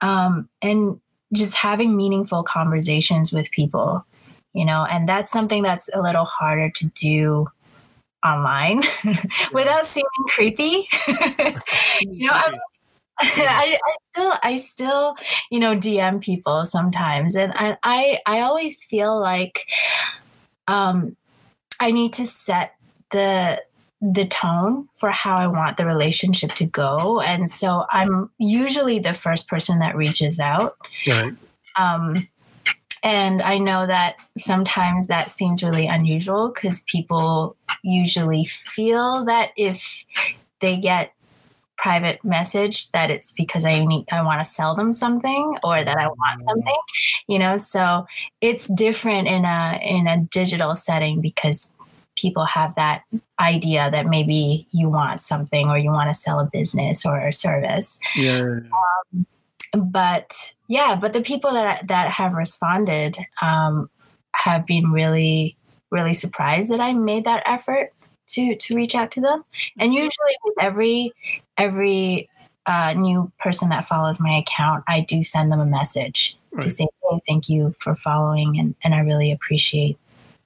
Um, 0.00 0.48
and 0.60 1.00
just 1.34 1.56
having 1.56 1.96
meaningful 1.96 2.42
conversations 2.42 3.32
with 3.32 3.50
people, 3.50 4.06
you 4.52 4.64
know, 4.64 4.84
and 4.84 5.08
that's 5.08 5.30
something 5.30 5.62
that's 5.62 5.88
a 5.94 6.00
little 6.00 6.24
harder 6.24 6.70
to 6.70 6.86
do 6.94 7.48
online 8.24 8.82
without 9.52 9.86
seeming 9.86 10.06
creepy. 10.28 10.88
you 12.00 12.26
know, 12.28 12.32
I, 12.32 12.58
I, 13.20 13.78
I, 13.84 13.96
still 14.10 14.32
I 14.42 14.56
still 14.56 15.16
you 15.50 15.60
know 15.60 15.76
DM 15.76 16.20
people 16.22 16.64
sometimes, 16.64 17.36
and 17.36 17.52
I 17.54 17.76
I, 17.82 18.20
I 18.26 18.40
always 18.40 18.84
feel 18.84 19.20
like 19.20 19.66
um, 20.66 21.16
I 21.78 21.90
need 21.90 22.12
to 22.14 22.26
set 22.26 22.74
the 23.10 23.62
the 24.00 24.26
tone 24.26 24.88
for 24.96 25.10
how 25.10 25.36
I 25.36 25.46
want 25.46 25.76
the 25.76 25.86
relationship 25.86 26.52
to 26.52 26.66
go. 26.66 27.20
And 27.20 27.48
so 27.48 27.86
I'm 27.90 28.30
usually 28.38 28.98
the 28.98 29.14
first 29.14 29.48
person 29.48 29.78
that 29.78 29.96
reaches 29.96 30.38
out. 30.38 30.76
Right. 31.06 31.32
Um, 31.76 32.28
and 33.02 33.42
I 33.42 33.58
know 33.58 33.86
that 33.86 34.16
sometimes 34.36 35.08
that 35.08 35.30
seems 35.30 35.62
really 35.62 35.86
unusual 35.86 36.50
because 36.52 36.82
people 36.84 37.56
usually 37.82 38.44
feel 38.44 39.24
that 39.26 39.50
if 39.56 40.04
they 40.60 40.76
get 40.76 41.12
private 41.76 42.24
message 42.24 42.90
that 42.92 43.10
it's 43.10 43.32
because 43.32 43.66
I 43.66 43.84
need 43.84 44.06
I 44.10 44.22
want 44.22 44.40
to 44.40 44.44
sell 44.44 44.74
them 44.74 44.92
something 44.92 45.58
or 45.62 45.84
that 45.84 45.96
I 45.98 46.06
want 46.06 46.42
something, 46.42 46.76
you 47.26 47.38
know. 47.38 47.58
So 47.58 48.06
it's 48.40 48.68
different 48.68 49.28
in 49.28 49.44
a 49.44 49.78
in 49.82 50.06
a 50.06 50.18
digital 50.18 50.74
setting 50.76 51.20
because 51.20 51.74
people 52.16 52.44
have 52.44 52.74
that 52.76 53.02
idea 53.40 53.90
that 53.90 54.06
maybe 54.06 54.66
you 54.70 54.88
want 54.88 55.22
something 55.22 55.68
or 55.68 55.78
you 55.78 55.90
want 55.90 56.10
to 56.10 56.14
sell 56.14 56.40
a 56.40 56.44
business 56.44 57.04
or 57.04 57.18
a 57.18 57.32
service. 57.32 58.00
Yeah. 58.16 58.60
Um, 59.12 59.26
but 59.72 60.54
yeah, 60.68 60.94
but 60.94 61.12
the 61.12 61.20
people 61.20 61.52
that 61.52 61.88
that 61.88 62.10
have 62.10 62.34
responded 62.34 63.18
um, 63.42 63.90
have 64.34 64.66
been 64.66 64.92
really 64.92 65.56
really 65.90 66.12
surprised 66.12 66.70
that 66.70 66.80
I 66.80 66.92
made 66.92 67.24
that 67.24 67.42
effort 67.46 67.92
to 68.28 68.56
to 68.56 68.74
reach 68.74 68.94
out 68.94 69.10
to 69.12 69.20
them. 69.20 69.44
And 69.78 69.94
usually 69.94 70.36
with 70.44 70.54
every 70.60 71.12
every 71.56 72.28
uh, 72.66 72.94
new 72.94 73.30
person 73.38 73.68
that 73.70 73.86
follows 73.86 74.20
my 74.20 74.36
account, 74.36 74.84
I 74.88 75.00
do 75.00 75.22
send 75.22 75.52
them 75.52 75.60
a 75.60 75.66
message 75.66 76.36
right. 76.52 76.62
to 76.62 76.70
say, 76.70 76.86
"Hey, 77.10 77.20
thank 77.28 77.48
you 77.48 77.74
for 77.78 77.94
following, 77.94 78.58
and 78.58 78.74
and 78.82 78.94
I 78.94 79.00
really 79.00 79.32
appreciate 79.32 79.98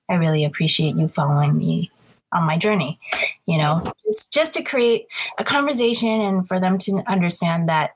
I 0.09 0.15
really 0.15 0.45
appreciate 0.45 0.97
you 0.97 1.09
following 1.09 1.57
me 1.57 1.91
on 2.33 2.45
my 2.45 2.59
journey." 2.59 2.99
You 3.47 3.59
know, 3.59 3.83
just 4.05 4.33
just 4.33 4.55
to 4.55 4.63
create 4.63 5.07
a 5.39 5.45
conversation 5.45 6.21
and 6.21 6.47
for 6.47 6.61
them 6.61 6.79
to 6.79 7.03
understand 7.07 7.69
that 7.69 7.95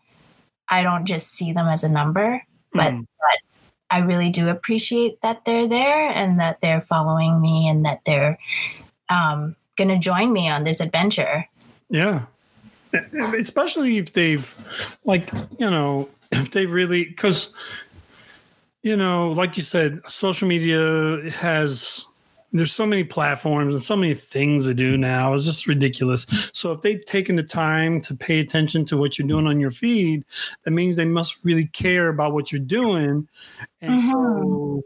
I 0.72 0.82
don't 0.82 1.04
just 1.04 1.32
see 1.32 1.52
them 1.52 1.68
as 1.68 1.84
a 1.84 1.88
number, 1.88 2.42
but, 2.72 2.94
mm. 2.94 3.00
but 3.18 3.38
I 3.90 3.98
really 3.98 4.30
do 4.30 4.48
appreciate 4.48 5.20
that 5.20 5.44
they're 5.44 5.68
there 5.68 6.08
and 6.08 6.40
that 6.40 6.62
they're 6.62 6.80
following 6.80 7.42
me 7.42 7.68
and 7.68 7.84
that 7.84 8.00
they're 8.06 8.38
um, 9.10 9.54
going 9.76 9.88
to 9.88 9.98
join 9.98 10.32
me 10.32 10.48
on 10.48 10.64
this 10.64 10.80
adventure. 10.80 11.46
Yeah. 11.90 12.22
Especially 13.38 13.98
if 13.98 14.14
they've, 14.14 14.54
like, 15.04 15.30
you 15.58 15.70
know, 15.70 16.08
if 16.32 16.52
they 16.52 16.64
really, 16.64 17.04
because, 17.04 17.52
you 18.82 18.96
know, 18.96 19.30
like 19.30 19.56
you 19.56 19.62
said, 19.62 20.00
social 20.08 20.48
media 20.48 21.30
has 21.30 22.06
there's 22.54 22.72
so 22.72 22.84
many 22.84 23.02
platforms 23.02 23.74
and 23.74 23.82
so 23.82 23.96
many 23.96 24.12
things 24.12 24.66
to 24.66 24.74
do 24.74 24.98
now. 24.98 25.32
It's 25.32 25.46
just 25.46 25.66
ridiculous. 25.66 26.26
So 26.52 26.72
if 26.72 26.82
they've 26.82 27.02
taken 27.06 27.36
the 27.36 27.42
time 27.42 28.00
to 28.02 28.14
pay 28.14 28.40
attention 28.40 28.84
to 28.86 28.98
what 28.98 29.18
you're 29.18 29.26
doing 29.26 29.46
on 29.46 29.58
your 29.58 29.70
feed, 29.70 30.24
that 30.64 30.72
means 30.72 30.96
they 30.96 31.06
must 31.06 31.42
really 31.44 31.66
care 31.68 32.08
about 32.08 32.34
what 32.34 32.52
you're 32.52 32.60
doing. 32.60 33.26
And 33.80 33.92
mm-hmm. 33.92 34.10
so 34.10 34.84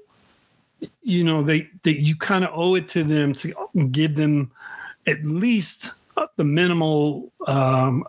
you 1.03 1.25
know, 1.25 1.43
they, 1.43 1.69
they 1.83 1.93
you 1.93 2.17
kind 2.17 2.45
of 2.45 2.51
owe 2.55 2.75
it 2.75 2.89
to 2.91 3.03
them 3.03 3.35
to 3.35 3.53
give 3.91 4.15
them 4.15 4.51
at 5.07 5.25
least 5.25 5.93
the 6.37 6.45
minimal 6.45 7.33
um, 7.47 8.05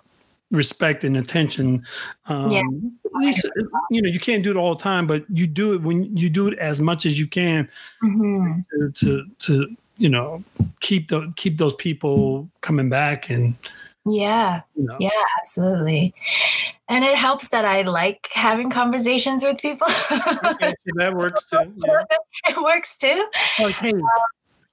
respect 0.52 1.04
and 1.04 1.18
attention. 1.18 1.86
Um, 2.28 2.52
yes. 2.52 2.66
At 3.06 3.12
least, 3.14 3.48
you 3.90 4.02
know, 4.02 4.10
you 4.10 4.20
can't 4.20 4.44
do 4.44 4.52
it 4.52 4.58
all 4.58 4.76
the 4.76 4.82
time, 4.82 5.08
but 5.08 5.26
you 5.30 5.48
do 5.48 5.74
it 5.74 5.82
when 5.82 6.16
you 6.16 6.30
do 6.30 6.48
it 6.48 6.58
as 6.60 6.80
much 6.80 7.06
as 7.06 7.20
you 7.20 7.28
can 7.28 7.70
mm-hmm. 8.04 8.60
to, 8.80 8.92
to, 8.92 9.26
to, 9.40 9.76
you 9.98 10.10
know, 10.10 10.44
keep 10.80 11.10
the 11.10 11.32
keep 11.36 11.58
those 11.58 11.74
people 11.76 12.50
coming 12.62 12.90
back 12.90 13.30
and. 13.30 13.56
Yeah. 14.10 14.62
You 14.76 14.86
know. 14.86 14.96
Yeah, 15.02 15.10
absolutely. 15.38 16.14
And 16.88 17.04
it 17.04 17.16
helps 17.16 17.50
that 17.50 17.66
I 17.66 17.82
like 17.82 18.30
having 18.32 18.70
conversations 18.70 19.44
with 19.44 19.60
people. 19.60 19.88
okay, 19.88 20.70
so 20.70 20.92
that 20.96 21.14
works 21.16 21.46
too. 21.50 21.74
Yeah. 21.76 22.52
it 22.52 22.64
works 22.64 22.98
too. 22.98 23.28
Like, 23.60 23.76
hey, 23.76 23.92
um, 23.92 24.02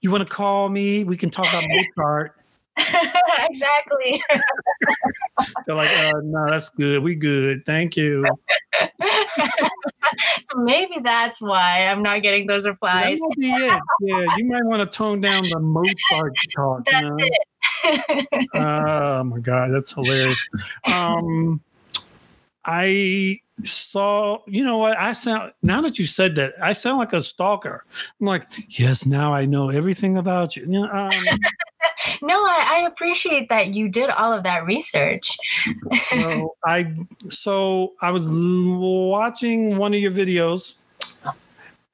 you 0.02 0.10
want 0.12 0.24
to 0.24 0.32
call 0.32 0.68
me? 0.68 1.02
We 1.02 1.16
can 1.16 1.30
talk 1.30 1.48
about 1.48 1.64
Mozart. 1.96 2.36
exactly. 3.50 4.22
They're 5.66 5.76
like, 5.76 5.90
uh, 5.90 6.12
no, 6.22 6.46
that's 6.48 6.70
good. 6.70 7.02
We 7.02 7.14
good. 7.14 7.64
Thank 7.64 7.96
you. 7.96 8.24
so 8.80 10.58
maybe 10.58 10.98
that's 11.02 11.40
why 11.40 11.86
I'm 11.86 12.02
not 12.02 12.22
getting 12.22 12.46
those 12.46 12.66
replies. 12.66 13.18
That 13.18 13.36
be 13.38 13.50
it. 13.50 13.80
Yeah, 14.00 14.26
you 14.36 14.46
might 14.46 14.64
want 14.64 14.80
to 14.80 14.86
tone 14.86 15.20
down 15.20 15.44
the 15.44 15.60
Mozart 15.60 16.32
talk. 16.56 16.84
That's 16.84 17.02
you 17.02 17.10
know? 17.10 17.16
it. 17.18 18.48
oh 18.54 19.24
my 19.24 19.38
god, 19.38 19.72
that's 19.72 19.92
hilarious. 19.92 20.38
Um, 20.86 21.60
I 22.64 23.40
saw, 23.62 24.38
you 24.46 24.64
know 24.64 24.78
what? 24.78 24.98
I 24.98 25.12
sound 25.12 25.52
now 25.62 25.80
that 25.82 25.98
you 25.98 26.06
said 26.06 26.34
that, 26.36 26.54
I 26.60 26.72
sound 26.72 26.98
like 26.98 27.12
a 27.12 27.22
stalker. 27.22 27.84
I'm 28.20 28.26
like, 28.26 28.46
yes, 28.68 29.06
now 29.06 29.32
I 29.32 29.46
know 29.46 29.68
everything 29.68 30.16
about 30.16 30.56
you. 30.56 30.62
you 30.62 30.68
know, 30.68 30.90
um, 30.90 31.12
no, 32.22 32.34
I, 32.34 32.78
I, 32.78 32.88
appreciate 32.88 33.48
that 33.48 33.74
you 33.74 33.88
did 33.88 34.10
all 34.10 34.32
of 34.32 34.42
that 34.44 34.64
research. 34.64 35.36
so 36.10 36.54
I 36.64 36.94
so 37.28 37.92
I 38.00 38.10
was 38.10 38.28
watching 38.28 39.76
one 39.76 39.94
of 39.94 40.00
your 40.00 40.10
videos, 40.10 40.74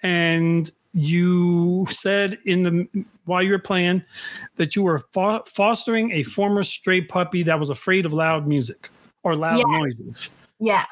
and 0.02 0.70
you 0.92 1.86
said 1.90 2.38
in 2.44 2.62
the 2.62 3.04
while 3.24 3.42
you 3.42 3.52
were 3.52 3.58
playing 3.58 4.02
that 4.56 4.74
you 4.74 4.82
were 4.82 5.00
fo- 5.12 5.44
fostering 5.44 6.10
a 6.12 6.22
former 6.24 6.62
stray 6.64 7.00
puppy 7.00 7.42
that 7.44 7.58
was 7.58 7.70
afraid 7.70 8.04
of 8.04 8.12
loud 8.12 8.46
music 8.46 8.90
or 9.22 9.36
loud 9.36 9.58
yeah. 9.58 9.78
noises. 9.78 10.30
Yeah. 10.58 10.84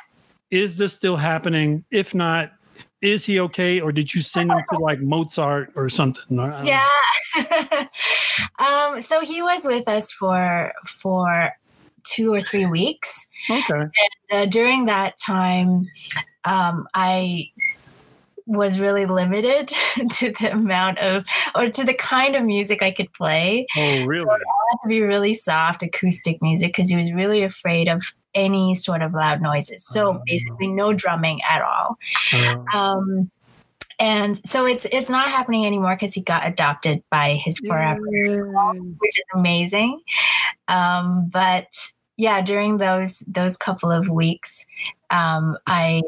Is 0.50 0.76
this 0.76 0.92
still 0.94 1.16
happening? 1.16 1.84
If 1.90 2.14
not, 2.14 2.52
is 3.00 3.24
he 3.26 3.38
okay 3.40 3.80
or 3.80 3.92
did 3.92 4.12
you 4.14 4.22
send 4.22 4.50
him 4.50 4.62
to 4.72 4.78
like 4.78 5.00
Mozart 5.00 5.72
or 5.76 5.88
something? 5.88 6.36
Yeah. 6.36 6.86
um, 8.58 9.00
so 9.00 9.20
he 9.20 9.42
was 9.42 9.64
with 9.64 9.88
us 9.88 10.12
for 10.12 10.72
for 10.86 11.52
two 12.04 12.32
or 12.32 12.40
three 12.40 12.66
weeks. 12.66 13.28
Okay. 13.48 13.80
And 13.80 13.92
uh, 14.30 14.46
during 14.46 14.86
that 14.86 15.16
time, 15.18 15.86
um, 16.44 16.86
I 16.94 17.50
was 18.46 18.80
really 18.80 19.04
limited 19.04 19.68
to 20.10 20.32
the 20.32 20.52
amount 20.52 20.98
of 20.98 21.26
or 21.54 21.68
to 21.68 21.84
the 21.84 21.94
kind 21.94 22.34
of 22.34 22.42
music 22.42 22.82
I 22.82 22.90
could 22.90 23.12
play. 23.12 23.66
Oh, 23.76 24.04
really? 24.04 24.24
So 24.24 24.32
I 24.32 24.38
had 24.70 24.78
to 24.82 24.88
be 24.88 25.02
really 25.02 25.34
soft 25.34 25.82
acoustic 25.82 26.40
music 26.40 26.68
because 26.68 26.90
he 26.90 26.96
was 26.96 27.12
really 27.12 27.42
afraid 27.42 27.88
of 27.88 28.02
any 28.38 28.74
sort 28.74 29.02
of 29.02 29.12
loud 29.12 29.42
noises. 29.42 29.84
So 29.86 30.14
oh. 30.14 30.22
basically, 30.26 30.68
no 30.68 30.92
drumming 30.92 31.40
at 31.48 31.62
all. 31.62 31.98
Oh. 32.32 32.64
Um, 32.72 33.30
and 34.00 34.36
so 34.36 34.64
it's 34.64 34.86
it's 34.92 35.10
not 35.10 35.28
happening 35.28 35.66
anymore 35.66 35.96
because 35.96 36.14
he 36.14 36.22
got 36.22 36.46
adopted 36.46 37.02
by 37.10 37.34
his 37.34 37.58
forever, 37.58 38.00
which 38.00 39.18
is 39.18 39.24
amazing. 39.34 40.00
Um, 40.68 41.28
but 41.32 41.66
yeah, 42.16 42.40
during 42.40 42.76
those 42.76 43.20
those 43.26 43.56
couple 43.56 43.90
of 43.90 44.08
weeks, 44.08 44.66
um, 45.10 45.58
I 45.66 46.02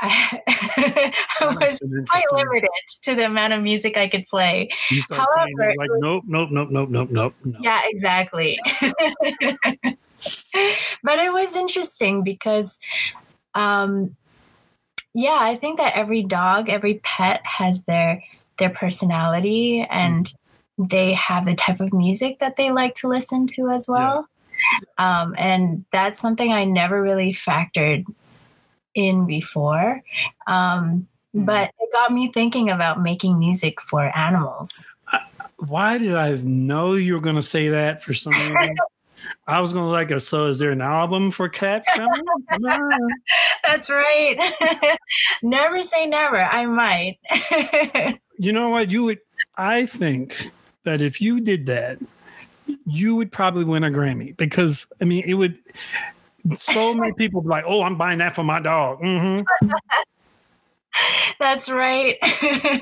I, 0.00 0.42
I 1.40 1.46
was 1.46 1.82
quite 2.08 2.24
limited 2.32 2.68
to 3.02 3.14
the 3.14 3.26
amount 3.26 3.52
of 3.52 3.62
music 3.62 3.96
I 3.96 4.08
could 4.08 4.26
play. 4.26 4.70
However, 5.10 5.74
like 5.76 5.90
nope, 5.98 6.24
nope, 6.26 6.50
nope, 6.50 6.70
nope, 6.70 6.88
nope, 6.88 7.10
nope. 7.10 7.34
Yeah, 7.60 7.82
exactly. 7.84 8.58
but 11.02 11.18
it 11.18 11.32
was 11.32 11.56
interesting 11.56 12.22
because 12.22 12.78
um, 13.54 14.16
yeah 15.14 15.38
i 15.40 15.54
think 15.54 15.78
that 15.78 15.96
every 15.96 16.22
dog 16.22 16.68
every 16.68 17.00
pet 17.04 17.40
has 17.44 17.84
their 17.84 18.22
their 18.58 18.70
personality 18.70 19.86
and 19.88 20.26
mm. 20.78 20.88
they 20.88 21.14
have 21.14 21.46
the 21.46 21.54
type 21.54 21.80
of 21.80 21.92
music 21.92 22.38
that 22.40 22.56
they 22.56 22.70
like 22.70 22.94
to 22.94 23.08
listen 23.08 23.46
to 23.46 23.70
as 23.70 23.86
well 23.88 24.28
yeah. 24.98 25.22
um, 25.22 25.34
and 25.38 25.84
that's 25.92 26.20
something 26.20 26.52
i 26.52 26.64
never 26.64 27.00
really 27.00 27.32
factored 27.32 28.04
in 28.94 29.26
before 29.26 30.02
um, 30.46 31.06
mm. 31.34 31.46
but 31.46 31.70
it 31.80 31.92
got 31.92 32.12
me 32.12 32.30
thinking 32.32 32.68
about 32.68 33.00
making 33.00 33.38
music 33.38 33.80
for 33.80 34.16
animals 34.16 34.90
why 35.58 35.96
did 35.96 36.14
i 36.14 36.32
know 36.42 36.94
you 36.94 37.14
were 37.14 37.20
going 37.20 37.36
to 37.36 37.42
say 37.42 37.68
that 37.68 38.02
for 38.02 38.12
some 38.12 38.32
reason 38.32 38.76
I 39.46 39.60
was 39.60 39.72
gonna 39.72 39.90
like, 39.90 40.10
a 40.10 40.20
so 40.20 40.46
is 40.46 40.58
there 40.58 40.70
an 40.70 40.80
album 40.80 41.30
for 41.30 41.48
cats? 41.48 41.86
That's 43.64 43.90
right. 43.90 44.98
never 45.42 45.82
say 45.82 46.06
never. 46.06 46.42
I 46.42 46.64
might. 46.64 47.18
you 48.38 48.52
know 48.52 48.70
what? 48.70 48.90
You 48.90 49.04
would. 49.04 49.18
I 49.56 49.84
think 49.86 50.50
that 50.84 51.02
if 51.02 51.20
you 51.20 51.40
did 51.40 51.66
that, 51.66 51.98
you 52.86 53.16
would 53.16 53.30
probably 53.32 53.64
win 53.64 53.84
a 53.84 53.90
Grammy 53.90 54.34
because 54.36 54.86
I 55.00 55.04
mean, 55.04 55.24
it 55.26 55.34
would. 55.34 55.58
So 56.56 56.94
many 56.94 57.12
people 57.12 57.40
be 57.42 57.48
like, 57.48 57.64
"Oh, 57.66 57.82
I'm 57.82 57.96
buying 57.96 58.18
that 58.18 58.34
for 58.34 58.44
my 58.44 58.60
dog." 58.60 59.00
Mm-hmm. 59.00 59.70
That's 61.38 61.68
right. 61.68 62.16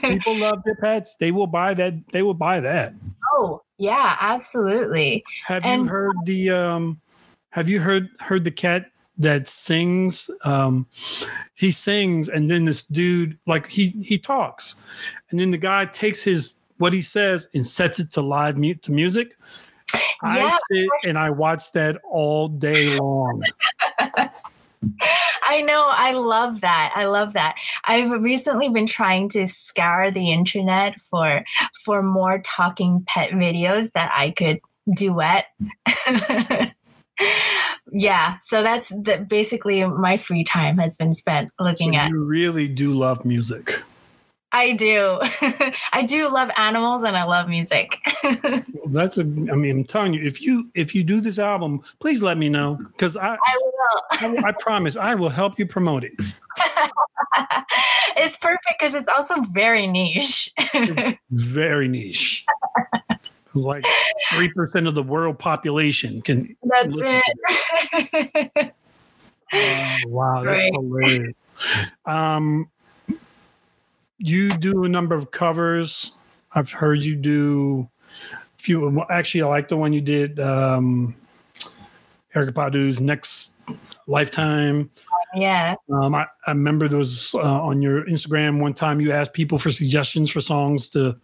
people 0.01 0.37
love 0.39 0.63
their 0.65 0.75
pets. 0.77 1.17
They 1.17 1.33
will 1.33 1.47
buy 1.47 1.75
that. 1.75 1.95
They 2.13 2.23
will 2.23 2.35
buy 2.35 2.61
that. 2.61 2.95
Oh, 3.35 3.63
Yeah, 3.83 4.17
absolutely. 4.21 5.25
Have 5.45 5.65
and, 5.65 5.83
you 5.83 5.89
heard 5.89 6.17
the 6.25 6.51
um 6.51 7.01
have 7.51 7.69
you 7.69 7.81
heard 7.81 8.11
heard 8.21 8.45
the 8.45 8.53
cat 8.53 8.93
that 9.19 9.49
sings 9.49 10.31
um 10.45 10.87
he 11.55 11.73
sings 11.73 12.29
and 12.29 12.49
then 12.49 12.65
this 12.65 12.85
dude 12.85 13.37
like 13.45 13.67
he 13.67 13.89
he 13.89 14.19
talks 14.19 14.77
and 15.31 15.41
then 15.41 15.51
the 15.51 15.59
guy 15.59 15.85
takes 15.85 16.23
his 16.23 16.55
what 16.79 16.93
he 16.93 17.03
says 17.03 17.49
and 17.55 17.67
sets 17.67 17.99
it 17.99 18.13
to 18.13 18.23
live 18.23 18.57
mute 18.57 18.81
to 18.83 18.93
music 18.93 19.37
yeah. 19.93 19.99
i 20.23 20.59
sit 20.71 20.89
and 21.05 21.19
i 21.19 21.29
watch 21.29 21.73
that 21.73 22.01
all 22.09 22.49
day 22.49 22.99
long 22.99 23.43
I 25.53 25.61
know. 25.61 25.87
I 25.87 26.15
love 26.15 26.63
that. 26.63 26.95
I 26.97 27.05
love 27.05 27.35
that. 27.35 27.57
I've 27.85 28.11
recently 28.23 28.71
been 28.71 28.87
trying 28.87 29.29
to 29.31 29.47
scour 29.47 30.11
the 30.11 30.33
internet 30.33 30.99
for 30.99 31.45
for 31.85 32.03
more 32.03 32.41
talking 32.41 33.05
pet 33.07 33.33
videos 33.33 33.93
that 33.93 34.11
I 34.17 34.31
could 34.31 34.61
duet. 34.97 35.49
yeah, 37.93 38.39
so 38.41 38.63
that's 38.63 38.89
the, 38.89 39.27
basically 39.29 39.85
my 39.85 40.17
free 40.17 40.43
time 40.43 40.79
has 40.79 40.97
been 40.97 41.13
spent 41.13 41.51
looking 41.61 41.93
so 41.93 41.99
at. 41.99 42.09
You 42.09 42.25
really 42.25 42.67
do 42.67 42.95
love 42.95 43.27
music. 43.27 43.83
I 44.53 44.73
do. 44.73 45.19
I 45.93 46.03
do 46.03 46.31
love 46.31 46.51
animals 46.57 47.05
and 47.05 47.17
I 47.17 47.25
love 47.25 47.49
music. 47.49 47.99
well, 48.23 48.63
that's 48.89 49.17
a. 49.17 49.23
I 49.23 49.25
mean, 49.25 49.79
I'm 49.79 49.85
telling 49.85 50.13
you, 50.13 50.23
if 50.23 50.43
you 50.43 50.71
if 50.75 50.95
you 50.95 51.03
do 51.05 51.21
this 51.21 51.39
album, 51.39 51.83
please 52.01 52.23
let 52.23 52.37
me 52.37 52.49
know 52.49 52.79
because 52.93 53.17
I 53.17 53.35
I 53.35 53.59
will. 53.61 53.73
I, 54.45 54.49
I 54.49 54.53
promise 54.53 54.97
I 54.97 55.15
will 55.15 55.31
help 55.31 55.59
you 55.59 55.67
promote 55.67 56.05
it. 56.05 56.13
it's 58.17 58.37
perfect 58.37 58.77
because 58.79 58.95
it's 58.95 59.09
also 59.09 59.41
very 59.53 59.87
niche. 59.87 60.51
very 61.31 61.89
niche. 61.89 62.45
It's 63.55 63.65
like 63.65 63.85
three 64.31 64.53
percent 64.53 64.87
of 64.87 64.95
the 64.95 65.03
world 65.03 65.39
population 65.39 66.21
can. 66.21 66.57
That's 66.63 66.95
it. 66.95 68.75
uh, 69.53 69.97
wow, 70.07 70.43
that's 70.43 70.47
right. 70.47 70.73
hilarious. 70.73 71.35
Um, 72.05 72.69
you 74.23 74.51
do 74.51 74.85
a 74.85 74.89
number 74.89 75.15
of 75.15 75.31
covers. 75.31 76.13
I've 76.55 76.71
heard 76.71 77.05
you 77.05 77.17
do 77.17 77.89
a 78.33 78.63
few. 78.63 79.05
Actually, 79.11 79.43
I 79.43 79.47
like 79.49 79.69
the 79.69 79.77
one 79.77 79.93
you 79.93 80.01
did. 80.01 80.39
Um, 80.39 81.17
Erykah 82.35 82.55
Badu's 82.55 83.01
next 83.01 83.55
lifetime. 84.07 84.91
Yeah. 85.35 85.75
Um, 85.91 86.15
I, 86.15 86.27
I 86.47 86.51
remember 86.51 86.89
those 86.89 87.35
uh, 87.35 87.41
on 87.41 87.83
your 87.83 88.05
Instagram 88.05 88.61
one 88.61 88.75
time 88.75 89.01
you 89.01 89.13
asked 89.13 89.33
people 89.33 89.59
for 89.59 89.71
suggestions 89.71 90.31
for 90.31 90.41
songs 90.41 90.89
to 90.91 91.17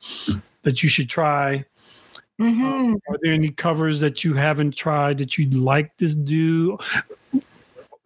that 0.62 0.82
you 0.82 0.88
should 0.88 1.08
try. 1.08 1.64
Mm-hmm. 2.40 2.64
Um, 2.64 3.00
are 3.08 3.18
there 3.22 3.32
any 3.32 3.50
covers 3.50 4.00
that 4.00 4.24
you 4.24 4.34
haven't 4.34 4.76
tried 4.76 5.18
that 5.18 5.38
you'd 5.38 5.54
like 5.54 5.96
to 5.98 6.14
do? 6.14 6.78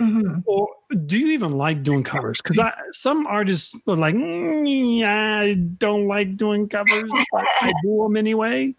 Mm-hmm. 0.00 0.40
Or 0.46 0.68
do 1.06 1.18
you 1.18 1.28
even 1.32 1.52
like 1.52 1.82
doing 1.82 2.02
covers? 2.02 2.40
Because 2.42 2.60
some 2.90 3.26
artists 3.26 3.74
are 3.86 3.96
like, 3.96 4.14
mm, 4.14 5.04
I 5.04 5.54
don't 5.54 6.08
like 6.08 6.36
doing 6.36 6.68
covers, 6.68 7.10
but 7.32 7.44
I 7.60 7.72
do 7.82 8.02
them 8.02 8.16
anyway. 8.16 8.74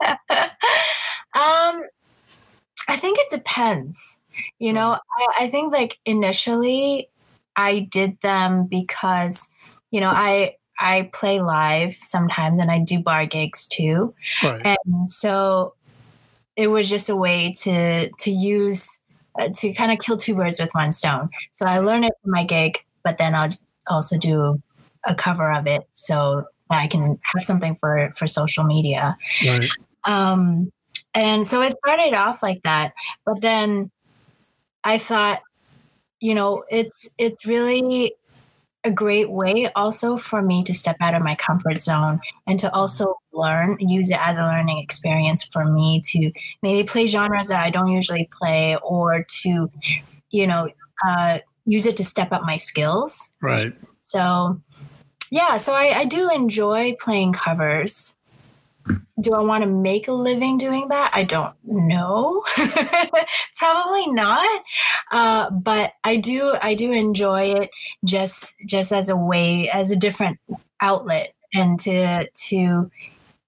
um, 0.06 0.16
I 2.88 2.96
think 2.96 3.18
it 3.18 3.30
depends. 3.30 4.20
You 4.58 4.72
know, 4.72 4.98
I, 5.18 5.44
I 5.44 5.50
think 5.50 5.72
like 5.72 5.98
initially 6.04 7.08
I 7.56 7.80
did 7.80 8.20
them 8.22 8.66
because, 8.66 9.50
you 9.90 10.00
know, 10.00 10.10
I 10.10 10.56
I 10.78 11.10
play 11.12 11.40
live 11.40 11.94
sometimes 11.94 12.60
and 12.60 12.70
I 12.70 12.78
do 12.78 13.00
bar 13.00 13.26
gigs 13.26 13.66
too. 13.66 14.14
Right. 14.42 14.78
And 14.86 15.08
so 15.08 15.74
it 16.56 16.68
was 16.68 16.88
just 16.88 17.08
a 17.08 17.16
way 17.16 17.52
to 17.62 18.10
to 18.10 18.30
use 18.30 19.02
to 19.46 19.72
kind 19.72 19.92
of 19.92 19.98
kill 19.98 20.16
two 20.16 20.34
birds 20.34 20.58
with 20.58 20.70
one 20.72 20.92
stone. 20.92 21.30
So 21.52 21.66
I 21.66 21.78
learn 21.78 22.04
it 22.04 22.12
for 22.22 22.30
my 22.30 22.44
gig, 22.44 22.84
but 23.04 23.18
then 23.18 23.34
I'll 23.34 23.50
also 23.88 24.18
do 24.18 24.62
a 25.04 25.14
cover 25.14 25.52
of 25.52 25.66
it 25.66 25.86
so 25.90 26.44
that 26.70 26.82
I 26.82 26.86
can 26.86 27.18
have 27.34 27.44
something 27.44 27.76
for 27.76 28.12
for 28.16 28.26
social 28.26 28.64
media. 28.64 29.16
Right. 29.46 29.68
Um, 30.04 30.72
and 31.14 31.46
so 31.46 31.62
it 31.62 31.74
started 31.84 32.14
off 32.14 32.42
like 32.42 32.62
that, 32.62 32.92
but 33.24 33.40
then 33.40 33.90
I 34.84 34.98
thought, 34.98 35.40
you 36.20 36.34
know, 36.34 36.64
it's 36.70 37.08
it's 37.18 37.46
really 37.46 38.14
a 38.84 38.90
great 38.90 39.30
way 39.30 39.70
also 39.74 40.16
for 40.16 40.40
me 40.40 40.62
to 40.64 40.72
step 40.72 40.96
out 41.00 41.14
of 41.14 41.22
my 41.22 41.34
comfort 41.34 41.80
zone 41.80 42.20
and 42.46 42.58
to 42.60 42.72
also 42.72 43.14
learn, 43.32 43.76
use 43.80 44.10
it 44.10 44.18
as 44.20 44.36
a 44.36 44.42
learning 44.42 44.78
experience 44.78 45.42
for 45.42 45.64
me 45.64 46.00
to 46.00 46.30
maybe 46.62 46.86
play 46.86 47.06
genres 47.06 47.48
that 47.48 47.60
I 47.60 47.70
don't 47.70 47.88
usually 47.88 48.28
play 48.38 48.76
or 48.76 49.24
to, 49.42 49.70
you 50.30 50.46
know, 50.46 50.70
uh, 51.06 51.38
use 51.64 51.86
it 51.86 51.96
to 51.96 52.04
step 52.04 52.32
up 52.32 52.42
my 52.42 52.56
skills. 52.56 53.34
Right. 53.42 53.72
So, 53.94 54.60
yeah, 55.30 55.58
so 55.58 55.74
I, 55.74 55.98
I 55.98 56.04
do 56.04 56.30
enjoy 56.30 56.96
playing 57.00 57.32
covers 57.32 58.16
do 59.20 59.34
I 59.34 59.40
want 59.40 59.64
to 59.64 59.70
make 59.70 60.08
a 60.08 60.12
living 60.12 60.58
doing 60.58 60.88
that? 60.88 61.10
I 61.14 61.24
don't 61.24 61.54
know. 61.64 62.44
Probably 63.56 64.12
not. 64.12 64.62
Uh, 65.10 65.50
but 65.50 65.92
I 66.04 66.16
do 66.16 66.56
I 66.60 66.74
do 66.74 66.92
enjoy 66.92 67.54
it 67.54 67.70
just 68.04 68.54
just 68.66 68.92
as 68.92 69.08
a 69.08 69.16
way 69.16 69.68
as 69.68 69.90
a 69.90 69.96
different 69.96 70.38
outlet 70.80 71.34
and 71.54 71.80
to 71.80 72.28
to 72.28 72.90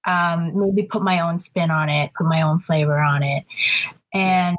um, 0.07 0.59
maybe 0.59 0.83
put 0.83 1.03
my 1.03 1.21
own 1.21 1.39
spin 1.39 1.71
on 1.71 1.89
it, 1.89 2.13
put 2.17 2.27
my 2.27 2.43
own 2.43 2.59
flavor 2.59 2.99
on 2.99 3.23
it, 3.23 3.45
and 4.13 4.57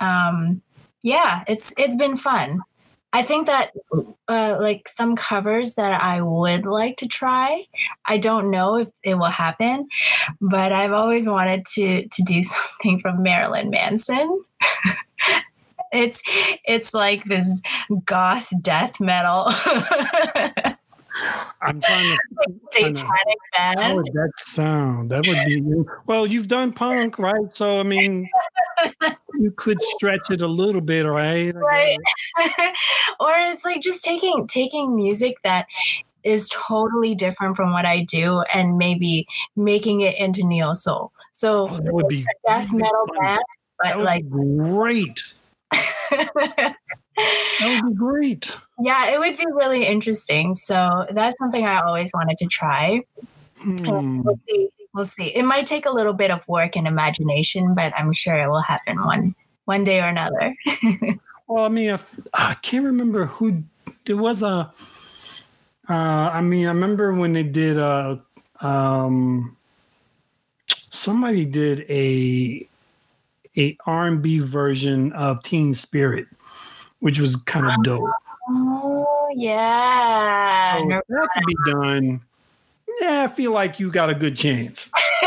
um, 0.00 0.62
yeah, 1.02 1.44
it's 1.46 1.72
it's 1.76 1.96
been 1.96 2.16
fun. 2.16 2.62
I 3.12 3.22
think 3.22 3.46
that 3.46 3.72
uh, 4.28 4.56
like 4.60 4.88
some 4.88 5.16
covers 5.16 5.74
that 5.74 6.00
I 6.00 6.22
would 6.22 6.64
like 6.64 6.96
to 6.98 7.08
try. 7.08 7.66
I 8.06 8.18
don't 8.18 8.50
know 8.50 8.76
if 8.76 8.88
it 9.02 9.14
will 9.16 9.30
happen, 9.30 9.88
but 10.40 10.72
I've 10.72 10.92
always 10.92 11.28
wanted 11.28 11.66
to 11.74 12.06
to 12.06 12.22
do 12.22 12.42
something 12.42 13.00
from 13.00 13.22
Marilyn 13.22 13.70
Manson. 13.70 14.44
it's 15.92 16.22
it's 16.64 16.94
like 16.94 17.24
this 17.24 17.62
goth 18.04 18.52
death 18.62 19.00
metal. 19.00 19.46
I'm 21.62 21.80
trying 21.80 22.16
to 22.16 22.60
satanic 22.72 23.38
band. 23.54 23.80
How 23.80 23.94
would 23.96 24.10
that 24.14 24.32
sound? 24.36 25.10
That 25.10 25.26
would 25.26 25.46
be 25.46 25.62
well. 26.06 26.26
You've 26.26 26.48
done 26.48 26.72
punk, 26.72 27.18
right? 27.18 27.52
So 27.52 27.80
I 27.80 27.82
mean, 27.82 28.28
you 29.34 29.50
could 29.56 29.80
stretch 29.82 30.30
it 30.30 30.42
a 30.42 30.46
little 30.46 30.80
bit, 30.80 31.06
right? 31.06 31.54
Right. 31.60 31.98
or 33.20 33.30
it's 33.30 33.64
like 33.64 33.80
just 33.80 34.04
taking 34.04 34.46
taking 34.46 34.96
music 34.96 35.36
that 35.44 35.66
is 36.24 36.48
totally 36.52 37.14
different 37.14 37.56
from 37.56 37.72
what 37.72 37.86
I 37.86 38.02
do 38.02 38.42
and 38.52 38.76
maybe 38.76 39.26
making 39.56 40.00
it 40.00 40.18
into 40.18 40.44
neo 40.44 40.72
soul. 40.72 41.12
So 41.32 41.68
oh, 41.68 41.80
that 41.80 41.92
would 41.92 42.08
be 42.08 42.26
death 42.46 42.72
metal 42.72 43.06
band, 43.20 43.42
but 43.82 44.00
like 44.00 44.28
great. 44.28 45.22
that 46.10 46.76
would 47.62 47.92
be 47.92 47.94
great. 47.94 48.52
Yeah, 48.80 49.10
it 49.10 49.18
would 49.18 49.36
be 49.36 49.46
really 49.52 49.86
interesting. 49.86 50.54
So 50.56 51.06
that's 51.10 51.38
something 51.38 51.64
I 51.66 51.80
always 51.80 52.10
wanted 52.12 52.38
to 52.38 52.46
try. 52.46 53.02
Hmm. 53.58 54.22
We'll 54.22 54.40
see 54.48 54.70
we'll 54.94 55.04
see. 55.04 55.26
It 55.26 55.44
might 55.44 55.66
take 55.66 55.86
a 55.86 55.90
little 55.90 56.12
bit 56.12 56.30
of 56.30 56.46
work 56.48 56.76
and 56.76 56.86
imagination, 56.86 57.74
but 57.74 57.92
I'm 57.96 58.12
sure 58.12 58.36
it 58.36 58.48
will 58.48 58.62
happen 58.62 59.02
one 59.04 59.34
one 59.64 59.84
day 59.84 60.00
or 60.00 60.08
another. 60.08 60.54
well, 61.46 61.64
I 61.64 61.68
mean, 61.68 61.98
I 62.34 62.54
can't 62.54 62.84
remember 62.84 63.26
who 63.26 63.62
there 64.06 64.16
was 64.16 64.42
a. 64.42 64.72
Uh, 65.88 66.30
I 66.32 66.40
mean, 66.40 66.66
I 66.66 66.70
remember 66.70 67.14
when 67.14 67.32
they 67.32 67.42
did 67.42 67.78
a. 67.78 68.20
Um, 68.60 69.56
somebody 70.90 71.44
did 71.44 71.86
a 71.88 72.66
a 73.56 73.76
R&B 73.86 74.38
version 74.40 75.12
of 75.12 75.42
Teen 75.42 75.74
Spirit, 75.74 76.26
which 77.00 77.18
was 77.18 77.36
kind 77.36 77.66
of 77.66 77.82
dope. 77.82 78.08
Oh 78.48 79.28
yeah, 79.34 80.78
so 80.78 80.88
that 80.88 81.28
could 81.34 81.46
be 81.46 81.56
done 81.66 82.20
yeah, 83.00 83.22
I 83.24 83.34
feel 83.34 83.52
like 83.52 83.80
you 83.80 83.90
got 83.90 84.10
a 84.10 84.14
good 84.14 84.36
chance. 84.36 84.90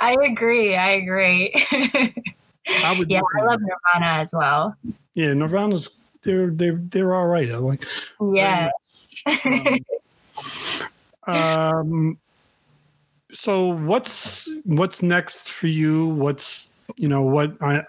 I 0.00 0.16
agree. 0.22 0.76
I 0.76 0.90
agree. 0.92 1.52
I 1.72 2.94
would 2.98 3.10
yeah, 3.10 3.20
I 3.38 3.44
love 3.44 3.60
Nirvana 3.60 4.20
as 4.20 4.32
well. 4.36 4.76
Yeah, 5.14 5.34
Nirvana's 5.34 5.90
they're 6.22 6.50
they're 6.50 6.76
they're 6.76 7.14
all 7.14 7.26
right. 7.26 7.50
I 7.50 7.56
like. 7.56 7.84
Yeah. 8.32 8.70
Um, 9.26 9.78
um, 11.34 12.18
so 13.32 13.66
what's 13.66 14.48
what's 14.64 15.02
next 15.02 15.50
for 15.50 15.66
you? 15.66 16.06
What's 16.06 16.70
you 16.96 17.08
know 17.08 17.22
what 17.22 17.56
I 17.60 17.84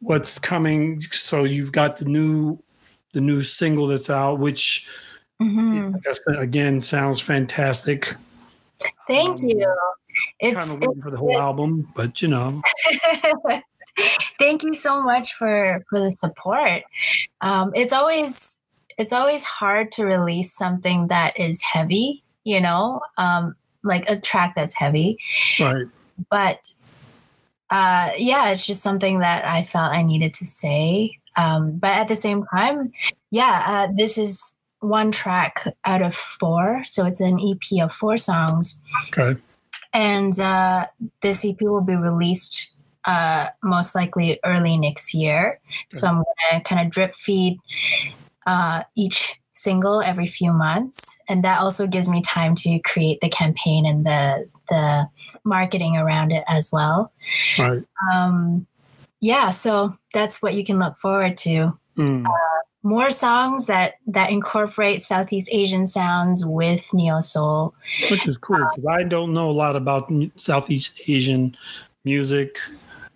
what's 0.00 0.38
coming? 0.38 1.00
So 1.02 1.44
you've 1.44 1.72
got 1.72 1.98
the 1.98 2.04
new 2.04 2.58
the 3.12 3.20
new 3.20 3.42
single 3.42 3.86
that's 3.86 4.10
out, 4.10 4.38
which 4.38 4.88
Mm-hmm. 5.40 6.32
again, 6.34 6.80
sounds 6.80 7.20
fantastic. 7.20 8.14
Thank 9.08 9.40
um, 9.40 9.48
you. 9.48 9.74
it's 10.38 10.56
kind 10.56 10.70
of 10.70 10.86
waiting 10.86 11.02
for 11.02 11.10
the 11.10 11.16
whole 11.16 11.38
album, 11.38 11.88
but 11.94 12.20
you 12.22 12.28
know. 12.28 12.62
Thank 14.38 14.62
you 14.62 14.74
so 14.74 15.02
much 15.02 15.34
for 15.34 15.84
for 15.88 16.00
the 16.00 16.10
support. 16.10 16.82
Um, 17.40 17.72
it's 17.74 17.92
always 17.92 18.60
it's 18.98 19.12
always 19.12 19.44
hard 19.44 19.92
to 19.92 20.04
release 20.04 20.54
something 20.54 21.08
that 21.08 21.38
is 21.38 21.62
heavy, 21.62 22.22
you 22.44 22.60
know, 22.60 23.00
um, 23.16 23.56
like 23.82 24.08
a 24.10 24.20
track 24.20 24.54
that's 24.54 24.74
heavy. 24.74 25.18
Right. 25.58 25.86
But 26.30 26.72
uh, 27.70 28.10
yeah, 28.18 28.50
it's 28.50 28.66
just 28.66 28.82
something 28.82 29.20
that 29.20 29.44
I 29.44 29.62
felt 29.62 29.92
I 29.92 30.02
needed 30.02 30.34
to 30.34 30.44
say. 30.44 31.18
Um, 31.36 31.78
but 31.78 31.90
at 31.90 32.08
the 32.08 32.16
same 32.16 32.44
time, 32.44 32.92
yeah, 33.30 33.64
uh, 33.66 33.92
this 33.94 34.18
is 34.18 34.56
one 34.80 35.10
track 35.10 35.64
out 35.84 36.02
of 36.02 36.14
four. 36.14 36.82
So 36.84 37.06
it's 37.06 37.20
an 37.20 37.38
EP 37.40 37.82
of 37.82 37.92
four 37.92 38.16
songs. 38.16 38.82
Okay. 39.08 39.40
And 39.92 40.38
uh, 40.38 40.86
this 41.20 41.44
EP 41.44 41.60
will 41.60 41.80
be 41.80 41.96
released 41.96 42.70
uh, 43.04 43.48
most 43.62 43.94
likely 43.94 44.38
early 44.44 44.76
next 44.76 45.14
year. 45.14 45.60
Okay. 45.68 45.86
So 45.92 46.06
I'm 46.06 46.14
going 46.16 46.24
to 46.52 46.60
kind 46.60 46.86
of 46.86 46.92
drip 46.92 47.14
feed 47.14 47.58
uh, 48.46 48.82
each 48.94 49.40
single 49.52 50.00
every 50.00 50.26
few 50.26 50.52
months, 50.52 51.20
and 51.28 51.44
that 51.44 51.60
also 51.60 51.86
gives 51.86 52.08
me 52.08 52.22
time 52.22 52.54
to 52.54 52.78
create 52.80 53.20
the 53.20 53.28
campaign 53.28 53.84
and 53.86 54.06
the 54.06 54.48
the 54.68 55.08
marketing 55.44 55.96
around 55.96 56.32
it 56.32 56.44
as 56.48 56.70
well. 56.72 57.12
Right. 57.58 57.82
Um, 58.10 58.66
yeah, 59.20 59.50
so 59.50 59.96
that's 60.14 60.40
what 60.40 60.54
you 60.54 60.64
can 60.64 60.78
look 60.78 60.96
forward 60.96 61.36
to. 61.38 61.78
Mm. 61.96 62.24
Uh, 62.24 62.60
more 62.82 63.10
songs 63.10 63.66
that 63.66 63.94
that 64.06 64.30
incorporate 64.30 65.00
Southeast 65.00 65.48
Asian 65.52 65.86
sounds 65.86 66.44
with 66.44 66.92
neo 66.94 67.20
soul, 67.20 67.74
which 68.10 68.26
is 68.26 68.36
cool 68.38 68.66
because 68.70 68.86
I 68.86 69.02
don't 69.02 69.34
know 69.34 69.50
a 69.50 69.52
lot 69.52 69.76
about 69.76 70.10
Southeast 70.36 70.98
Asian 71.06 71.56
music, 72.04 72.58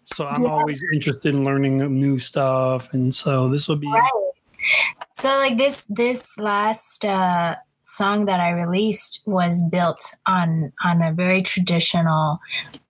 so 0.05 0.27
I'm 0.27 0.43
yeah. 0.43 0.51
always 0.51 0.83
interested 0.93 1.35
in 1.35 1.45
learning 1.45 1.79
new 1.79 2.19
stuff, 2.19 2.93
and 2.93 3.15
so 3.15 3.49
this 3.49 3.69
will 3.69 3.77
be. 3.77 3.89
Right. 3.89 4.11
So 5.13 5.29
like 5.29 5.57
this 5.57 5.85
this 5.89 6.39
last 6.39 7.05
uh, 7.05 7.57
song 7.83 8.27
that 8.27 8.41
I 8.41 8.51
released 8.51 9.23
was 9.25 9.63
built 9.71 10.15
on 10.27 10.73
on 10.83 11.01
a 11.01 11.13
very 11.13 11.41
traditional 11.43 12.39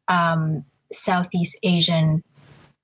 um, 0.08 0.64
Southeast 0.92 1.58
Asian 1.62 2.24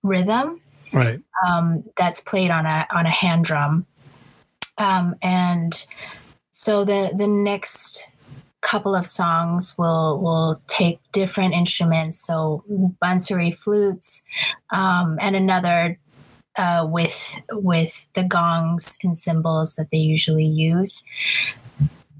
rhythm 0.02 0.60
right. 0.92 1.20
um, 1.46 1.84
that's 1.96 2.20
played 2.20 2.50
on 2.50 2.66
a 2.66 2.86
on 2.90 3.06
a 3.06 3.10
hand 3.10 3.44
drum. 3.44 3.86
Um, 4.78 5.16
and 5.22 5.86
so 6.50 6.84
the 6.84 7.12
the 7.16 7.26
next 7.26 8.08
couple 8.60 8.94
of 8.94 9.06
songs 9.06 9.76
will 9.78 10.20
will 10.20 10.60
take 10.66 11.00
different 11.12 11.54
instruments. 11.54 12.18
So 12.18 12.64
bansuri 13.02 13.54
flutes 13.54 14.22
um, 14.70 15.18
and 15.20 15.36
another 15.36 15.98
uh, 16.56 16.86
with 16.88 17.40
with 17.52 18.06
the 18.14 18.24
gongs 18.24 18.98
and 19.02 19.16
cymbals 19.16 19.76
that 19.76 19.90
they 19.90 19.98
usually 19.98 20.46
use. 20.46 21.04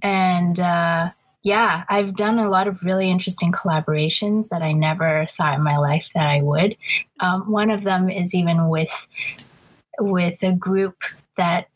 And 0.03 0.59
uh, 0.59 1.11
yeah, 1.43 1.85
I've 1.89 2.15
done 2.15 2.39
a 2.39 2.51
lot 2.51 2.69
of 2.69 2.83
really 2.83 3.11
interesting 3.11 3.51
collaborations 3.51 4.49
that 4.51 4.63
I 4.63 4.73
never 4.73 5.27
thought 5.31 5.55
in 5.55 5.63
my 5.63 5.79
life 5.79 6.11
that 6.15 6.27
I 6.27 6.43
would. 6.43 6.77
Um, 7.21 7.51
one 7.51 7.71
of 7.71 7.83
them 7.83 8.11
is 8.11 8.35
even 8.35 8.69
with 8.69 9.07
with 9.99 10.43
a 10.43 10.53
group 10.53 10.97
that 11.37 11.69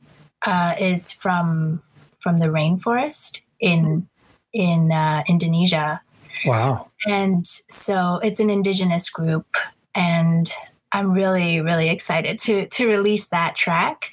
uh, 0.47 0.75
is 0.79 1.11
from 1.11 1.83
from 2.21 2.39
the 2.39 2.47
rainforest 2.47 3.41
in 3.59 4.07
in 4.53 4.93
uh, 4.93 5.23
Indonesia. 5.29 6.03
Wow! 6.45 6.89
And 7.07 7.47
so 7.47 8.21
it's 8.23 8.41
an 8.41 8.51
indigenous 8.51 9.09
group, 9.09 9.47
and 9.95 10.53
I'm 10.95 11.11
really, 11.11 11.61
really 11.61 11.89
excited 11.89 12.39
to 12.41 12.67
to 12.69 12.89
release 12.89 13.27
that 13.27 13.57
track. 13.57 14.13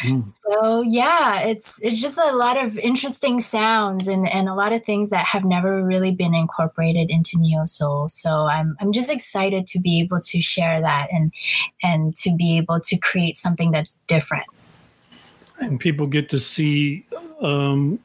Mm. 0.00 0.28
So 0.28 0.82
yeah, 0.82 1.40
it's 1.42 1.80
it's 1.82 2.02
just 2.02 2.18
a 2.18 2.32
lot 2.32 2.62
of 2.62 2.76
interesting 2.80 3.38
sounds 3.38 4.08
and, 4.08 4.28
and 4.28 4.48
a 4.48 4.54
lot 4.54 4.72
of 4.72 4.84
things 4.84 5.10
that 5.10 5.24
have 5.24 5.44
never 5.44 5.84
really 5.84 6.10
been 6.10 6.34
incorporated 6.34 7.10
into 7.10 7.38
neo 7.38 7.64
soul. 7.64 8.08
So 8.08 8.46
I'm 8.46 8.76
I'm 8.80 8.90
just 8.90 9.08
excited 9.08 9.68
to 9.68 9.78
be 9.78 10.00
able 10.00 10.20
to 10.20 10.40
share 10.40 10.80
that 10.80 11.06
and 11.12 11.32
and 11.80 12.16
to 12.16 12.34
be 12.34 12.56
able 12.56 12.80
to 12.80 12.96
create 12.96 13.36
something 13.36 13.70
that's 13.70 14.00
different. 14.08 14.46
And 15.60 15.78
people 15.78 16.08
get 16.08 16.28
to 16.30 16.40
see 16.40 17.06
um, 17.40 18.00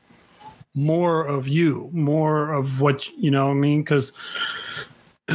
more 0.76 1.24
of 1.24 1.48
you, 1.48 1.90
more 1.92 2.54
of 2.54 2.82
what 2.82 3.10
you 3.18 3.32
know. 3.32 3.50
I 3.50 3.56
mean, 3.56 3.82
because 3.82 4.12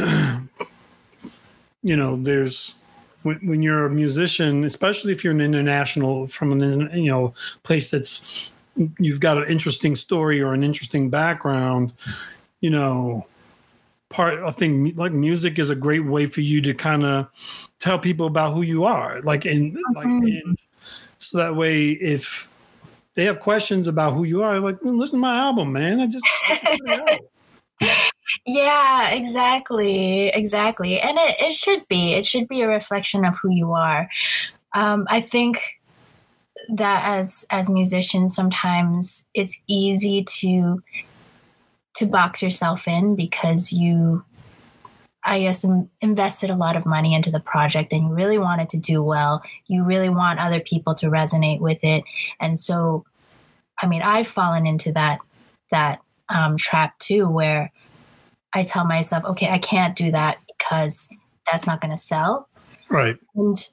you 1.87 1.95
know, 1.95 2.17
there's 2.17 2.75
when, 3.27 3.45
when 3.45 3.61
you're 3.61 3.85
a 3.85 3.89
musician, 3.89 4.63
especially 4.63 5.11
if 5.11 5.23
you're 5.23 5.33
an 5.33 5.41
international 5.41 6.27
from 6.27 6.53
an 6.53 6.89
you 6.93 7.11
know 7.11 7.33
place 7.63 7.89
that's 7.89 8.49
you've 8.99 9.19
got 9.19 9.37
an 9.37 9.49
interesting 9.49 9.95
story 9.95 10.41
or 10.41 10.53
an 10.53 10.63
interesting 10.63 11.09
background, 11.09 11.93
you 12.61 12.69
know, 12.69 13.25
part 14.09 14.41
I 14.43 14.51
think 14.51 14.97
like 14.97 15.11
music 15.11 15.59
is 15.59 15.69
a 15.69 15.75
great 15.75 16.05
way 16.05 16.25
for 16.25 16.41
you 16.41 16.61
to 16.61 16.73
kind 16.73 17.03
of 17.03 17.27
tell 17.79 17.99
people 17.99 18.27
about 18.27 18.53
who 18.53 18.61
you 18.61 18.85
are, 18.85 19.21
like 19.21 19.45
in 19.45 19.73
mm-hmm. 19.73 19.95
like 19.95 20.05
and 20.05 20.57
so 21.17 21.37
that 21.37 21.55
way 21.55 21.89
if 21.89 22.47
they 23.15 23.25
have 23.25 23.39
questions 23.39 23.87
about 23.87 24.13
who 24.13 24.23
you 24.23 24.41
are, 24.41 24.59
like 24.59 24.77
listen 24.83 25.17
to 25.17 25.21
my 25.21 25.37
album, 25.37 25.73
man. 25.73 25.99
I 25.99 26.07
just, 26.07 26.25
yeah, 28.45 29.11
exactly. 29.11 30.27
Exactly. 30.29 30.99
And 30.99 31.17
it, 31.17 31.35
it 31.39 31.53
should 31.53 31.87
be. 31.87 32.13
It 32.13 32.25
should 32.25 32.47
be 32.47 32.61
a 32.61 32.67
reflection 32.67 33.25
of 33.25 33.37
who 33.41 33.51
you 33.51 33.73
are. 33.73 34.09
Um, 34.73 35.05
I 35.09 35.21
think 35.21 35.61
that 36.69 37.03
as 37.05 37.45
as 37.51 37.69
musicians 37.69 38.35
sometimes 38.35 39.29
it's 39.33 39.61
easy 39.67 40.23
to 40.23 40.81
to 41.93 42.05
box 42.05 42.41
yourself 42.41 42.87
in 42.87 43.15
because 43.15 43.71
you 43.71 44.23
I 45.23 45.41
guess 45.41 45.65
invested 45.99 46.49
a 46.49 46.55
lot 46.55 46.75
of 46.77 46.85
money 46.85 47.13
into 47.13 47.31
the 47.31 47.39
project 47.39 47.91
and 47.91 48.07
you 48.07 48.13
really 48.13 48.37
want 48.37 48.61
it 48.61 48.69
to 48.69 48.77
do 48.77 49.03
well. 49.03 49.43
You 49.67 49.83
really 49.83 50.07
want 50.07 50.39
other 50.39 50.61
people 50.61 50.95
to 50.95 51.07
resonate 51.07 51.59
with 51.59 51.83
it. 51.83 52.03
And 52.39 52.57
so 52.57 53.05
I 53.81 53.87
mean 53.87 54.01
I've 54.01 54.27
fallen 54.27 54.65
into 54.65 54.91
that 54.93 55.19
that 55.71 56.01
um, 56.29 56.57
trap 56.57 56.97
too 56.99 57.27
where 57.27 57.71
I 58.53 58.63
tell 58.63 58.85
myself, 58.85 59.25
okay, 59.25 59.49
I 59.49 59.59
can't 59.59 59.95
do 59.95 60.11
that 60.11 60.37
because 60.47 61.09
that's 61.49 61.67
not 61.67 61.81
going 61.81 61.91
to 61.91 61.97
sell. 61.97 62.49
Right. 62.89 63.17
And 63.35 63.67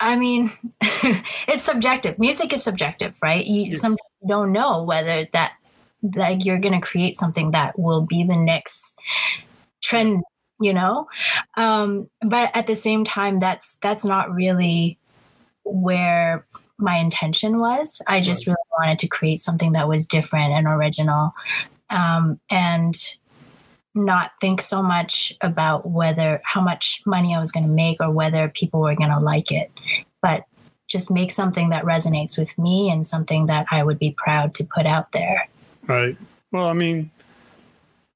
I 0.00 0.16
mean, 0.16 0.52
it's 0.80 1.62
subjective. 1.62 2.18
Music 2.18 2.52
is 2.52 2.62
subjective, 2.62 3.14
right? 3.22 3.44
You 3.44 3.72
yes. 3.72 3.80
sometimes 3.80 3.98
don't 4.26 4.52
know 4.52 4.82
whether 4.82 5.26
that 5.32 5.52
like 6.14 6.44
you're 6.44 6.58
going 6.58 6.78
to 6.80 6.86
create 6.86 7.14
something 7.14 7.50
that 7.50 7.78
will 7.78 8.02
be 8.02 8.24
the 8.24 8.36
next 8.36 8.98
trend, 9.82 10.22
you 10.60 10.72
know. 10.72 11.08
Um, 11.56 12.08
but 12.22 12.50
at 12.54 12.66
the 12.66 12.74
same 12.74 13.04
time, 13.04 13.38
that's 13.38 13.76
that's 13.76 14.04
not 14.04 14.32
really 14.32 14.98
where 15.64 16.46
my 16.78 16.96
intention 16.96 17.58
was. 17.58 18.00
I 18.06 18.20
just 18.20 18.46
right. 18.46 18.54
really 18.54 18.78
wanted 18.78 18.98
to 19.00 19.08
create 19.08 19.40
something 19.40 19.72
that 19.72 19.88
was 19.88 20.06
different 20.06 20.52
and 20.52 20.66
original 20.66 21.34
um, 21.90 22.40
and 22.48 22.94
not 23.94 24.32
think 24.40 24.60
so 24.60 24.82
much 24.82 25.34
about 25.40 25.88
whether 25.88 26.40
how 26.44 26.60
much 26.60 27.02
money 27.04 27.34
I 27.34 27.40
was 27.40 27.50
going 27.50 27.66
to 27.66 27.72
make 27.72 28.00
or 28.00 28.10
whether 28.10 28.48
people 28.48 28.80
were 28.80 28.94
going 28.94 29.10
to 29.10 29.18
like 29.18 29.50
it, 29.50 29.70
but 30.22 30.44
just 30.88 31.10
make 31.10 31.30
something 31.30 31.70
that 31.70 31.84
resonates 31.84 32.36
with 32.38 32.56
me 32.58 32.90
and 32.90 33.06
something 33.06 33.46
that 33.46 33.66
I 33.70 33.82
would 33.82 33.98
be 33.98 34.14
proud 34.16 34.54
to 34.54 34.64
put 34.64 34.86
out 34.86 35.12
there. 35.12 35.48
Right. 35.86 36.16
Well, 36.50 36.66
I 36.66 36.72
mean, 36.72 37.10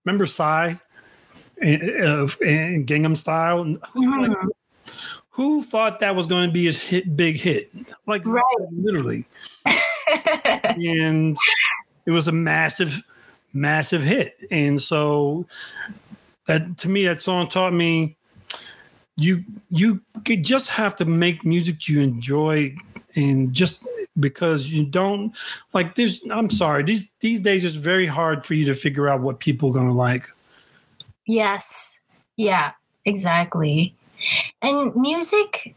remember 0.05 0.27
Psy 0.27 0.75
in, 1.61 1.81
in 1.81 2.87
Gangnam 2.87 3.17
Style? 3.17 3.65
Mm-hmm. 3.65 4.21
Like, 4.21 4.37
who 5.31 5.63
thought 5.63 6.01
that 6.01 6.15
was 6.15 6.27
going 6.27 6.49
to 6.49 6.53
be 6.53 6.69
a 6.69 6.73
hit, 6.73 7.17
big 7.17 7.37
hit? 7.37 7.71
Like 8.07 8.25
right. 8.25 8.43
literally. 8.71 9.25
and 9.67 11.37
it 12.07 12.11
was 12.11 12.29
a 12.29 12.33
massive 12.33 13.03
massive 13.55 14.03
hit. 14.03 14.37
And 14.51 14.83
so 14.83 15.47
that 16.47 16.77
to 16.79 16.89
me, 16.89 17.07
that 17.07 17.23
song 17.23 17.49
taught 17.49 17.73
me 17.73 18.17
you 19.17 19.45
you 19.71 20.01
could 20.25 20.45
just 20.45 20.71
have 20.71 20.97
to 20.97 21.05
make 21.05 21.45
music 21.45 21.89
you 21.89 22.01
enjoy 22.01 22.75
and 23.15 23.53
just 23.53 23.87
because 24.19 24.71
you 24.71 24.85
don't 24.85 25.33
like 25.73 25.95
this 25.95 26.21
i'm 26.31 26.51
sorry 26.51 26.83
these 26.83 27.11
these 27.21 27.41
days 27.41 27.65
it's 27.65 27.77
very 27.77 28.07
hard 28.07 28.45
for 28.45 28.55
you 28.55 28.65
to 28.65 28.75
figure 28.75 29.09
out 29.09 29.21
what 29.21 29.39
people 29.39 29.71
are 29.71 29.73
going 29.73 29.87
to 29.87 29.93
like 29.93 30.29
yes 31.27 32.01
yeah 32.37 32.73
exactly 33.05 33.95
and 34.63 34.95
music 34.97 35.75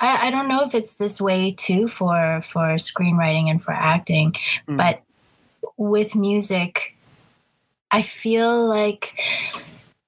I, 0.00 0.26
I 0.26 0.30
don't 0.30 0.48
know 0.48 0.64
if 0.64 0.74
it's 0.74 0.94
this 0.94 1.20
way 1.20 1.52
too 1.52 1.86
for 1.86 2.40
for 2.42 2.74
screenwriting 2.74 3.50
and 3.50 3.62
for 3.62 3.72
acting 3.72 4.34
mm. 4.68 4.76
but 4.76 5.02
with 5.76 6.14
music, 6.14 6.96
I 7.90 8.02
feel 8.02 8.66
like 8.66 9.20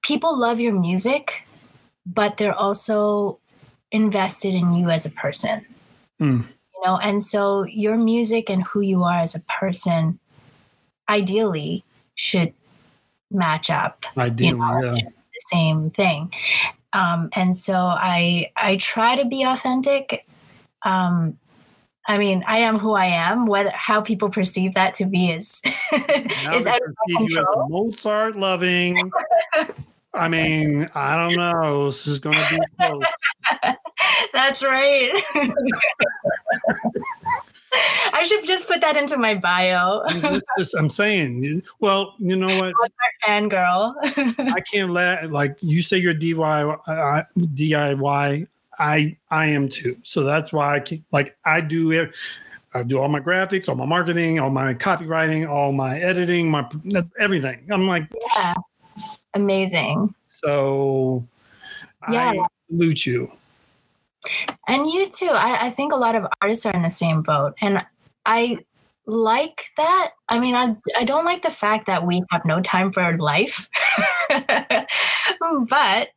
people 0.01 0.37
love 0.37 0.59
your 0.59 0.73
music, 0.73 1.43
but 2.05 2.37
they're 2.37 2.53
also 2.53 3.39
invested 3.91 4.53
in 4.53 4.73
you 4.73 4.89
as 4.89 5.05
a 5.05 5.11
person. 5.11 5.65
Mm. 6.19 6.45
You 6.75 6.81
know, 6.85 6.97
and 6.97 7.23
so 7.23 7.63
your 7.63 7.97
music 7.97 8.49
and 8.49 8.65
who 8.67 8.81
you 8.81 9.03
are 9.03 9.19
as 9.19 9.35
a 9.35 9.41
person 9.41 10.19
ideally 11.09 11.83
should 12.15 12.53
match 13.31 13.69
up. 13.69 14.05
Ideally, 14.17 14.49
you 14.49 14.57
know, 14.57 14.81
yeah. 14.81 14.91
the 14.91 15.43
same 15.51 15.89
thing. 15.89 16.31
Um, 16.93 17.29
and 17.33 17.55
so 17.55 17.75
I 17.75 18.51
I 18.55 18.77
try 18.77 19.15
to 19.15 19.25
be 19.25 19.43
authentic. 19.43 20.25
Um, 20.83 21.37
I 22.07 22.17
mean, 22.17 22.43
I 22.47 22.59
am 22.59 22.77
who 22.79 22.93
I 22.93 23.05
am. 23.05 23.47
Whether 23.47 23.71
how 23.71 24.01
people 24.01 24.29
perceive 24.29 24.73
that 24.75 24.95
to 24.95 25.05
be 25.05 25.29
is 25.29 25.61
is 25.93 26.65
out 26.65 26.81
of 26.81 26.95
control. 27.17 27.67
Mozart 27.69 28.37
loving. 28.37 28.97
I 30.13 30.29
mean, 30.29 30.89
I 30.95 31.15
don't 31.15 31.35
know. 31.35 31.87
This 31.87 32.07
is 32.07 32.19
going 32.19 32.37
to 32.37 32.57
be 32.57 32.59
close. 32.81 33.03
That's 34.33 34.63
right. 34.63 35.11
I 38.13 38.23
should 38.23 38.45
just 38.45 38.67
put 38.67 38.81
that 38.81 38.95
into 38.97 39.17
my 39.17 39.35
bio. 39.35 40.03
just, 40.57 40.73
I'm 40.75 40.89
saying. 40.89 41.61
Well, 41.79 42.15
you 42.17 42.35
know 42.35 42.47
what? 42.47 42.73
Mozart 42.73 43.51
fangirl. 43.51 43.93
I 44.53 44.61
can't 44.61 44.91
let 44.91 45.29
like 45.29 45.57
you 45.61 45.83
say 45.83 45.97
you're 45.97 46.15
DIY. 46.15 47.27
DIY. 47.37 48.47
I 48.79 49.17
I 49.29 49.47
am 49.47 49.69
too. 49.69 49.97
So 50.03 50.23
that's 50.23 50.53
why 50.53 50.75
I 50.75 50.79
keep 50.79 51.03
like 51.11 51.37
I 51.45 51.61
do 51.61 51.91
it. 51.91 52.11
I 52.73 52.83
do 52.83 52.99
all 52.99 53.07
my 53.07 53.19
graphics, 53.19 53.67
all 53.67 53.75
my 53.75 53.85
marketing, 53.85 54.39
all 54.39 54.49
my 54.49 54.73
copywriting, 54.73 55.49
all 55.49 55.71
my 55.71 55.99
editing, 55.99 56.51
my 56.51 56.69
everything. 57.19 57.67
I'm 57.71 57.87
like, 57.87 58.11
yeah, 58.35 58.53
amazing. 59.33 60.13
So, 60.27 61.25
yeah. 62.11 62.31
I 62.31 62.45
salute 62.69 63.05
you. 63.05 63.31
And 64.67 64.87
you 64.87 65.05
too. 65.09 65.29
I, 65.31 65.67
I 65.67 65.69
think 65.69 65.93
a 65.93 65.95
lot 65.95 66.15
of 66.15 66.27
artists 66.41 66.65
are 66.65 66.73
in 66.73 66.81
the 66.81 66.89
same 66.89 67.21
boat. 67.21 67.55
And 67.61 67.83
I 68.25 68.59
like 69.05 69.63
that. 69.77 70.11
I 70.29 70.39
mean, 70.39 70.53
I, 70.53 70.75
I 70.97 71.05
don't 71.05 71.25
like 71.25 71.41
the 71.41 71.49
fact 71.49 71.87
that 71.87 72.05
we 72.05 72.21
have 72.31 72.45
no 72.45 72.61
time 72.61 72.91
for 72.91 73.17
life. 73.17 73.69
but 74.29 76.09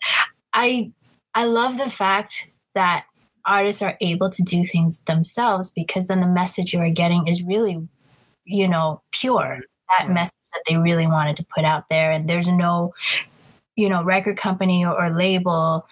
I 0.52 0.92
I 1.34 1.44
love 1.44 1.78
the 1.78 1.90
fact 1.90 2.50
that 2.74 3.04
artists 3.46 3.82
are 3.82 3.96
able 4.00 4.30
to 4.30 4.42
do 4.42 4.64
things 4.64 5.00
themselves 5.00 5.70
because 5.70 6.06
then 6.06 6.20
the 6.20 6.26
message 6.26 6.72
you 6.72 6.80
are 6.80 6.90
getting 6.90 7.26
is 7.26 7.42
really, 7.42 7.88
you 8.44 8.68
know, 8.68 9.02
pure. 9.12 9.60
That 9.98 10.10
message 10.10 10.36
that 10.52 10.62
they 10.68 10.76
really 10.76 11.06
wanted 11.06 11.36
to 11.36 11.46
put 11.54 11.64
out 11.64 11.84
there. 11.90 12.12
And 12.12 12.28
there's 12.28 12.48
no, 12.48 12.94
you 13.76 13.88
know, 13.88 14.04
record 14.04 14.36
company 14.36 14.84
or, 14.84 14.96
or 14.96 15.10
label 15.10 15.86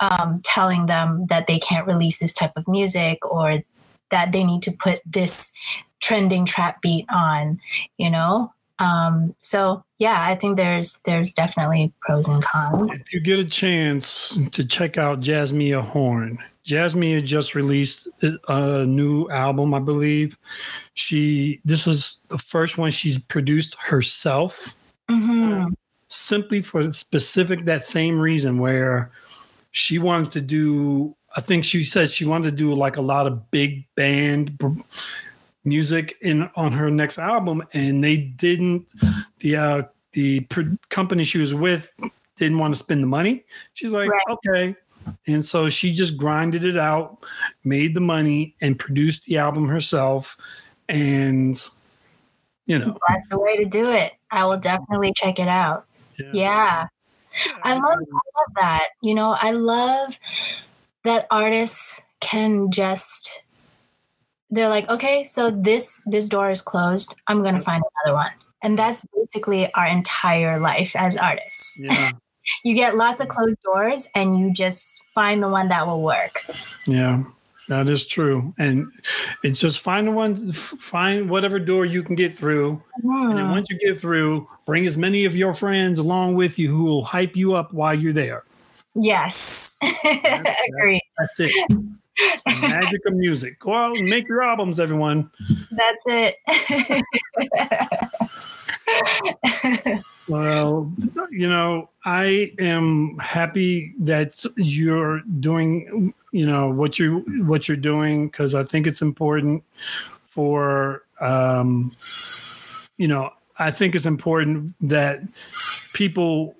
um, 0.00 0.40
telling 0.44 0.86
them 0.86 1.26
that 1.28 1.46
they 1.46 1.58
can't 1.58 1.86
release 1.86 2.18
this 2.18 2.32
type 2.32 2.52
of 2.56 2.68
music 2.68 3.24
or 3.24 3.62
that 4.10 4.32
they 4.32 4.44
need 4.44 4.62
to 4.62 4.72
put 4.72 5.00
this 5.06 5.52
trending 6.00 6.44
trap 6.44 6.82
beat 6.82 7.06
on, 7.10 7.60
you 7.96 8.10
know? 8.10 8.52
Um, 8.80 9.36
so 9.38 9.84
yeah, 9.98 10.24
I 10.26 10.34
think 10.34 10.56
there's 10.56 10.98
there's 11.04 11.32
definitely 11.32 11.92
pros 12.00 12.26
and 12.28 12.42
cons. 12.42 12.90
If 12.92 13.12
you 13.12 13.20
get 13.20 13.38
a 13.38 13.44
chance 13.44 14.38
to 14.52 14.64
check 14.64 14.96
out 14.96 15.20
Jazzmeia 15.20 15.84
Horn, 15.84 16.38
Jazzmeia 16.64 17.22
just 17.24 17.54
released 17.54 18.08
a 18.48 18.84
new 18.86 19.28
album, 19.28 19.74
I 19.74 19.80
believe. 19.80 20.36
She 20.94 21.60
this 21.64 21.86
is 21.86 22.18
the 22.28 22.38
first 22.38 22.78
one 22.78 22.90
she's 22.90 23.18
produced 23.18 23.74
herself, 23.76 24.74
mm-hmm. 25.10 25.74
simply 26.08 26.62
for 26.62 26.90
specific 26.92 27.66
that 27.66 27.84
same 27.84 28.18
reason 28.18 28.58
where 28.58 29.12
she 29.72 29.98
wanted 29.98 30.32
to 30.32 30.40
do 30.40 31.14
I 31.36 31.42
think 31.42 31.64
she 31.64 31.84
said 31.84 32.10
she 32.10 32.24
wanted 32.24 32.50
to 32.50 32.56
do 32.56 32.74
like 32.74 32.96
a 32.96 33.02
lot 33.02 33.26
of 33.26 33.50
big 33.50 33.84
band 33.94 34.58
music 35.64 36.16
in 36.20 36.50
on 36.56 36.72
her 36.72 36.90
next 36.90 37.18
album, 37.18 37.62
and 37.72 38.02
they 38.02 38.16
didn't. 38.16 38.88
The 39.40 39.56
uh, 39.56 39.82
the 40.12 40.46
company 40.88 41.24
she 41.24 41.38
was 41.38 41.54
with 41.54 41.92
didn't 42.36 42.58
want 42.58 42.74
to 42.74 42.78
spend 42.78 43.02
the 43.02 43.06
money. 43.06 43.44
She's 43.74 43.92
like, 43.92 44.10
right. 44.10 44.22
okay, 44.28 44.76
and 45.26 45.44
so 45.44 45.68
she 45.68 45.92
just 45.92 46.16
grinded 46.16 46.64
it 46.64 46.78
out, 46.78 47.18
made 47.64 47.94
the 47.94 48.00
money, 48.00 48.54
and 48.60 48.78
produced 48.78 49.24
the 49.24 49.38
album 49.38 49.68
herself. 49.68 50.36
And 50.88 51.62
you 52.66 52.78
know, 52.78 52.96
that's 53.08 53.28
the 53.30 53.38
way 53.38 53.56
to 53.56 53.64
do 53.64 53.90
it. 53.90 54.12
I 54.30 54.44
will 54.44 54.58
definitely 54.58 55.12
check 55.14 55.38
it 55.38 55.48
out. 55.48 55.86
Yeah. 56.18 56.30
yeah. 56.32 56.86
I 57.62 57.74
love, 57.74 57.84
I 57.84 57.94
love 57.94 58.54
that. 58.56 58.88
You 59.02 59.14
know, 59.14 59.36
I 59.38 59.52
love 59.52 60.18
that 61.04 61.26
artists 61.30 62.04
can 62.20 62.70
just 62.70 63.42
they're 64.50 64.68
like, 64.68 64.88
okay, 64.88 65.24
so 65.24 65.50
this 65.50 66.02
this 66.06 66.28
door 66.28 66.50
is 66.50 66.62
closed. 66.62 67.14
I'm 67.26 67.42
gonna 67.42 67.60
find 67.60 67.82
another 68.04 68.16
one. 68.16 68.32
And 68.62 68.78
that's 68.78 69.04
basically 69.16 69.72
our 69.74 69.86
entire 69.86 70.60
life 70.60 70.94
as 70.94 71.16
artists. 71.16 71.78
Yeah. 71.80 72.10
you 72.64 72.74
get 72.74 72.96
lots 72.96 73.20
of 73.20 73.28
closed 73.28 73.62
doors 73.62 74.08
and 74.14 74.38
you 74.38 74.52
just 74.52 75.00
find 75.14 75.42
the 75.42 75.48
one 75.48 75.68
that 75.68 75.86
will 75.86 76.02
work. 76.02 76.40
Yeah. 76.86 77.24
That 77.68 77.86
is 77.86 78.04
true, 78.04 78.52
and 78.58 78.90
it's 79.44 79.60
just 79.60 79.78
find 79.78 80.08
the 80.08 80.10
one, 80.10 80.50
find 80.50 81.30
whatever 81.30 81.60
door 81.60 81.86
you 81.86 82.02
can 82.02 82.16
get 82.16 82.34
through, 82.34 82.82
mm. 83.04 83.28
and 83.28 83.38
then 83.38 83.44
mm-hmm. 83.44 83.52
once 83.52 83.70
you 83.70 83.78
get 83.78 84.00
through, 84.00 84.48
bring 84.66 84.88
as 84.88 84.96
many 84.96 85.24
of 85.24 85.36
your 85.36 85.54
friends 85.54 86.00
along 86.00 86.34
with 86.34 86.58
you 86.58 86.68
who 86.68 86.82
will 86.82 87.04
hype 87.04 87.36
you 87.36 87.54
up 87.54 87.72
while 87.72 87.94
you're 87.94 88.12
there. 88.12 88.42
Yes, 88.96 89.76
that's, 89.80 90.04
agree. 90.68 91.00
That's, 91.16 91.36
that's 91.38 91.54
it. 91.54 91.78
It's 92.22 92.42
the 92.44 92.68
magic 92.68 93.06
of 93.06 93.14
music. 93.14 93.58
Go 93.58 93.74
out 93.74 93.96
and 93.96 94.08
make 94.08 94.28
your 94.28 94.42
albums, 94.42 94.78
everyone. 94.78 95.30
That's 95.70 96.04
it. 96.06 96.36
well, 100.28 100.92
you 101.30 101.48
know, 101.48 101.88
I 102.04 102.52
am 102.58 103.18
happy 103.18 103.94
that 104.00 104.44
you're 104.56 105.20
doing, 105.40 106.12
you 106.32 106.46
know, 106.46 106.70
what 106.70 106.98
you 106.98 107.20
what 107.44 107.68
you're 107.68 107.76
doing 107.76 108.28
because 108.28 108.54
I 108.54 108.64
think 108.64 108.86
it's 108.86 109.02
important 109.02 109.64
for, 110.28 111.02
um, 111.20 111.92
you 112.96 113.08
know, 113.08 113.32
I 113.58 113.70
think 113.70 113.94
it's 113.94 114.06
important 114.06 114.74
that 114.80 115.20
people 115.92 116.54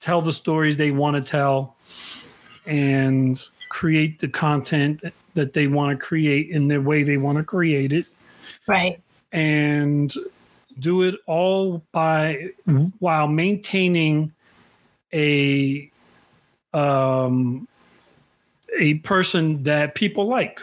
tell 0.00 0.22
the 0.22 0.32
stories 0.32 0.76
they 0.76 0.90
want 0.90 1.16
to 1.16 1.30
tell 1.30 1.76
and 2.66 3.42
create 3.70 4.18
the 4.18 4.28
content 4.28 5.02
that 5.34 5.54
they 5.54 5.66
want 5.66 5.98
to 5.98 6.06
create 6.06 6.50
in 6.50 6.68
the 6.68 6.78
way 6.80 7.02
they 7.02 7.16
want 7.16 7.38
to 7.38 7.44
create 7.44 7.92
it. 7.92 8.06
Right. 8.66 9.00
And 9.32 10.12
do 10.78 11.02
it 11.02 11.14
all 11.26 11.82
by 11.92 12.50
while 12.98 13.28
maintaining 13.28 14.32
a 15.12 15.90
um 16.72 17.66
a 18.78 18.94
person 18.94 19.62
that 19.64 19.94
people 19.94 20.26
like 20.26 20.60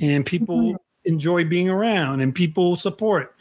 and 0.00 0.24
people 0.24 0.58
mm-hmm. 0.58 0.76
enjoy 1.04 1.44
being 1.44 1.68
around 1.68 2.20
and 2.20 2.34
people 2.34 2.76
support 2.76 3.34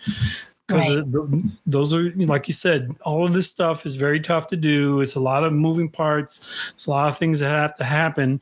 because 0.67 0.87
right. 0.87 1.51
those 1.65 1.93
are 1.93 2.11
like 2.15 2.47
you 2.47 2.53
said 2.53 2.95
all 3.01 3.25
of 3.25 3.33
this 3.33 3.49
stuff 3.49 3.85
is 3.85 3.95
very 3.95 4.19
tough 4.19 4.47
to 4.47 4.55
do 4.55 5.01
it's 5.01 5.15
a 5.15 5.19
lot 5.19 5.43
of 5.43 5.51
moving 5.51 5.89
parts 5.89 6.69
it's 6.73 6.85
a 6.85 6.89
lot 6.89 7.09
of 7.09 7.17
things 7.17 7.39
that 7.39 7.51
have 7.51 7.75
to 7.75 7.83
happen 7.83 8.39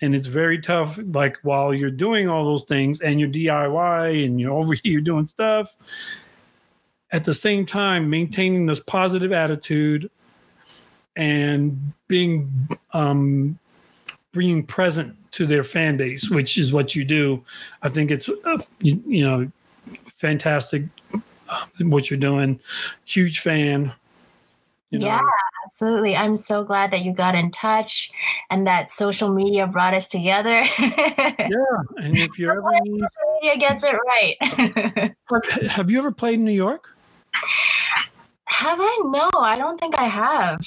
and 0.00 0.14
it's 0.14 0.26
very 0.26 0.60
tough 0.60 0.98
like 1.12 1.38
while 1.42 1.72
you're 1.72 1.90
doing 1.90 2.28
all 2.28 2.44
those 2.44 2.64
things 2.64 3.00
and 3.00 3.20
you're 3.20 3.28
diy 3.28 4.24
and 4.24 4.40
you're 4.40 4.52
over 4.52 4.74
here 4.84 5.00
doing 5.00 5.26
stuff 5.26 5.74
at 7.12 7.24
the 7.24 7.34
same 7.34 7.64
time 7.64 8.10
maintaining 8.10 8.66
this 8.66 8.80
positive 8.80 9.32
attitude 9.32 10.10
and 11.16 11.92
being 12.08 12.50
um 12.92 13.58
being 14.32 14.64
present 14.64 15.16
to 15.30 15.46
their 15.46 15.62
fan 15.62 15.96
base 15.96 16.28
which 16.28 16.58
is 16.58 16.72
what 16.72 16.94
you 16.94 17.04
do 17.04 17.42
i 17.82 17.88
think 17.88 18.10
it's 18.10 18.28
uh, 18.28 18.58
you, 18.80 19.02
you 19.06 19.24
know 19.24 19.50
fantastic 20.16 20.82
what 21.80 22.10
you're 22.10 22.18
doing. 22.18 22.60
Huge 23.04 23.40
fan. 23.40 23.92
You 24.94 25.00
know. 25.00 25.06
Yeah, 25.06 25.20
absolutely. 25.64 26.16
I'm 26.16 26.36
so 26.36 26.62
glad 26.62 26.90
that 26.92 27.04
you 27.04 27.12
got 27.12 27.34
in 27.34 27.50
touch 27.50 28.10
and 28.48 28.66
that 28.66 28.90
social 28.90 29.34
media 29.34 29.66
brought 29.66 29.92
us 29.92 30.06
together. 30.06 30.64
yeah, 30.78 31.48
and 31.96 32.16
if 32.16 32.38
you 32.38 32.50
ever 32.50 32.62
need, 32.82 33.02
social 33.02 33.40
media 33.42 33.58
gets 33.58 33.84
it 33.84 33.96
right. 34.06 35.12
have 35.70 35.90
you 35.90 35.98
ever 35.98 36.12
played 36.12 36.34
in 36.34 36.44
New 36.44 36.52
York? 36.52 36.90
Have 38.46 38.78
I? 38.80 39.02
No, 39.06 39.30
I 39.40 39.58
don't 39.58 39.80
think 39.80 39.98
I 39.98 40.04
have. 40.04 40.60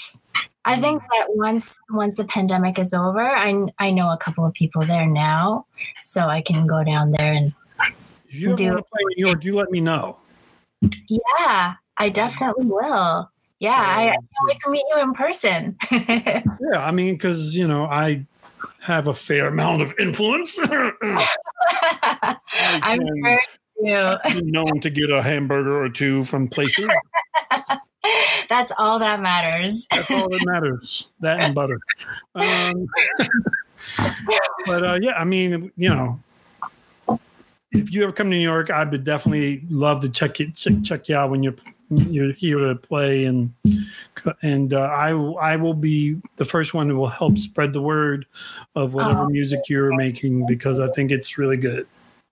I 0.66 0.76
hmm. 0.76 0.82
think 0.82 1.02
that 1.14 1.28
once 1.30 1.80
once 1.92 2.18
the 2.18 2.26
pandemic 2.26 2.78
is 2.78 2.94
over, 2.94 3.22
I 3.22 3.68
I 3.80 3.92
know 3.92 4.12
a 4.12 4.18
couple 4.18 4.46
of 4.46 4.54
people 4.54 4.82
there 4.82 5.06
now, 5.06 5.66
so 6.02 6.28
I 6.28 6.42
can 6.42 6.68
go 6.68 6.84
down 6.84 7.12
there 7.12 7.34
and. 7.34 7.54
If 8.30 8.42
you 8.42 8.48
ever 8.50 8.58
do, 8.58 8.66
want 8.66 8.78
to 8.80 8.84
play 8.84 9.02
in 9.04 9.08
New 9.16 9.28
York, 9.28 9.46
you 9.46 9.56
let 9.56 9.72
me 9.72 9.80
know. 9.80 10.18
Yeah, 11.08 11.76
I 11.98 12.10
definitely 12.10 12.66
will. 12.66 13.32
Yeah, 13.60 13.72
I, 13.72 14.02
I 14.02 14.06
can't 14.06 14.26
wait 14.44 14.60
to 14.60 14.70
meet 14.70 14.86
you 14.94 15.02
in 15.02 15.14
person. 15.14 15.78
yeah, 15.92 16.44
I 16.76 16.92
mean, 16.92 17.16
because 17.16 17.56
you 17.56 17.68
know, 17.68 17.86
I 17.86 18.26
have 18.82 19.08
a 19.08 19.14
fair 19.14 19.48
amount 19.48 19.82
of 19.82 19.94
influence. 20.00 20.60
I'm 22.62 23.02
sure 23.02 23.42
you. 23.80 24.18
known 24.44 24.80
to 24.80 24.90
get 24.90 25.10
a 25.10 25.22
hamburger 25.22 25.84
or 25.84 25.90
two 25.90 26.24
from 26.24 26.48
places. 26.48 26.88
That's 28.50 28.72
all 28.78 29.00
that 29.00 29.22
matters. 29.22 29.88
That's 29.92 30.10
all 30.10 30.30
that 30.30 30.46
matters. 30.46 31.10
That 31.20 31.42
and 31.42 31.54
butter. 31.56 31.80
Um, 32.36 32.88
but 34.66 34.86
uh, 34.86 35.00
yeah, 35.02 35.14
I 35.18 35.26
mean, 35.26 35.72
you 35.76 35.90
know, 35.90 36.20
if 37.72 37.92
you 37.92 38.04
ever 38.04 38.12
come 38.12 38.30
to 38.30 38.38
New 38.38 38.42
York, 38.44 38.70
I 38.70 38.84
would 38.84 39.04
definitely 39.04 39.64
love 39.70 40.02
to 40.02 40.10
check 40.10 40.40
it, 40.40 40.56
check, 40.56 40.74
check 40.84 41.10
you 41.10 41.16
out 41.16 41.30
when 41.32 41.44
you're 41.44 41.56
you're 41.90 42.34
here 42.34 42.60
to 42.60 42.76
play, 42.76 43.26
and 43.26 43.54
and 44.42 44.74
uh, 44.74 44.82
I 44.82 45.10
I 45.12 45.56
will 45.56 45.74
be 45.74 46.18
the 46.38 46.46
first 46.46 46.74
one 46.74 46.90
who 46.90 46.98
will 46.98 47.08
help 47.08 47.38
spread 47.38 47.74
the 47.74 47.82
word 47.82 48.26
of 48.76 48.94
whatever 48.94 49.24
oh, 49.24 49.30
music 49.30 49.62
you're 49.68 49.96
making 49.96 50.46
because 50.48 50.80
I 50.80 50.90
think 50.92 51.12
it's 51.12 51.38
really 51.38 51.58
good. 51.58 51.88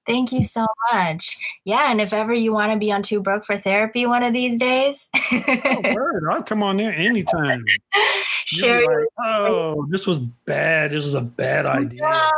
Thank 0.05 0.31
you 0.31 0.43
so 0.43 0.67
much. 0.93 1.37
Yeah, 1.63 1.91
and 1.91 1.99
if 1.99 2.13
ever 2.13 2.33
you 2.33 2.53
want 2.53 2.71
to 2.71 2.77
be 2.77 2.91
on 2.91 3.01
Too 3.01 3.21
Broke 3.21 3.43
for 3.43 3.57
Therapy 3.57 4.05
one 4.05 4.23
of 4.23 4.33
these 4.33 4.59
days, 4.59 5.09
oh, 5.31 5.81
word! 5.95 6.25
I'll 6.29 6.43
come 6.43 6.61
on 6.61 6.77
there 6.77 6.93
anytime. 6.93 7.63
Sure. 8.47 8.99
Like, 8.99 9.07
oh, 9.25 9.87
this 9.89 10.05
was 10.05 10.19
bad. 10.19 10.91
This 10.91 11.03
was 11.03 11.15
a 11.15 11.21
bad 11.21 11.65
idea. 11.65 12.01
No. 12.01 12.31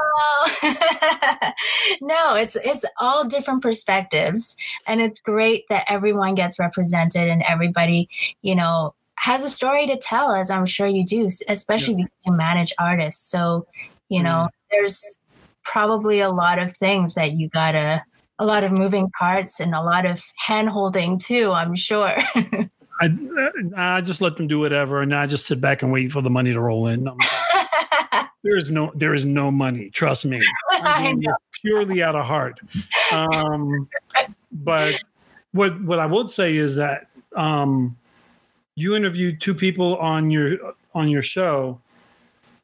no, 2.01 2.35
it's 2.35 2.55
it's 2.55 2.85
all 2.97 3.25
different 3.25 3.61
perspectives, 3.61 4.55
and 4.85 5.01
it's 5.01 5.19
great 5.19 5.65
that 5.67 5.83
everyone 5.89 6.33
gets 6.33 6.59
represented 6.59 7.27
and 7.27 7.43
everybody, 7.43 8.07
you 8.41 8.55
know, 8.55 8.95
has 9.15 9.43
a 9.43 9.49
story 9.49 9.85
to 9.87 9.97
tell. 9.97 10.33
As 10.33 10.49
I'm 10.49 10.65
sure 10.65 10.87
you 10.87 11.03
do, 11.03 11.27
especially 11.49 11.95
yeah. 11.95 12.05
because 12.05 12.25
you 12.25 12.33
manage 12.33 12.73
artists. 12.79 13.29
So, 13.29 13.67
you 14.07 14.23
know, 14.23 14.47
mm. 14.47 14.49
there's 14.71 15.19
probably 15.63 16.21
a 16.21 16.29
lot 16.29 16.57
of 16.57 16.71
things 16.71 17.15
that 17.15 17.33
you 17.33 17.49
gotta 17.49 18.01
a 18.39 18.45
lot 18.45 18.63
of 18.63 18.71
moving 18.71 19.09
parts 19.17 19.59
and 19.59 19.75
a 19.75 19.81
lot 19.81 20.05
of 20.05 20.23
hand 20.37 20.69
holding 20.69 21.17
too 21.17 21.51
i'm 21.51 21.75
sure 21.75 22.15
I, 22.99 23.17
I 23.75 24.01
just 24.01 24.21
let 24.21 24.37
them 24.37 24.47
do 24.47 24.59
whatever 24.59 25.01
and 25.01 25.13
i 25.13 25.27
just 25.27 25.45
sit 25.45 25.61
back 25.61 25.83
and 25.83 25.91
wait 25.91 26.11
for 26.11 26.21
the 26.21 26.29
money 26.29 26.53
to 26.53 26.61
roll 26.61 26.87
in. 26.87 27.09
There 28.43 28.55
is 28.55 28.71
no 28.71 28.93
there 28.95 29.13
is 29.13 29.25
no 29.25 29.51
money 29.51 29.89
trust 29.89 30.23
me. 30.23 30.41
Purely 31.61 32.01
out 32.01 32.15
of 32.15 32.25
heart. 32.25 32.59
Um, 33.11 33.89
but 34.51 35.03
what 35.51 35.81
what 35.81 35.99
i 35.99 36.05
would 36.05 36.31
say 36.31 36.55
is 36.55 36.75
that 36.75 37.07
um, 37.35 37.97
you 38.75 38.95
interviewed 38.95 39.41
two 39.41 39.53
people 39.53 39.97
on 39.97 40.31
your 40.31 40.75
on 40.95 41.09
your 41.09 41.23
show 41.23 41.81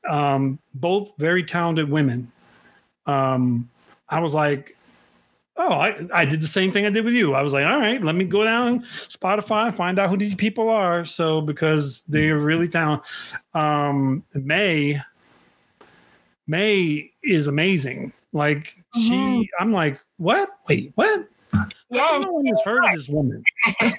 um, 0.08 0.60
both 0.74 1.12
very 1.18 1.44
talented 1.44 1.90
women. 1.90 2.32
Um, 3.06 3.70
I 4.10 4.20
was 4.20 4.34
like, 4.34 4.78
oh, 5.58 5.74
I, 5.74 6.08
I 6.14 6.26
did 6.26 6.42
the 6.42 6.48
same 6.48 6.72
thing 6.72 6.86
I 6.86 6.90
did 6.90 7.06
with 7.06 7.14
you. 7.14 7.34
I 7.34 7.42
was 7.42 7.54
like, 7.54 7.66
all 7.66 7.80
right, 7.80 8.04
let 8.04 8.16
me 8.16 8.26
go 8.26 8.44
down 8.44 8.82
Spotify, 9.08 9.74
find 9.74 10.00
out 10.00 10.10
who 10.10 10.18
these 10.18 10.36
people 10.36 10.70
are. 10.70 11.06
So 11.06 11.42
because 11.42 12.04
they're 12.08 12.38
really 12.38 12.68
talented. 12.68 13.06
Um, 13.54 14.24
May, 14.34 15.00
May 16.48 17.12
is 17.24 17.48
amazing. 17.48 18.14
Like 18.32 18.76
mm-hmm. 18.96 19.02
she, 19.02 19.50
I'm 19.60 19.72
like, 19.72 20.00
what? 20.18 20.50
Wait, 20.68 20.92
what? 20.96 21.28
Yeah, 21.90 22.20
no 22.24 22.32
one 22.32 22.46
has 22.48 22.62
heard 22.66 22.84
of 22.86 22.96
this 22.96 23.08
woman. 23.08 23.44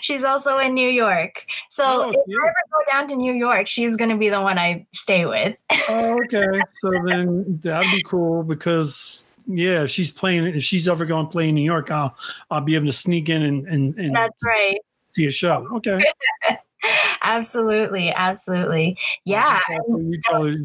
she's 0.00 0.24
also 0.24 0.58
in 0.58 0.74
New 0.74 0.88
York. 0.88 1.44
So 1.68 2.04
oh, 2.04 2.10
if 2.10 2.16
yeah. 2.26 2.36
I 2.38 2.48
ever 2.48 2.54
go 2.72 2.92
down 2.92 3.08
to 3.08 3.16
New 3.16 3.34
York, 3.34 3.66
she's 3.66 3.96
going 3.96 4.10
to 4.10 4.16
be 4.16 4.30
the 4.30 4.40
one 4.40 4.58
I 4.58 4.86
stay 4.92 5.26
with. 5.26 5.56
oh, 5.88 6.18
okay. 6.24 6.60
So 6.80 6.92
then 7.04 7.60
that'd 7.62 7.90
be 7.90 8.02
cool 8.02 8.42
because 8.42 9.26
yeah, 9.46 9.84
if 9.84 9.90
she's 9.90 10.10
playing, 10.10 10.46
if 10.46 10.62
she's 10.62 10.88
ever 10.88 11.04
going 11.04 11.26
to 11.26 11.32
play 11.32 11.48
in 11.48 11.54
New 11.54 11.62
York, 11.62 11.90
I'll 11.90 12.14
I'll 12.50 12.60
be 12.60 12.74
able 12.74 12.86
to 12.86 12.92
sneak 12.92 13.28
in 13.28 13.42
and 13.42 13.66
and, 13.66 13.98
and 13.98 14.14
that's 14.14 14.44
right. 14.46 14.78
See 15.06 15.26
a 15.26 15.30
show. 15.30 15.68
Okay. 15.74 16.00
absolutely, 17.22 18.10
absolutely. 18.12 18.96
Yeah. 19.24 19.58
You 19.88 20.20
tell 20.24 20.44
her, 20.44 20.56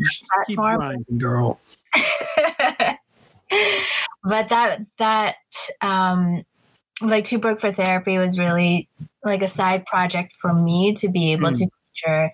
keep 0.45 0.57
grinding, 0.57 1.17
girl. 1.17 1.59
but 4.23 4.49
that 4.49 4.81
that 4.97 5.35
um 5.81 6.43
like 7.01 7.23
Too 7.23 7.39
Broke 7.39 7.59
for 7.59 7.71
Therapy 7.71 8.17
was 8.17 8.39
really 8.39 8.87
like 9.23 9.41
a 9.41 9.47
side 9.47 9.85
project 9.85 10.33
for 10.33 10.53
me 10.53 10.93
to 10.93 11.09
be 11.09 11.31
able 11.31 11.49
mm. 11.49 11.57
to 11.59 11.69
feature 11.93 12.31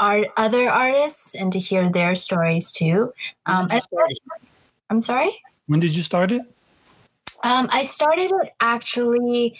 art 0.00 0.28
other 0.36 0.68
artists 0.70 1.34
and 1.34 1.52
to 1.52 1.58
hear 1.58 1.90
their 1.90 2.14
stories 2.14 2.72
too. 2.72 3.12
Um, 3.46 3.68
I'm 4.90 5.00
sorry. 5.00 5.40
When 5.68 5.80
did 5.80 5.94
you 5.94 6.02
start 6.02 6.32
it? 6.32 6.42
Um, 7.44 7.68
I 7.70 7.84
started 7.84 8.32
it 8.42 8.52
actually 8.60 9.56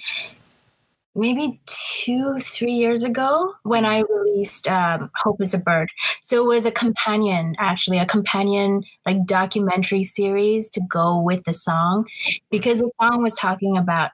maybe 1.15 1.61
two, 1.67 2.39
three 2.41 2.73
years 2.73 3.03
ago 3.03 3.55
when 3.63 3.85
I 3.85 4.03
released 4.09 4.69
um, 4.69 5.11
Hope 5.17 5.41
is 5.41 5.53
a 5.53 5.59
Bird. 5.59 5.91
So 6.23 6.43
it 6.43 6.47
was 6.47 6.65
a 6.65 6.71
companion, 6.71 7.55
actually, 7.59 7.99
a 7.99 8.07
companion 8.07 8.85
like 9.05 9.27
documentary 9.27 10.03
series 10.03 10.71
to 10.71 10.81
go 10.89 11.21
with 11.21 11.45
the 11.45 11.53
song 11.53 12.07
because 12.51 12.81
the 12.81 12.91
song 13.01 13.23
was 13.23 13.35
talking 13.35 13.77
about 13.77 14.11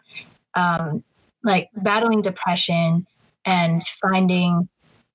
um, 0.55 1.05
like 1.43 1.69
battling 1.77 2.23
depression 2.23 3.07
and 3.45 3.83
finding 3.83 4.69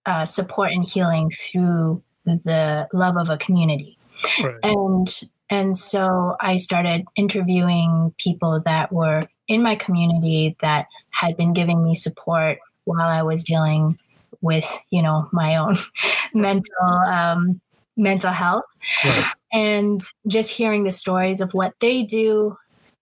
uh, 0.06 0.26
support 0.26 0.72
and 0.72 0.88
healing 0.88 1.30
through 1.30 2.02
the 2.26 2.88
love 2.94 3.18
of 3.18 3.30
a 3.30 3.38
community. 3.38 3.98
Right. 4.42 4.56
And 4.64 5.08
and 5.50 5.76
so 5.76 6.36
I 6.40 6.58
started 6.58 7.06
interviewing 7.16 8.14
people 8.18 8.62
that 8.66 8.92
were 8.92 9.28
in 9.48 9.64
my 9.64 9.76
community 9.76 10.56
that 10.62 10.88
had 11.10 11.36
been 11.36 11.54
giving 11.54 11.84
me 11.84 11.96
support 11.96 12.60
while 12.86 13.10
I 13.10 13.24
was 13.24 13.44
dealing 13.44 13.98
with, 14.42 14.72
you 14.90 15.02
know, 15.02 15.28
my 15.32 15.56
own 15.56 15.76
mental 16.34 16.88
um, 17.08 17.60
mental 17.98 18.32
health, 18.32 18.66
right. 19.04 19.26
and 19.52 20.00
just 20.28 20.52
hearing 20.52 20.84
the 20.84 20.92
stories 20.92 21.42
of 21.42 21.52
what 21.54 21.74
they 21.82 22.04
do 22.04 22.58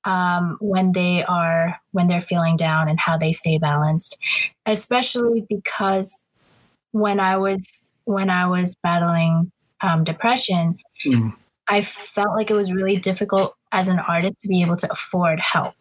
um, 0.05 0.57
when 0.61 0.93
they 0.93 1.23
are 1.25 1.79
when 1.91 2.07
they're 2.07 2.21
feeling 2.21 2.55
down 2.55 2.87
and 2.87 2.99
how 2.99 3.17
they 3.17 3.31
stay 3.31 3.57
balanced, 3.57 4.17
especially 4.65 5.45
because 5.49 6.25
when 6.91 7.19
I 7.19 7.37
was 7.37 7.87
when 8.05 8.29
I 8.29 8.47
was 8.47 8.77
battling 8.81 9.51
um, 9.81 10.03
depression. 10.03 10.77
Mm. 11.05 11.33
I 11.69 11.81
felt 11.81 12.35
like 12.35 12.49
it 12.49 12.55
was 12.55 12.71
really 12.71 12.97
difficult 12.97 13.55
as 13.71 13.87
an 13.87 13.99
artist 13.99 14.41
to 14.41 14.47
be 14.47 14.61
able 14.61 14.77
to 14.77 14.91
afford 14.91 15.39
help 15.39 15.75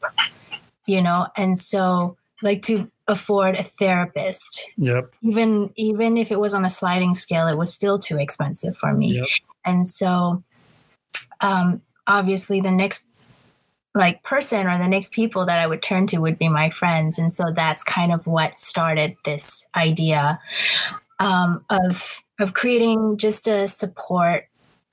you 0.86 1.02
know 1.02 1.26
and 1.36 1.58
so 1.58 2.16
like 2.42 2.62
to 2.62 2.90
afford 3.08 3.54
a 3.54 3.62
therapist 3.62 4.68
yep 4.76 5.12
even 5.22 5.70
even 5.76 6.16
if 6.16 6.30
it 6.30 6.40
was 6.40 6.54
on 6.54 6.64
a 6.64 6.68
sliding 6.68 7.14
scale 7.14 7.46
it 7.46 7.58
was 7.58 7.72
still 7.72 7.98
too 7.98 8.18
expensive 8.18 8.76
for 8.76 8.92
me 8.92 9.18
yep. 9.18 9.28
and 9.64 9.86
so 9.86 10.42
um 11.40 11.80
obviously 12.06 12.60
the 12.60 12.70
next 12.70 13.06
like 13.94 14.22
person 14.22 14.66
or 14.66 14.76
the 14.78 14.86
next 14.86 15.10
people 15.10 15.46
that 15.46 15.58
I 15.58 15.66
would 15.66 15.82
turn 15.82 16.06
to 16.08 16.18
would 16.18 16.38
be 16.38 16.50
my 16.50 16.68
friends. 16.68 17.18
And 17.18 17.32
so 17.32 17.44
that's 17.50 17.82
kind 17.82 18.12
of 18.12 18.26
what 18.26 18.58
started 18.58 19.16
this 19.24 19.66
idea 19.74 20.38
um, 21.18 21.64
of 21.70 22.22
of 22.38 22.52
creating 22.52 23.16
just 23.16 23.48
a 23.48 23.66
support 23.66 24.48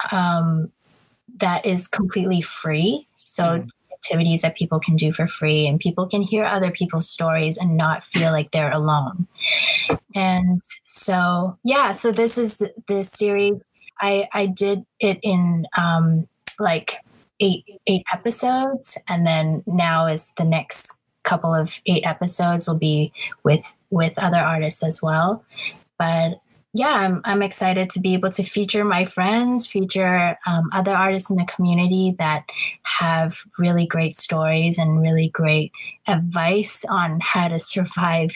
um, 0.09 0.71
that 1.37 1.65
is 1.65 1.87
completely 1.87 2.41
free. 2.41 3.07
So 3.23 3.43
mm 3.43 3.69
activities 4.03 4.41
that 4.41 4.55
people 4.55 4.79
can 4.79 4.95
do 4.95 5.13
for 5.13 5.27
free 5.27 5.65
and 5.65 5.79
people 5.79 6.07
can 6.07 6.21
hear 6.21 6.43
other 6.43 6.71
people's 6.71 7.07
stories 7.07 7.57
and 7.57 7.77
not 7.77 8.03
feel 8.03 8.31
like 8.31 8.51
they're 8.51 8.71
alone. 8.71 9.27
And 10.13 10.61
so, 10.83 11.57
yeah, 11.63 11.93
so 11.93 12.11
this 12.11 12.37
is 12.37 12.61
this 12.87 13.09
series. 13.09 13.71
I, 14.01 14.27
I 14.33 14.47
did 14.47 14.85
it 14.99 15.19
in 15.23 15.65
um, 15.77 16.27
like 16.59 16.97
eight 17.39 17.63
eight 17.87 18.03
episodes, 18.13 18.97
and 19.07 19.25
then 19.25 19.63
now 19.65 20.07
is 20.07 20.33
the 20.37 20.45
next 20.45 20.93
couple 21.23 21.53
of 21.53 21.79
eight 21.85 22.05
episodes 22.05 22.67
will 22.67 22.75
be 22.75 23.13
with 23.43 23.73
with 23.89 24.13
other 24.17 24.39
artists 24.39 24.83
as 24.83 25.01
well. 25.01 25.45
But 25.97 26.41
yeah, 26.73 26.95
I'm, 26.95 27.21
I'm 27.23 27.43
excited 27.43 27.91
to 27.91 27.99
be 27.99 28.15
able 28.15 28.31
to 28.31 28.43
feature 28.43 28.83
my 28.83 29.05
friends, 29.05 29.67
feature 29.67 30.37
um, 30.47 30.69
other 30.73 30.93
artists 30.93 31.29
in 31.29 31.37
the 31.37 31.45
community 31.45 32.15
that 32.17 32.45
have 32.99 33.41
really 33.59 33.85
great 33.85 34.15
stories 34.15 34.79
and 34.79 34.99
really 34.99 35.29
great 35.29 35.71
advice 36.07 36.83
on 36.89 37.19
how 37.21 37.47
to 37.47 37.59
survive 37.59 38.31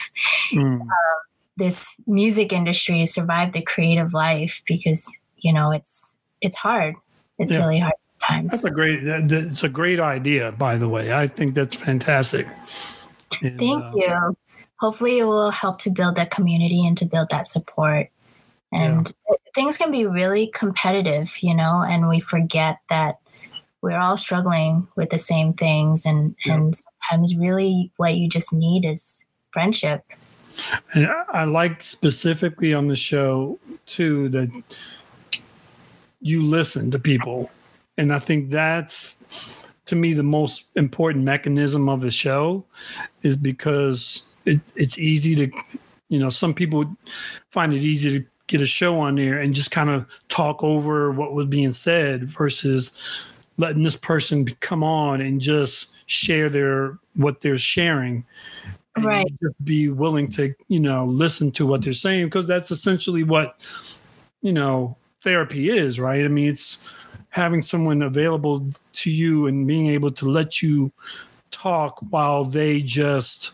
mm. 0.52 0.80
uh, 0.80 1.18
this 1.56 2.00
music 2.06 2.52
industry, 2.52 3.04
survive 3.04 3.52
the 3.52 3.62
creative 3.62 4.14
life 4.14 4.62
because 4.66 5.18
you 5.38 5.52
know 5.52 5.72
it's 5.72 6.18
it's 6.40 6.56
hard. 6.56 6.94
It's 7.38 7.52
yeah. 7.52 7.58
really 7.58 7.80
hard 7.80 7.94
sometimes. 8.20 8.50
That's 8.50 8.64
a 8.64 8.70
great. 8.70 9.00
It's 9.02 9.64
a 9.64 9.68
great 9.68 9.98
idea, 9.98 10.52
by 10.52 10.76
the 10.76 10.88
way. 10.88 11.12
I 11.12 11.26
think 11.26 11.56
that's 11.56 11.74
fantastic. 11.74 12.46
And, 13.42 13.58
Thank 13.58 13.82
uh, 13.82 13.92
you 13.96 14.36
hopefully 14.78 15.18
it 15.18 15.24
will 15.24 15.50
help 15.50 15.78
to 15.80 15.90
build 15.90 16.16
that 16.16 16.30
community 16.30 16.86
and 16.86 16.96
to 16.98 17.04
build 17.04 17.28
that 17.30 17.46
support. 17.46 18.08
And 18.72 19.12
yeah. 19.28 19.36
things 19.54 19.78
can 19.78 19.90
be 19.90 20.06
really 20.06 20.48
competitive, 20.48 21.38
you 21.40 21.54
know, 21.54 21.82
and 21.82 22.08
we 22.08 22.20
forget 22.20 22.78
that 22.90 23.18
we're 23.80 23.98
all 23.98 24.16
struggling 24.16 24.88
with 24.96 25.10
the 25.10 25.18
same 25.18 25.52
things 25.52 26.04
and 26.04 26.34
yeah. 26.44 26.54
and 26.54 26.74
sometimes 26.76 27.36
really 27.36 27.92
what 27.96 28.16
you 28.16 28.28
just 28.28 28.52
need 28.52 28.84
is 28.84 29.26
friendship. 29.52 30.04
And 30.94 31.08
I 31.32 31.44
like 31.44 31.82
specifically 31.82 32.74
on 32.74 32.88
the 32.88 32.96
show 32.96 33.58
too 33.86 34.28
that 34.30 34.50
you 36.20 36.42
listen 36.42 36.90
to 36.90 36.98
people. 36.98 37.50
And 37.96 38.12
I 38.12 38.18
think 38.18 38.50
that's 38.50 39.24
to 39.86 39.96
me 39.96 40.12
the 40.12 40.22
most 40.22 40.64
important 40.76 41.24
mechanism 41.24 41.88
of 41.88 42.00
the 42.00 42.10
show 42.10 42.64
is 43.22 43.36
because 43.36 44.26
it, 44.44 44.60
it's 44.76 44.98
easy 44.98 45.34
to 45.34 45.50
you 46.08 46.18
know 46.18 46.28
some 46.28 46.54
people 46.54 46.84
find 47.50 47.72
it 47.72 47.82
easy 47.82 48.18
to 48.18 48.26
get 48.48 48.60
a 48.60 48.66
show 48.66 48.98
on 48.98 49.14
there 49.14 49.38
and 49.38 49.54
just 49.54 49.70
kind 49.70 49.90
of 49.90 50.06
talk 50.28 50.64
over 50.64 51.12
what 51.12 51.34
was 51.34 51.46
being 51.46 51.72
said 51.72 52.24
versus 52.24 52.92
letting 53.58 53.82
this 53.82 53.96
person 53.96 54.46
come 54.60 54.82
on 54.82 55.20
and 55.20 55.40
just 55.40 55.96
share 56.06 56.48
their 56.48 56.98
what 57.14 57.40
they're 57.40 57.58
sharing. 57.58 58.24
Right. 58.96 59.26
just 59.40 59.64
be 59.64 59.90
willing 59.90 60.28
to 60.32 60.52
you 60.66 60.80
know 60.80 61.04
listen 61.04 61.52
to 61.52 61.66
what 61.66 61.82
they're 61.82 61.92
saying 61.92 62.26
because 62.26 62.48
that's 62.48 62.72
essentially 62.72 63.22
what 63.22 63.60
you 64.42 64.52
know 64.52 64.96
therapy 65.20 65.70
is 65.70 66.00
right? 66.00 66.24
I 66.24 66.28
mean 66.28 66.48
it's 66.48 66.78
having 67.30 67.62
someone 67.62 68.02
available 68.02 68.66
to 68.94 69.10
you 69.10 69.46
and 69.46 69.66
being 69.68 69.86
able 69.86 70.10
to 70.10 70.28
let 70.28 70.62
you 70.62 70.90
talk 71.52 71.98
while 72.10 72.44
they 72.44 72.80
just 72.80 73.52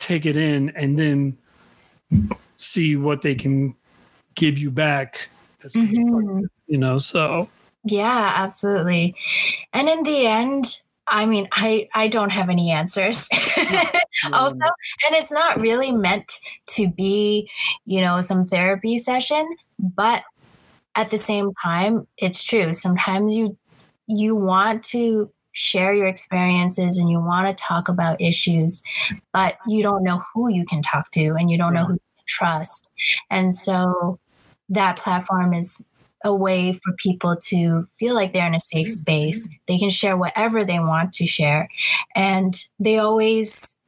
take 0.00 0.26
it 0.26 0.36
in 0.36 0.70
and 0.70 0.98
then 0.98 1.36
see 2.58 2.96
what 2.96 3.22
they 3.22 3.34
can 3.34 3.74
give 4.34 4.58
you 4.58 4.70
back 4.70 5.28
mm-hmm. 5.64 6.44
you 6.66 6.78
know 6.78 6.98
so 6.98 7.48
yeah 7.84 8.34
absolutely 8.36 9.14
and 9.72 9.88
in 9.88 10.02
the 10.02 10.26
end 10.26 10.82
I 11.10 11.26
mean, 11.26 11.48
I 11.52 11.88
I 11.94 12.08
don't 12.08 12.30
have 12.30 12.50
any 12.50 12.70
answers. 12.70 13.26
also, 14.32 14.56
and 14.56 15.14
it's 15.14 15.32
not 15.32 15.60
really 15.60 15.92
meant 15.92 16.38
to 16.68 16.88
be, 16.88 17.50
you 17.84 18.00
know, 18.00 18.20
some 18.20 18.44
therapy 18.44 18.98
session, 18.98 19.48
but 19.78 20.22
at 20.94 21.10
the 21.10 21.16
same 21.16 21.52
time, 21.62 22.06
it's 22.16 22.42
true. 22.42 22.72
Sometimes 22.72 23.34
you 23.34 23.56
you 24.06 24.34
want 24.34 24.82
to 24.82 25.30
share 25.52 25.92
your 25.92 26.06
experiences 26.06 26.98
and 26.98 27.10
you 27.10 27.20
want 27.20 27.48
to 27.48 27.62
talk 27.62 27.88
about 27.88 28.20
issues, 28.20 28.82
but 29.32 29.58
you 29.66 29.82
don't 29.82 30.02
know 30.04 30.22
who 30.32 30.48
you 30.48 30.64
can 30.64 30.82
talk 30.82 31.10
to 31.10 31.34
and 31.34 31.50
you 31.50 31.58
don't 31.58 31.74
know 31.74 31.84
who 31.84 31.98
trust. 32.28 32.86
And 33.30 33.52
so 33.52 34.18
that 34.68 34.96
platform 34.96 35.54
is 35.54 35.84
a 36.24 36.34
way 36.34 36.72
for 36.72 36.92
people 36.98 37.36
to 37.36 37.86
feel 37.98 38.14
like 38.14 38.32
they're 38.32 38.46
in 38.46 38.54
a 38.54 38.60
safe 38.60 38.88
space. 38.88 39.48
They 39.66 39.78
can 39.78 39.88
share 39.88 40.16
whatever 40.16 40.64
they 40.64 40.78
want 40.78 41.12
to 41.14 41.26
share. 41.26 41.68
And 42.14 42.54
they 42.78 42.98
always 42.98 43.80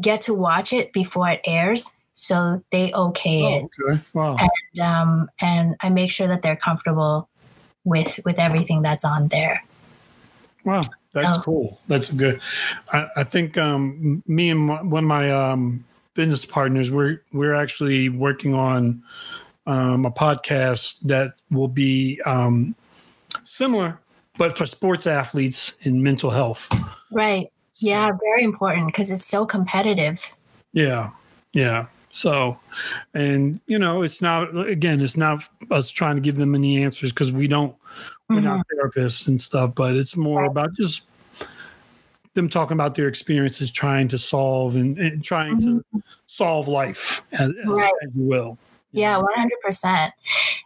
get 0.00 0.20
to 0.22 0.34
watch 0.34 0.72
it 0.72 0.92
before 0.92 1.30
it 1.30 1.40
airs. 1.44 1.96
So 2.12 2.62
they 2.72 2.92
okay 2.92 3.42
oh, 3.42 3.56
it. 3.56 3.90
Okay. 3.90 4.02
Wow. 4.14 4.36
And 4.38 4.80
um, 4.80 5.30
and 5.40 5.76
I 5.80 5.90
make 5.90 6.10
sure 6.10 6.26
that 6.28 6.42
they're 6.42 6.56
comfortable 6.56 7.28
with 7.84 8.18
with 8.24 8.38
everything 8.38 8.82
that's 8.82 9.04
on 9.04 9.28
there. 9.28 9.62
Wow. 10.64 10.80
That's 11.12 11.38
cool. 11.38 11.80
That's 11.88 12.10
good. 12.12 12.40
I, 12.92 13.08
I 13.16 13.24
think 13.24 13.56
um, 13.56 14.22
me 14.26 14.50
and 14.50 14.60
my, 14.60 14.82
one 14.82 15.04
of 15.04 15.08
my 15.08 15.30
um, 15.30 15.84
business 16.16 16.44
partners, 16.44 16.90
we're 16.90 17.22
we're 17.32 17.54
actually 17.54 18.08
working 18.08 18.54
on 18.54 19.02
um, 19.66 20.04
a 20.04 20.10
podcast 20.10 21.00
that 21.02 21.34
will 21.50 21.68
be 21.68 22.20
um, 22.22 22.74
similar, 23.44 24.00
but 24.38 24.56
for 24.56 24.66
sports 24.66 25.06
athletes 25.06 25.76
in 25.82 26.02
mental 26.02 26.30
health. 26.30 26.68
Right. 27.10 27.48
Yeah, 27.74 28.10
very 28.32 28.42
important 28.42 28.86
because 28.86 29.10
it's 29.10 29.24
so 29.24 29.44
competitive. 29.44 30.34
Yeah. 30.72 31.10
Yeah. 31.52 31.86
So, 32.10 32.58
and 33.12 33.60
you 33.66 33.78
know, 33.78 34.02
it's 34.02 34.22
not 34.22 34.56
again, 34.56 35.02
it's 35.02 35.16
not 35.16 35.42
us 35.70 35.90
trying 35.90 36.16
to 36.16 36.22
give 36.22 36.36
them 36.36 36.54
any 36.54 36.82
answers 36.82 37.12
because 37.12 37.30
we 37.30 37.46
don't, 37.46 37.76
we're 38.28 38.36
mm-hmm. 38.36 38.46
not 38.46 38.66
therapists 38.68 39.26
and 39.26 39.40
stuff, 39.40 39.74
but 39.74 39.94
it's 39.94 40.16
more 40.16 40.44
about 40.44 40.72
just 40.74 41.02
them 42.36 42.48
talking 42.48 42.74
about 42.74 42.94
their 42.94 43.08
experiences 43.08 43.72
trying 43.72 44.06
to 44.08 44.18
solve 44.18 44.76
and, 44.76 44.96
and 44.98 45.24
trying 45.24 45.60
mm-hmm. 45.60 45.98
to 45.98 46.02
solve 46.28 46.68
life 46.68 47.22
as, 47.32 47.52
right. 47.66 47.92
as, 48.04 48.10
you 48.14 48.22
will. 48.22 48.58
Yeah, 48.92 49.20
100%. 49.20 50.12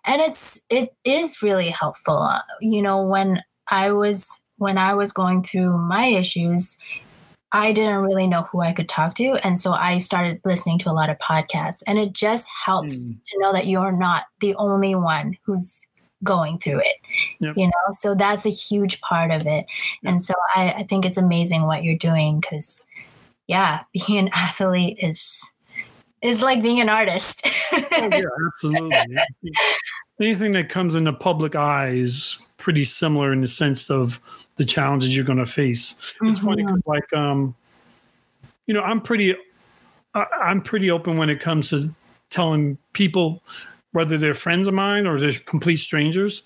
And 0.05 0.21
it's 0.21 0.63
it 0.69 0.95
is 1.05 1.43
really 1.43 1.71
helpful. 1.71 2.31
You 2.61 2.83
know, 2.83 3.03
when 3.03 3.43
I 3.69 3.91
was 3.91 4.45
when 4.59 4.77
I 4.77 4.95
was 4.95 5.11
going 5.11 5.43
through 5.43 5.79
my 5.79 6.07
issues, 6.07 6.79
I 7.53 7.73
didn't 7.73 8.03
really 8.03 8.27
know 8.27 8.43
who 8.43 8.61
I 8.61 8.73
could 8.73 8.89
talk 8.89 9.15
to. 9.17 9.45
And 9.45 9.59
so 9.59 9.73
I 9.73 9.99
started 9.99 10.41
listening 10.45 10.79
to 10.81 10.91
a 10.91 10.93
lot 10.93 11.11
of 11.11 11.19
podcasts. 11.19 11.83
And 11.87 11.99
it 11.99 12.13
just 12.13 12.49
helps 12.65 13.05
mm. 13.05 13.17
to 13.25 13.39
know 13.39 13.53
that 13.53 13.67
you're 13.67 13.93
not 13.93 14.25
the 14.41 14.55
only 14.55 14.95
one 14.95 15.37
who's 15.45 15.87
going 16.23 16.59
through 16.59 16.81
it. 16.81 16.97
Yep. 17.41 17.57
You 17.57 17.67
know, 17.67 17.93
so 17.93 18.15
that's 18.15 18.47
a 18.47 18.51
huge 18.51 19.01
part 19.01 19.31
of 19.31 19.47
it. 19.47 19.67
And 20.05 20.21
so 20.21 20.35
I, 20.55 20.73
I 20.73 20.83
think 20.85 21.05
it's 21.05 21.19
amazing 21.19 21.63
what 21.63 21.85
you're 21.85 21.97
doing 21.97 22.41
because 22.41 22.85
yeah, 23.47 23.83
being 23.93 24.19
an 24.19 24.31
athlete 24.33 24.99
is 25.01 25.53
is 26.23 26.43
like 26.43 26.63
being 26.63 26.81
an 26.81 26.89
artist. 26.89 27.49
oh, 27.73 27.81
yeah, 27.93 28.23
absolutely. 28.47 29.19
Anything 30.21 30.53
that 30.53 30.69
comes 30.69 30.95
into 30.95 31.15
public 31.15 31.57
eye 31.57 31.89
is 31.89 32.39
pretty 32.59 32.85
similar 32.85 33.33
in 33.33 33.41
the 33.41 33.49
sense 33.49 33.91
of 33.91 34.21
the 34.57 34.67
challenges 34.67 35.17
you're 35.17 35.25
going 35.25 35.39
to 35.39 35.47
face. 35.47 35.97
It's 36.23 36.39
mm-hmm. 36.39 36.47
funny 36.47 36.63
because, 36.63 36.83
like, 36.85 37.11
um, 37.15 37.55
you 38.67 38.75
know, 38.75 38.83
I'm 38.83 39.01
pretty, 39.01 39.35
I'm 40.15 40.61
pretty 40.61 40.91
open 40.91 41.17
when 41.17 41.31
it 41.31 41.41
comes 41.41 41.71
to 41.71 41.95
telling 42.29 42.77
people, 42.93 43.43
whether 43.93 44.19
they're 44.19 44.35
friends 44.35 44.69
of 44.69 44.75
mine 44.75 45.07
or 45.07 45.19
they're 45.19 45.33
complete 45.33 45.79
strangers, 45.79 46.43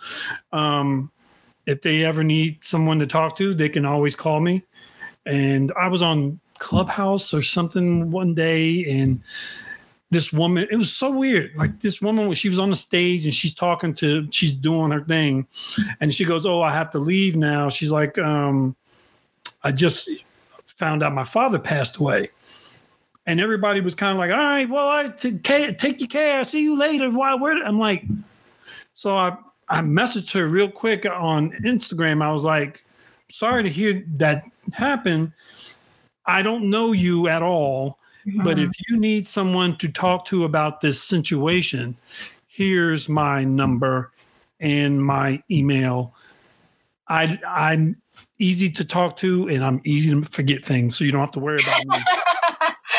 um, 0.53 1.11
if 1.67 1.83
they 1.83 2.05
ever 2.05 2.23
need 2.23 2.65
someone 2.65 2.99
to 2.99 3.07
talk 3.07 3.37
to, 3.39 3.55
they 3.55 3.69
can 3.69 3.85
always 3.85 4.17
call 4.17 4.41
me. 4.41 4.63
And 5.27 5.73
I 5.79 5.89
was 5.89 6.03
on 6.03 6.41
Clubhouse 6.59 7.33
or 7.33 7.43
something 7.43 8.11
one 8.11 8.35
day, 8.35 8.85
and 8.85 9.23
this 10.11 10.33
woman 10.33 10.67
it 10.71 10.77
was 10.77 10.93
so 10.93 11.11
weird. 11.11 11.55
Like 11.57 11.81
this 11.81 12.01
woman 12.01 12.33
she 12.35 12.49
was 12.49 12.59
on 12.59 12.71
the 12.71 12.77
stage 12.77 13.25
and 13.25 13.35
she's 13.35 13.55
talking 13.55 13.95
to 13.95 14.31
she's 14.31 14.53
doing 14.53 14.93
her 14.93 15.03
thing. 15.05 15.47
And 16.01 16.15
she 16.15 16.25
goes 16.25 16.47
oh 16.47 16.63
i 16.63 16.71
have 16.71 16.91
to 16.93 16.99
leave 16.99 17.37
now. 17.37 17.69
She's 17.69 17.91
like 17.91 18.17
um 18.19 18.77
i 19.63 19.73
just 19.73 20.09
found 20.67 21.03
out 21.03 21.13
my 21.13 21.25
father 21.25 21.59
passed 21.59 21.97
away 21.97 22.29
and 23.27 23.41
everybody 23.41 23.81
was 23.81 23.95
kind 23.95 24.13
of 24.13 24.19
like 24.19 24.31
all 24.31 24.37
right 24.37 24.69
well 24.69 24.89
i 24.89 25.09
t- 25.09 25.39
take 25.39 26.01
your 26.01 26.09
care 26.09 26.39
i'll 26.39 26.45
see 26.45 26.63
you 26.63 26.77
later 26.79 27.11
why 27.11 27.35
where 27.35 27.63
i'm 27.65 27.79
like 27.79 28.05
so 28.93 29.17
i 29.17 29.37
i 29.69 29.81
messaged 29.81 30.33
her 30.33 30.47
real 30.47 30.71
quick 30.71 31.07
on 31.07 31.51
instagram 31.65 32.23
i 32.23 32.31
was 32.31 32.45
like 32.45 32.85
sorry 33.31 33.63
to 33.63 33.69
hear 33.71 34.05
that 34.17 34.45
happen 34.73 35.33
i 36.27 36.43
don't 36.43 36.69
know 36.69 36.93
you 36.93 37.29
at 37.29 37.43
all 37.43 37.99
but 38.27 38.59
if 38.59 38.71
you 38.89 38.99
need 38.99 39.29
someone 39.29 39.77
to 39.79 39.89
talk 39.89 40.25
to 40.27 40.45
about 40.45 40.81
this 40.81 41.03
situation, 41.03 41.97
here's 42.47 43.09
my 43.09 43.45
number 43.45 44.13
and 44.61 45.05
my 45.05 45.43
email. 45.51 46.15
I 47.07 47.39
I'm 47.47 48.01
easy 48.39 48.71
to 48.71 48.85
talk 48.85 49.17
to 49.19 49.49
and 49.49 49.63
I'm 49.63 49.83
easy 49.85 50.11
to 50.11 50.23
forget 50.23 50.65
things, 50.65 50.97
so 50.97 51.05
you 51.05 51.13
don't 51.13 51.21
have 51.21 51.33
to 51.33 51.41
worry 51.41 51.59
about 51.63 51.87
me. 51.87 52.05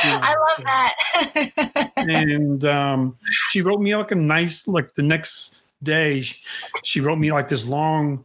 I 0.05 0.35
love 0.47 0.65
that. 0.65 1.91
and 1.97 2.65
um, 2.65 3.17
she 3.49 3.61
wrote 3.61 3.81
me 3.81 3.95
like 3.95 4.11
a 4.11 4.15
nice, 4.15 4.67
like 4.67 4.93
the 4.95 5.03
next 5.03 5.57
day, 5.83 6.23
she 6.83 7.01
wrote 7.01 7.17
me 7.17 7.31
like 7.31 7.49
this 7.49 7.65
long 7.65 8.23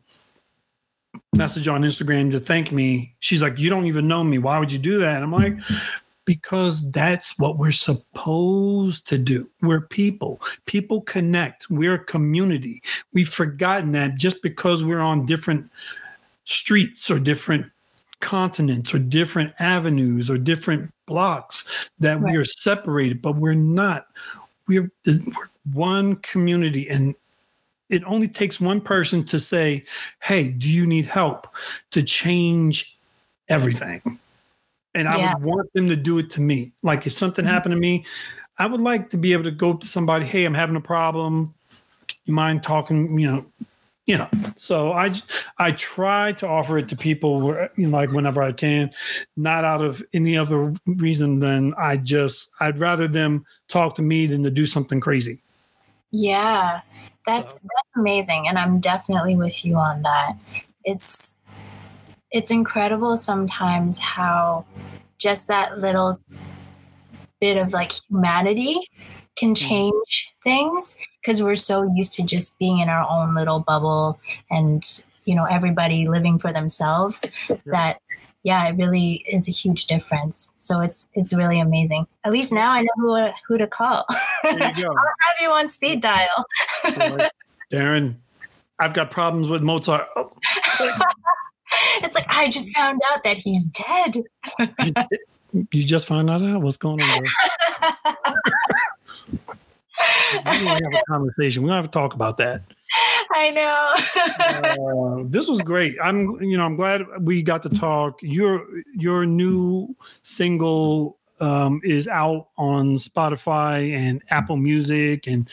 message 1.35 1.69
on 1.69 1.83
Instagram 1.83 2.31
to 2.33 2.41
thank 2.41 2.73
me. 2.73 3.15
She's 3.21 3.43
like, 3.43 3.59
You 3.59 3.71
don't 3.71 3.87
even 3.87 4.09
know 4.09 4.25
me. 4.25 4.39
Why 4.39 4.59
would 4.59 4.73
you 4.73 4.79
do 4.79 4.99
that? 4.99 5.17
And 5.17 5.25
I'm 5.25 5.33
like, 5.33 5.57
because 6.25 6.89
that's 6.93 7.39
what 7.39 7.59
we're 7.59 7.73
supposed 7.73 9.07
to 9.09 9.19
do. 9.19 9.49
We're 9.63 9.81
people. 9.81 10.41
People 10.67 11.01
connect. 11.01 11.69
We're 11.71 11.95
a 11.95 12.05
community. 12.05 12.83
We've 13.13 13.29
forgotten 13.29 13.93
that 13.93 14.17
just 14.17 14.43
because 14.43 14.85
we're 14.85 15.01
on 15.01 15.27
different 15.27 15.71
streets 16.45 17.11
or 17.11 17.19
different 17.19 17.67
continents 18.21 18.95
or 18.95 18.99
different 18.99 19.53
avenues 19.59 20.31
or 20.31 20.39
different 20.39 20.93
blocks 21.07 21.67
that 21.99 22.21
right. 22.21 22.33
we 22.33 22.39
are 22.39 22.45
separated, 22.45 23.21
but 23.21 23.37
we're 23.37 23.55
not. 23.55 24.07
We're, 24.69 24.91
we're 25.07 25.51
one 25.73 26.17
community 26.17 26.89
and 26.89 27.15
it 27.89 28.05
only 28.05 28.29
takes 28.29 28.61
one 28.61 28.81
person 28.81 29.25
to 29.25 29.41
say, 29.41 29.83
Hey, 30.21 30.49
do 30.49 30.71
you 30.71 30.87
need 30.87 31.07
help 31.07 31.49
to 31.91 32.03
change 32.03 32.97
everything? 33.49 34.19
And 34.95 35.09
I 35.09 35.19
yeah. 35.19 35.35
would 35.35 35.43
want 35.43 35.73
them 35.73 35.89
to 35.89 35.97
do 35.97 36.19
it 36.19 36.31
to 36.31 36.41
me. 36.41 36.73
Like 36.83 37.07
if 37.07 37.13
something 37.13 37.45
mm-hmm. 37.45 37.53
happened 37.53 37.75
to 37.75 37.81
me, 37.81 38.05
I 38.59 38.67
would 38.67 38.81
like 38.81 39.11
to 39.11 39.17
be 39.17 39.33
able 39.33 39.45
to 39.45 39.51
go 39.51 39.75
to 39.75 39.87
somebody, 39.87 40.25
hey, 40.25 40.45
I'm 40.45 40.55
having 40.55 40.77
a 40.77 40.81
problem. 40.81 41.55
You 42.25 42.35
mind 42.35 42.63
talking, 42.63 43.19
you 43.19 43.31
know, 43.31 43.45
you 44.07 44.17
know 44.17 44.29
so 44.57 44.93
i 44.93 45.13
i 45.59 45.71
try 45.73 46.33
to 46.33 46.47
offer 46.47 46.79
it 46.79 46.89
to 46.89 46.97
people 46.97 47.41
where, 47.41 47.71
you 47.77 47.87
know, 47.87 47.97
like 47.97 48.11
whenever 48.11 48.43
i 48.43 48.53
can 48.53 48.91
not 49.37 49.65
out 49.65 49.83
of 49.83 50.03
any 50.13 50.37
other 50.37 50.73
reason 50.87 51.39
than 51.41 51.75
i 51.79 51.97
just 51.97 52.51
i'd 52.61 52.79
rather 52.79 53.07
them 53.07 53.45
talk 53.69 53.95
to 53.95 54.03
me 54.03 54.27
than 54.27 54.43
to 54.43 54.51
do 54.51 54.67
something 54.67 55.01
crazy 55.01 55.43
yeah 56.11 56.81
that's 57.27 57.55
so. 57.55 57.61
that's 57.63 57.97
amazing 57.97 58.49
and 58.49 58.59
i'm 58.59 58.81
definitely 58.81 59.37
with 59.37 59.65
you 59.65 59.77
on 59.77 60.03
that 60.03 60.35
it's 60.85 61.37
it's 62.31 62.51
incredible 62.51 63.17
sometimes 63.17 63.99
how 63.99 64.65
just 65.19 65.49
that 65.49 65.79
little 65.79 66.19
bit 67.41 67.57
of 67.57 67.73
like 67.73 67.93
humanity 67.93 68.79
can 69.37 69.55
mm-hmm. 69.55 69.69
change 69.69 70.31
things 70.43 70.99
because 71.21 71.43
we're 71.43 71.55
so 71.55 71.91
used 71.95 72.15
to 72.15 72.23
just 72.25 72.59
being 72.59 72.79
in 72.79 72.89
our 72.89 73.07
own 73.09 73.35
little 73.35 73.61
bubble 73.61 74.19
and 74.51 75.05
you 75.25 75.35
know 75.35 75.45
everybody 75.45 76.09
living 76.09 76.39
for 76.39 76.53
themselves 76.53 77.27
yeah. 77.49 77.57
that 77.67 78.01
yeah 78.43 78.69
it 78.69 78.77
really 78.77 79.25
is 79.31 79.49
a 79.49 79.53
huge 79.53 79.87
difference. 79.87 80.53
So 80.57 80.81
it's 80.81 81.09
it's 81.15 81.33
really 81.33 81.61
amazing. 81.61 82.07
At 82.25 82.33
least 82.33 82.53
now 82.53 82.73
i 82.73 82.83
know 82.83 82.89
who, 82.97 83.31
who 83.47 83.59
to 83.59 83.67
call. 83.67 84.07
I'll 84.45 84.59
have 84.59 85.41
you 85.41 85.51
on 85.51 85.69
speed 85.69 86.01
dial. 86.01 86.45
Darren 87.73 88.17
i've 88.79 88.95
got 88.95 89.11
problems 89.11 89.49
with 89.49 89.63
mozart. 89.63 90.09
Oh. 90.17 90.33
it's 92.03 92.15
like 92.15 92.27
i 92.29 92.49
just 92.49 92.75
found 92.75 93.01
out 93.13 93.23
that 93.25 93.37
he's 93.37 93.67
dead. 93.67 94.23
You 95.73 95.85
just 95.85 96.07
found 96.07 96.31
out? 96.31 96.63
What's 96.63 96.77
going 96.77 97.03
on 97.03 97.27
we 100.35 100.65
don't 100.65 100.67
have 100.67 100.93
a 100.93 101.03
conversation. 101.09 101.63
We 101.63 101.69
don't 101.69 101.77
have 101.77 101.87
to 101.87 101.91
talk 101.91 102.15
about 102.15 102.37
that. 102.39 102.63
I 103.33 103.51
know. 103.51 105.21
uh, 105.21 105.25
this 105.29 105.49
was 105.49 105.63
great. 105.63 105.97
I'm, 106.03 106.41
you 106.43 106.57
know, 106.57 106.65
I'm 106.65 106.77
glad 106.77 107.03
we 107.21 107.43
got 107.43 107.63
to 107.63 107.69
talk. 107.69 108.21
Your 108.23 108.67
your 108.95 109.27
new 109.27 109.95
single 110.23 111.19
um, 111.41 111.81
is 111.85 112.09
out 112.09 112.49
on 112.59 112.97
Spotify 112.97 113.93
and 113.93 114.23
Apple 114.31 114.57
Music, 114.57 115.27
and 115.27 115.49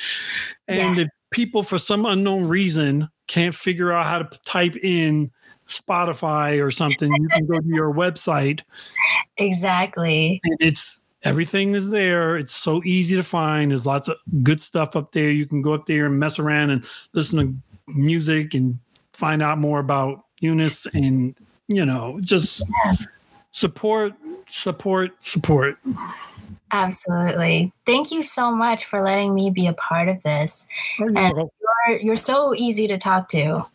and 0.67 0.97
yeah. 0.97 1.03
if 1.03 1.09
people 1.31 1.63
for 1.63 1.77
some 1.77 2.05
unknown 2.05 2.47
reason 2.47 3.09
can't 3.27 3.55
figure 3.55 3.91
out 3.91 4.05
how 4.05 4.19
to 4.19 4.39
type 4.45 4.75
in 4.77 5.31
Spotify 5.67 6.63
or 6.63 6.71
something, 6.71 7.13
you 7.13 7.27
can 7.29 7.45
go 7.45 7.59
to 7.59 7.67
your 7.67 7.93
website. 7.93 8.61
Exactly. 9.39 10.41
And 10.43 10.57
it's 10.59 10.99
everything 11.27 11.75
is 11.75 11.89
there. 11.89 12.37
It's 12.37 12.55
so 12.55 12.81
easy 12.83 13.15
to 13.15 13.23
find. 13.23 13.71
There's 13.71 13.85
lots 13.85 14.07
of 14.07 14.17
good 14.43 14.61
stuff 14.61 14.95
up 14.95 15.11
there. 15.11 15.29
You 15.29 15.45
can 15.45 15.61
go 15.61 15.73
up 15.73 15.85
there 15.85 16.05
and 16.05 16.19
mess 16.19 16.39
around 16.39 16.69
and 16.69 16.85
listen 17.13 17.37
to 17.37 17.93
music 17.93 18.53
and 18.53 18.79
find 19.13 19.43
out 19.43 19.57
more 19.57 19.79
about 19.79 20.23
Eunice 20.39 20.85
and 20.87 21.35
you 21.67 21.85
know 21.85 22.19
just 22.21 22.63
support, 23.51 24.13
support, 24.49 25.23
support. 25.23 25.77
Absolutely. 26.71 27.71
Thank 27.85 28.11
you 28.11 28.23
so 28.23 28.51
much 28.51 28.85
for 28.85 29.01
letting 29.01 29.33
me 29.33 29.49
be 29.49 29.67
a 29.67 29.73
part 29.73 30.09
of 30.09 30.21
this. 30.23 30.67
Oh, 30.99 31.07
and 31.07 31.35
you're, 31.87 31.99
you're 31.99 32.15
so 32.15 32.53
easy 32.55 32.87
to 32.87 32.97
talk 32.97 33.29
to. 33.29 33.65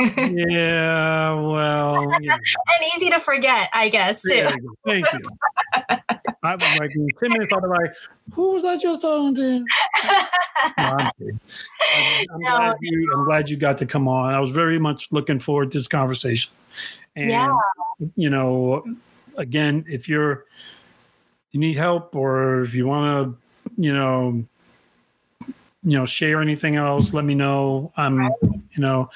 yeah, 0.00 1.32
well, 1.34 2.10
yeah. 2.20 2.34
and 2.68 2.84
easy 2.96 3.10
to 3.10 3.20
forget, 3.20 3.68
I 3.74 3.88
guess 3.88 4.22
too. 4.22 4.48
Thank 4.86 5.06
you. 5.12 6.16
I 6.46 6.54
was 6.56 6.78
like 6.78 6.94
in 6.94 7.08
ten 7.20 7.32
minutes. 7.32 7.52
I 7.52 7.56
was 7.56 7.78
like, 7.78 7.94
"Who 8.32 8.52
was 8.52 8.64
I 8.64 8.76
just 8.76 9.04
on 9.04 9.34
to?" 9.34 9.64
I'm, 10.78 11.10
I'm 11.20 12.40
no. 12.40 12.56
glad 12.56 12.76
you. 12.80 13.12
I'm 13.14 13.24
glad 13.24 13.50
you 13.50 13.56
got 13.56 13.78
to 13.78 13.86
come 13.86 14.08
on. 14.08 14.34
I 14.34 14.40
was 14.40 14.50
very 14.50 14.78
much 14.78 15.12
looking 15.12 15.38
forward 15.38 15.72
to 15.72 15.78
this 15.78 15.88
conversation. 15.88 16.52
And 17.14 17.30
yeah. 17.30 17.56
you 18.14 18.30
know, 18.30 18.84
again, 19.36 19.84
if 19.88 20.08
you're 20.08 20.44
you 21.52 21.60
need 21.60 21.76
help 21.76 22.14
or 22.14 22.62
if 22.62 22.74
you 22.74 22.86
want 22.86 23.36
to, 23.64 23.72
you 23.82 23.94
know, 23.94 24.44
you 25.86 25.96
know 25.96 26.04
share 26.04 26.42
anything 26.42 26.74
else 26.74 27.14
let 27.14 27.24
me 27.24 27.34
know 27.34 27.92
i'm 27.96 28.20
you 28.72 28.80
know 28.80 29.08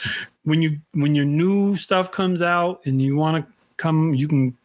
when 0.45 0.63
you 0.63 0.79
when 0.93 1.17
your 1.17 1.25
new 1.25 1.75
stuff 1.75 2.13
comes 2.13 2.41
out 2.41 2.81
and 2.87 3.03
you 3.03 3.17
want 3.17 3.45
to 3.45 3.53
come 3.77 4.15
you 4.15 4.29
can 4.29 4.57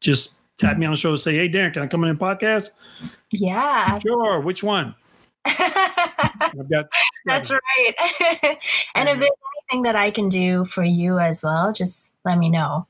just 0.00 0.34
tap 0.58 0.78
me 0.78 0.86
on 0.86 0.92
the 0.92 0.96
show 0.96 1.10
and 1.10 1.20
say 1.20 1.34
hey 1.34 1.48
darren 1.48 1.72
can 1.72 1.82
i 1.82 1.86
come 1.86 2.04
in 2.04 2.10
a 2.10 2.14
podcast 2.14 2.70
yeah 3.30 3.98
sure 3.98 4.40
which 4.40 4.62
one 4.62 4.94
I've 5.44 6.70
got 6.70 6.86
that's 7.24 7.50
right 7.50 7.94
and 8.94 9.08
if 9.08 9.18
there's 9.18 9.30
anything 9.70 9.82
that 9.82 9.96
i 9.96 10.10
can 10.10 10.28
do 10.28 10.64
for 10.64 10.84
you 10.84 11.18
as 11.18 11.42
well 11.42 11.72
just 11.72 12.14
let 12.24 12.38
me 12.38 12.48
know 12.48 12.86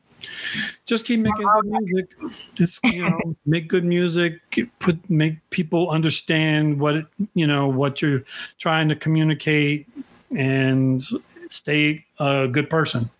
just 0.86 1.06
keep 1.06 1.20
making 1.20 1.46
good 1.46 1.74
um, 1.74 1.84
music. 1.84 2.14
Just 2.54 2.80
you 2.84 3.02
know, 3.02 3.36
make 3.46 3.68
good 3.68 3.84
music. 3.84 4.40
Put 4.78 4.98
make 5.10 5.38
people 5.50 5.90
understand 5.90 6.80
what 6.80 7.06
you 7.34 7.46
know 7.46 7.68
what 7.68 8.02
you're 8.02 8.24
trying 8.58 8.88
to 8.88 8.96
communicate, 8.96 9.88
and 10.36 11.02
stay 11.48 12.04
a 12.18 12.48
good 12.48 12.70
person. 12.70 13.10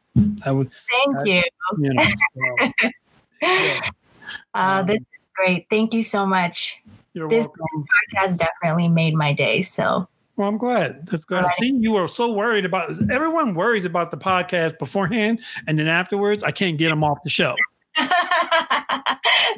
I 0.45 0.53
would. 0.53 0.71
Thank 0.91 1.19
I, 1.19 1.25
you. 1.25 1.43
You 1.79 1.95
know. 1.95 2.03
So, 2.03 2.91
yeah. 3.43 3.81
Uh, 4.55 4.79
um, 4.81 4.87
this 4.87 4.99
is 4.99 5.31
great. 5.35 5.67
Thank 5.71 5.95
you 5.95 6.03
so 6.03 6.27
much. 6.27 6.81
You're 7.15 7.29
this 7.29 7.47
welcome. 7.47 7.85
podcast 7.85 8.39
definitely 8.39 8.89
made 8.89 9.15
my 9.15 9.33
day. 9.33 9.63
So 9.63 10.09
well, 10.37 10.49
I'm 10.49 10.57
glad. 10.57 11.07
That's 11.07 11.25
good. 11.25 11.45
Right. 11.45 11.55
See, 11.57 11.77
you 11.79 11.93
were 11.93 12.09
so 12.09 12.33
worried 12.33 12.65
about. 12.65 12.91
Everyone 13.11 13.55
worries 13.55 13.85
about 13.85 14.11
the 14.11 14.17
podcast 14.17 14.79
beforehand, 14.79 15.41
and 15.67 15.79
then 15.79 15.89
afterwards, 15.89 16.43
I 16.43 16.53
can't 16.53 16.79
get 16.79 16.89
them 16.89 17.05
off 17.05 17.19
the 17.23 17.31
show. 17.31 17.55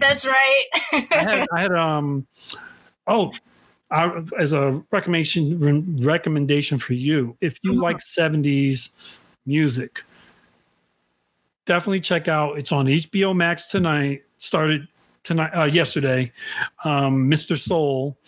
That's 0.01 0.27
right. 0.27 0.65
I, 0.93 1.07
had, 1.11 1.47
I 1.53 1.61
had 1.61 1.73
um, 1.73 2.27
oh, 3.07 3.33
I, 3.91 4.23
as 4.37 4.53
a 4.53 4.83
recommendation 4.91 6.05
recommendation 6.05 6.79
for 6.79 6.95
you, 6.95 7.37
if 7.41 7.59
you 7.63 7.73
mm-hmm. 7.73 7.81
like 7.81 7.99
'70s 7.99 8.91
music, 9.47 10.03
definitely 11.67 12.01
check 12.01 12.27
out. 12.27 12.59
It's 12.59 12.73
on 12.73 12.87
HBO 12.87 13.35
Max 13.35 13.67
tonight. 13.67 14.25
Started 14.45 14.89
tonight, 15.23 15.53
uh, 15.57 15.65
yesterday. 15.65 16.31
Um, 16.85 17.31
Mr. 17.31 17.59
Soul. 17.59 18.19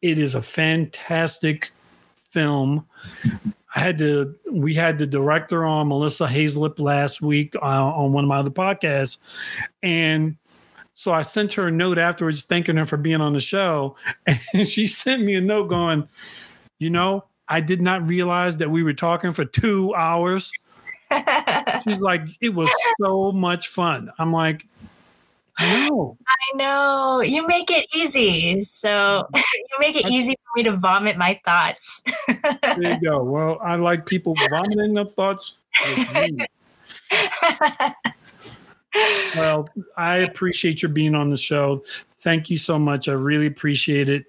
It 0.00 0.16
is 0.16 0.34
a 0.34 0.40
fantastic 0.40 1.70
film. 2.30 2.86
I 3.74 3.80
had 3.80 3.98
to. 3.98 4.34
We 4.50 4.72
had 4.72 4.96
the 4.96 5.06
director 5.06 5.66
on 5.66 5.88
Melissa 5.88 6.26
Haizlip 6.26 6.78
last 6.78 7.20
week 7.20 7.54
uh, 7.56 7.60
on 7.60 8.14
one 8.14 8.24
of 8.24 8.28
my 8.28 8.38
other 8.38 8.48
podcasts, 8.48 9.18
and 9.82 10.36
so 10.94 11.12
I 11.12 11.20
sent 11.20 11.52
her 11.52 11.66
a 11.66 11.70
note 11.70 11.98
afterwards 11.98 12.42
thanking 12.42 12.78
her 12.78 12.86
for 12.86 12.96
being 12.96 13.20
on 13.20 13.34
the 13.34 13.40
show, 13.40 13.96
and 14.54 14.66
she 14.66 14.86
sent 14.86 15.24
me 15.24 15.34
a 15.34 15.42
note 15.42 15.68
going, 15.68 16.08
"You 16.78 16.88
know, 16.88 17.24
I 17.48 17.60
did 17.60 17.82
not 17.82 18.08
realize 18.08 18.56
that 18.56 18.70
we 18.70 18.82
were 18.82 18.94
talking 18.94 19.32
for 19.34 19.44
two 19.44 19.94
hours." 19.94 20.50
She's 21.84 22.00
like, 22.00 22.22
"It 22.40 22.54
was 22.54 22.70
so 22.98 23.30
much 23.30 23.68
fun." 23.68 24.10
I'm 24.18 24.32
like, 24.32 24.66
I 25.58 25.88
know. 25.88 26.18
I 26.26 26.56
know. 26.56 27.20
You 27.22 27.46
make 27.46 27.70
it 27.70 27.86
easy. 27.94 28.62
So 28.64 29.26
you 29.34 29.76
make 29.80 29.96
it 29.96 30.10
easy 30.10 30.34
for 30.34 30.50
me 30.56 30.64
to 30.64 30.76
vomit 30.76 31.16
my 31.16 31.40
thoughts. 31.44 32.02
there 32.26 32.92
you 32.92 33.00
go. 33.00 33.22
Well, 33.22 33.58
I 33.62 33.76
like 33.76 34.06
people 34.06 34.34
vomiting 34.50 34.94
their 34.94 35.06
thoughts. 35.06 35.58
well, 39.36 39.68
I 39.96 40.18
appreciate 40.18 40.82
your 40.82 40.90
being 40.90 41.14
on 41.14 41.30
the 41.30 41.36
show. 41.36 41.84
Thank 42.20 42.50
you 42.50 42.58
so 42.58 42.78
much. 42.78 43.08
I 43.08 43.12
really 43.12 43.46
appreciate 43.46 44.08
it. 44.08 44.26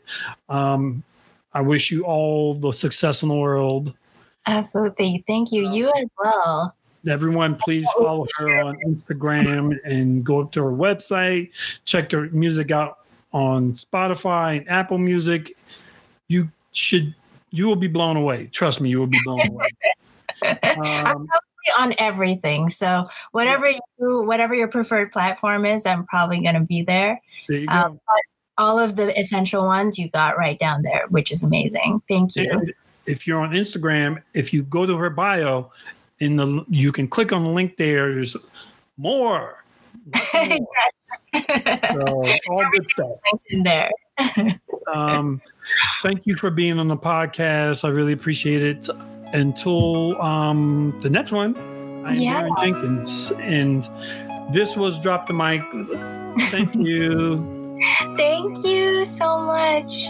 Um, 0.50 1.04
I 1.54 1.62
wish 1.62 1.92
you 1.92 2.04
all 2.04 2.54
the 2.54 2.72
success 2.72 3.24
in 3.24 3.30
the 3.30 3.36
world. 3.36 3.94
Absolutely. 4.48 5.24
Thank 5.28 5.52
you. 5.52 5.70
You 5.70 5.92
as 5.98 6.10
well 6.24 6.76
everyone 7.08 7.56
please 7.56 7.88
follow 7.98 8.26
her 8.38 8.62
on 8.62 8.78
instagram 8.86 9.78
and 9.86 10.24
go 10.24 10.42
up 10.42 10.52
to 10.54 10.64
her 10.64 10.72
website. 10.72 11.52
Check 11.86 12.12
her 12.12 12.30
music 12.30 12.72
out 12.72 13.00
on 13.34 13.74
spotify 13.74 14.60
and 14.60 14.70
apple 14.70 14.98
music. 14.98 15.56
You 16.28 16.50
should 16.72 17.14
you 17.52 17.68
will 17.68 17.76
be 17.76 17.88
blown 17.88 18.18
away. 18.18 18.48
Trust 18.52 18.82
me 18.82 18.90
you 18.90 19.00
will 19.00 19.08
be 19.08 19.20
blown 19.24 19.48
away. 19.50 19.68
Um, 20.44 21.28
on 21.78 21.94
everything. 21.98 22.70
So 22.70 23.06
whatever 23.32 23.70
you 23.70 23.80
whatever 24.00 24.54
your 24.54 24.68
preferred 24.68 25.12
platform 25.12 25.66
is 25.66 25.86
i'm 25.86 26.06
probably 26.06 26.42
going 26.42 26.56
to 26.56 26.62
be 26.62 26.84
there, 26.84 27.22
there 27.50 27.60
you 27.60 27.68
um, 27.68 28.00
all 28.58 28.80
of 28.80 28.96
the 28.96 29.18
essential 29.20 29.66
ones 29.66 29.98
you 29.98 30.10
got 30.10 30.38
right 30.38 30.58
down 30.58 30.82
there 30.82 31.06
which 31.10 31.32
is 31.32 31.44
amazing. 31.44 32.02
Thank 32.08 32.36
you. 32.36 32.50
And 32.52 32.74
if 33.06 33.26
you're 33.26 33.40
on 33.40 33.52
instagram 33.52 34.22
if 34.34 34.54
you 34.54 34.64
go 34.64 34.86
to 34.86 34.98
her 34.98 35.10
bio 35.10 35.72
in 36.20 36.36
the 36.36 36.66
you 36.70 36.92
can 36.92 37.08
click 37.08 37.32
on 37.32 37.44
the 37.44 37.50
link 37.50 37.78
there. 37.78 38.14
There's 38.14 38.36
more. 38.98 39.64
more. 40.06 40.24
yes. 40.34 40.62
So 41.94 42.26
all 42.50 42.64
good 42.72 42.90
stuff. 42.92 43.18
In 43.50 43.64
there. 43.64 43.92
um, 44.94 45.42
thank 46.02 46.26
you 46.26 46.36
for 46.36 46.50
being 46.50 46.80
on 46.80 46.88
the 46.88 46.98
podcast. 46.98 47.84
I 47.86 47.90
really 47.90 48.14
appreciate 48.14 48.64
it. 48.64 48.90
Until 49.34 50.20
um, 50.22 50.98
the 51.02 51.10
next 51.10 51.32
one, 51.32 51.56
I'm 52.06 52.16
Yeah. 52.16 52.40
Aaron 52.40 52.54
Jenkins, 52.60 53.32
and 53.40 53.88
this 54.54 54.78
was 54.78 54.98
Drop 55.00 55.28
the 55.28 55.34
Mic. 55.34 55.62
Thank 56.50 56.74
you. 56.76 57.78
Thank 58.16 58.66
you 58.66 59.04
so 59.06 59.42
much. 59.42 60.08